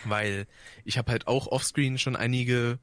[0.06, 0.48] Weil
[0.86, 2.80] ich habe halt auch offscreen schon einige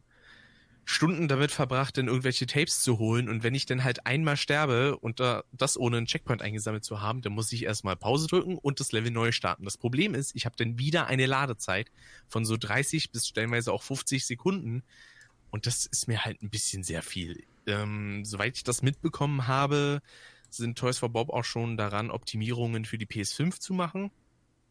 [0.85, 3.29] Stunden damit verbracht, dann irgendwelche Tapes zu holen.
[3.29, 7.01] Und wenn ich dann halt einmal sterbe und da, das ohne einen Checkpoint eingesammelt zu
[7.01, 9.65] haben, dann muss ich erstmal Pause drücken und das Level neu starten.
[9.65, 11.93] Das Problem ist, ich habe dann wieder eine Ladezeit
[12.27, 14.83] von so 30 bis stellenweise auch 50 Sekunden.
[15.51, 17.45] Und das ist mir halt ein bisschen sehr viel.
[17.67, 20.03] Ähm, soweit ich das mitbekommen habe,
[20.49, 24.11] sind Toys for Bob auch schon daran, Optimierungen für die PS5 zu machen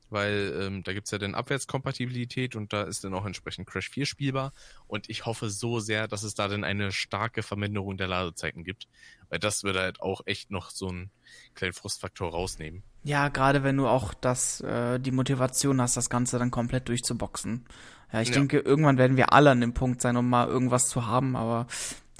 [0.09, 4.05] weil ähm, da gibt's ja dann Abwärtskompatibilität und da ist dann auch entsprechend Crash 4
[4.05, 4.53] spielbar.
[4.87, 8.87] Und ich hoffe so sehr, dass es da dann eine starke Verminderung der Ladezeiten gibt,
[9.29, 11.11] weil das würde halt auch echt noch so einen
[11.55, 12.83] kleinen Frustfaktor rausnehmen.
[13.03, 17.65] Ja, gerade wenn du auch das, äh, die Motivation hast, das Ganze dann komplett durchzuboxen.
[18.11, 18.35] Ja, ich ja.
[18.35, 21.67] denke, irgendwann werden wir alle an dem Punkt sein, um mal irgendwas zu haben, aber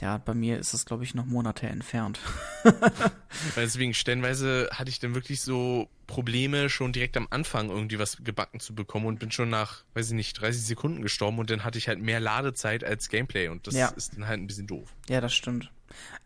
[0.01, 2.19] ja, bei mir ist es, glaube ich, noch Monate entfernt.
[3.55, 8.59] Deswegen stellenweise hatte ich dann wirklich so Probleme, schon direkt am Anfang irgendwie was gebacken
[8.59, 11.77] zu bekommen und bin schon nach, weiß ich nicht, 30 Sekunden gestorben und dann hatte
[11.77, 13.89] ich halt mehr Ladezeit als Gameplay und das ja.
[13.89, 14.95] ist dann halt ein bisschen doof.
[15.09, 15.71] Ja, das stimmt.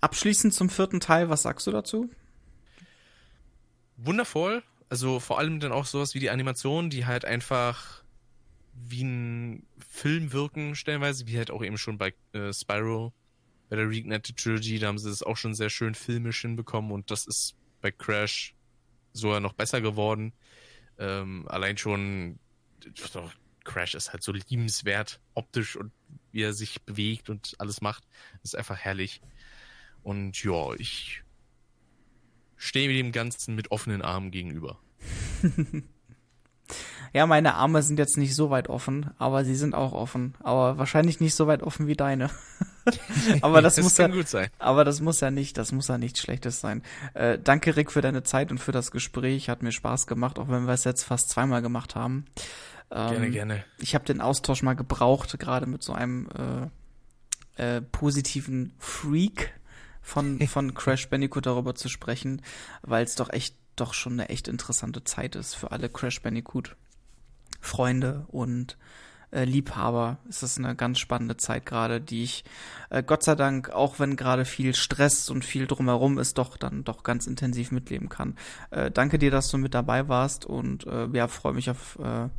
[0.02, 2.10] Abschließend zum vierten Teil, was sagst du dazu?
[3.98, 4.64] Wundervoll.
[4.90, 8.04] Also vor allem dann auch sowas wie die Animation, die halt einfach
[8.74, 13.14] wie ein Film wirken, stellenweise, wie halt auch eben schon bei äh, Spyro
[13.74, 17.10] bei der Reignited Trilogy, da haben sie das auch schon sehr schön filmisch hinbekommen und
[17.10, 18.54] das ist bei Crash
[19.14, 20.32] sogar noch besser geworden.
[21.00, 22.38] Ähm, allein schon,
[23.64, 25.92] Crash ist halt so liebenswert optisch und
[26.32, 28.04] wie er sich bewegt und alles macht.
[28.44, 29.22] ist einfach herrlich.
[30.04, 31.24] Und ja, ich
[32.56, 34.80] stehe dem Ganzen mit offenen Armen gegenüber.
[37.16, 40.34] Ja, meine Arme sind jetzt nicht so weit offen, aber sie sind auch offen.
[40.40, 42.32] Aber wahrscheinlich nicht so weit offen wie deine.
[43.42, 44.50] aber das, das muss ja gut sein.
[44.60, 46.84] Aber das muss ja nicht, das muss ja nichts Schlechtes sein.
[47.14, 49.50] Äh, danke Rick für deine Zeit und für das Gespräch.
[49.50, 52.26] Hat mir Spaß gemacht, auch wenn wir es jetzt fast zweimal gemacht haben.
[52.92, 53.66] Ähm, gerne, gerne.
[53.80, 56.28] Ich habe den Austausch mal gebraucht, gerade mit so einem
[57.58, 59.54] äh, äh, positiven Freak
[60.02, 62.42] von, von Crash Bandicoot darüber zu sprechen,
[62.82, 66.76] weil es doch echt doch schon eine echt interessante Zeit ist für alle Crash Bandicoot
[67.60, 68.78] Freunde und
[69.34, 70.18] äh, Liebhaber.
[70.30, 72.44] Es ist eine ganz spannende Zeit gerade, die ich
[72.90, 76.84] äh, Gott sei Dank, auch wenn gerade viel Stress und viel drumherum ist, doch dann
[76.84, 78.36] doch ganz intensiv mitleben kann.
[78.70, 82.30] Äh, danke dir, dass du mit dabei warst und äh, ja, freue mich auf äh,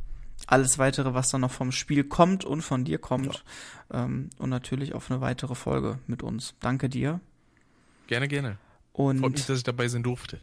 [0.47, 3.43] alles weitere, was dann noch vom Spiel kommt und von dir kommt.
[3.91, 4.05] Ja.
[4.05, 6.55] Ähm, und natürlich auf eine weitere Folge mit uns.
[6.59, 7.19] Danke dir.
[8.07, 8.57] Gerne, gerne.
[8.93, 10.39] Und Freut mich, dass ich dabei sein durfte.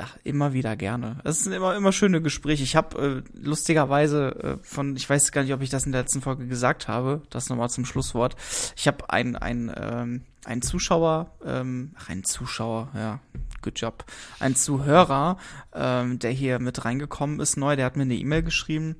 [0.00, 1.18] Ach, immer wieder gerne.
[1.24, 2.62] Es sind immer immer schöne Gespräche.
[2.62, 6.02] Ich habe äh, lustigerweise äh, von, ich weiß gar nicht, ob ich das in der
[6.02, 8.36] letzten Folge gesagt habe, das nochmal zum Schlusswort.
[8.76, 13.20] Ich habe ein ein ähm, ein Zuschauer, ähm, ach ein Zuschauer, ja,
[13.62, 14.04] good job,
[14.40, 15.36] ein Zuhörer,
[15.74, 18.96] ähm, der hier mit reingekommen ist neu, der hat mir eine E-Mail geschrieben.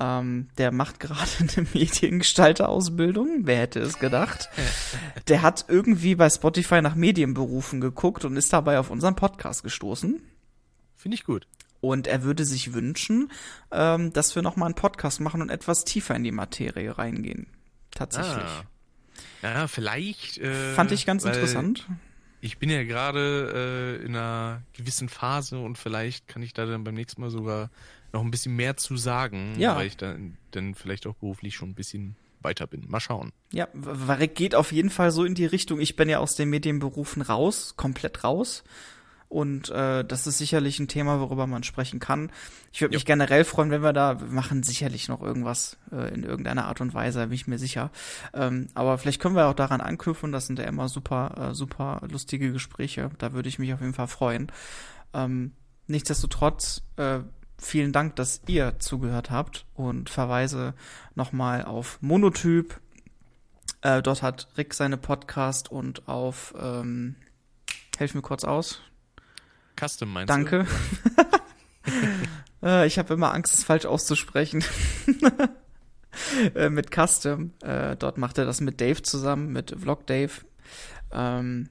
[0.00, 3.40] Ähm, der macht gerade eine Mediengestalter-Ausbildung.
[3.42, 4.48] Wer hätte es gedacht?
[5.28, 10.22] Der hat irgendwie bei Spotify nach Medienberufen geguckt und ist dabei auf unseren Podcast gestoßen.
[10.96, 11.46] Finde ich gut.
[11.80, 13.30] Und er würde sich wünschen,
[13.70, 17.46] ähm, dass wir nochmal einen Podcast machen und etwas tiefer in die Materie reingehen.
[17.90, 18.44] Tatsächlich.
[18.44, 18.64] Ah.
[19.42, 20.38] Ja, vielleicht.
[20.38, 21.86] Äh, Fand ich ganz interessant.
[22.42, 26.84] Ich bin ja gerade äh, in einer gewissen Phase und vielleicht kann ich da dann
[26.84, 27.70] beim nächsten Mal sogar
[28.12, 29.76] noch ein bisschen mehr zu sagen, ja.
[29.76, 32.88] weil ich dann, dann vielleicht auch beruflich schon ein bisschen weiter bin.
[32.88, 33.32] Mal schauen.
[33.52, 35.80] Ja, Warek geht auf jeden Fall so in die Richtung.
[35.80, 38.64] Ich bin ja aus den Medienberufen raus, komplett raus.
[39.30, 42.32] Und äh, das ist sicherlich ein Thema, worüber man sprechen kann.
[42.72, 46.24] Ich würde mich generell freuen, wenn wir da wir machen sicherlich noch irgendwas äh, in
[46.24, 47.92] irgendeiner Art und Weise, bin ich mir sicher.
[48.34, 50.32] Ähm, aber vielleicht können wir auch daran anknüpfen.
[50.32, 53.10] Das sind ja immer super, äh, super lustige Gespräche.
[53.18, 54.50] Da würde ich mich auf jeden Fall freuen.
[55.14, 55.52] Ähm,
[55.86, 57.20] nichtsdestotrotz, äh,
[57.60, 60.74] vielen Dank, dass ihr zugehört habt und verweise
[61.14, 62.80] nochmal auf Monotyp.
[63.82, 67.16] Äh, dort hat Rick seine Podcast und auf ähm,
[68.00, 68.80] Helf mir kurz aus.
[69.78, 70.64] Custom meinst Danke.
[70.64, 71.24] du?
[72.62, 72.86] Danke.
[72.86, 74.64] ich habe immer Angst, es falsch auszusprechen.
[76.54, 77.52] äh, mit Custom.
[77.60, 80.32] Äh, dort macht er das mit Dave zusammen, mit Vlog Dave.
[81.12, 81.68] Ähm,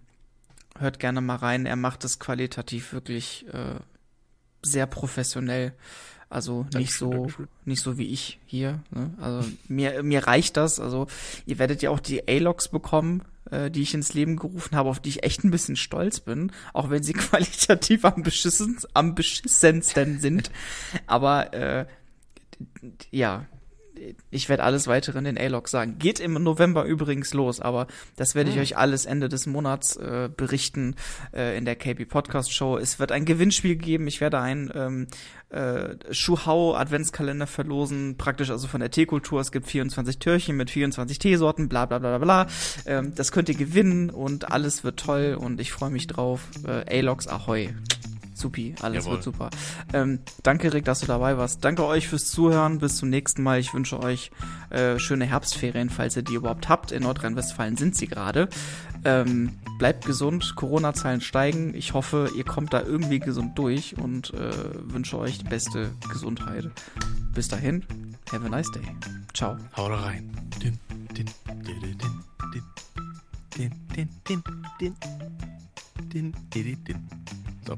[0.77, 1.65] hört gerne mal rein.
[1.65, 3.79] Er macht es qualitativ wirklich äh,
[4.61, 5.73] sehr professionell.
[6.29, 7.47] Also nicht so, Dankeschön.
[7.65, 8.83] nicht so wie ich hier.
[8.91, 9.11] Ne?
[9.19, 10.79] Also mir, mir reicht das.
[10.79, 11.07] Also
[11.47, 14.99] ihr werdet ja auch die A-Logs bekommen, äh, die ich ins Leben gerufen habe, auf
[14.99, 20.19] die ich echt ein bisschen stolz bin, auch wenn sie qualitativ am, beschissen, am beschissensten
[20.19, 20.51] sind.
[21.07, 21.85] Aber äh,
[23.09, 23.47] ja,
[24.31, 25.97] ich werde alles weitere in den A-Log sagen.
[25.99, 28.61] Geht im November übrigens los, aber das werde ich hm.
[28.61, 30.95] euch alles Ende des Monats äh, berichten
[31.33, 32.77] äh, in der KB Podcast Show.
[32.77, 34.07] Es wird ein Gewinnspiel geben.
[34.07, 35.07] Ich werde ein ähm,
[35.49, 39.41] äh, Schuhau Adventskalender verlosen, praktisch also von der Teekultur.
[39.41, 42.47] Es gibt 24 Türchen mit 24 Teesorten, bla bla bla bla.
[42.85, 46.47] Ähm, das könnt ihr gewinnen und alles wird toll und ich freue mich drauf.
[46.65, 47.73] Äh, A-Logs Ahoy.
[48.39, 49.17] Supi, alles Jawohl.
[49.17, 49.49] wird super.
[49.93, 51.63] Ähm, danke, Rick, dass du dabei warst.
[51.63, 52.79] Danke euch fürs Zuhören.
[52.79, 53.59] Bis zum nächsten Mal.
[53.59, 54.31] Ich wünsche euch
[54.69, 56.91] äh, schöne Herbstferien, falls ihr die überhaupt habt.
[56.91, 58.49] In Nordrhein-Westfalen sind sie gerade.
[59.05, 61.73] Ähm, bleibt gesund, Corona-Zahlen steigen.
[61.73, 64.51] Ich hoffe, ihr kommt da irgendwie gesund durch und äh,
[64.83, 66.69] wünsche euch die beste Gesundheit.
[67.33, 67.85] Bis dahin,
[68.31, 68.83] have a nice day.
[69.33, 69.57] Ciao.
[69.75, 70.29] Haut rein.
[70.61, 70.77] Din,
[71.13, 71.25] din,
[71.63, 72.23] din, din, din.
[73.55, 74.43] Din, din, din,
[74.79, 74.93] din,
[76.09, 77.09] din, din, din.
[77.65, 77.75] So.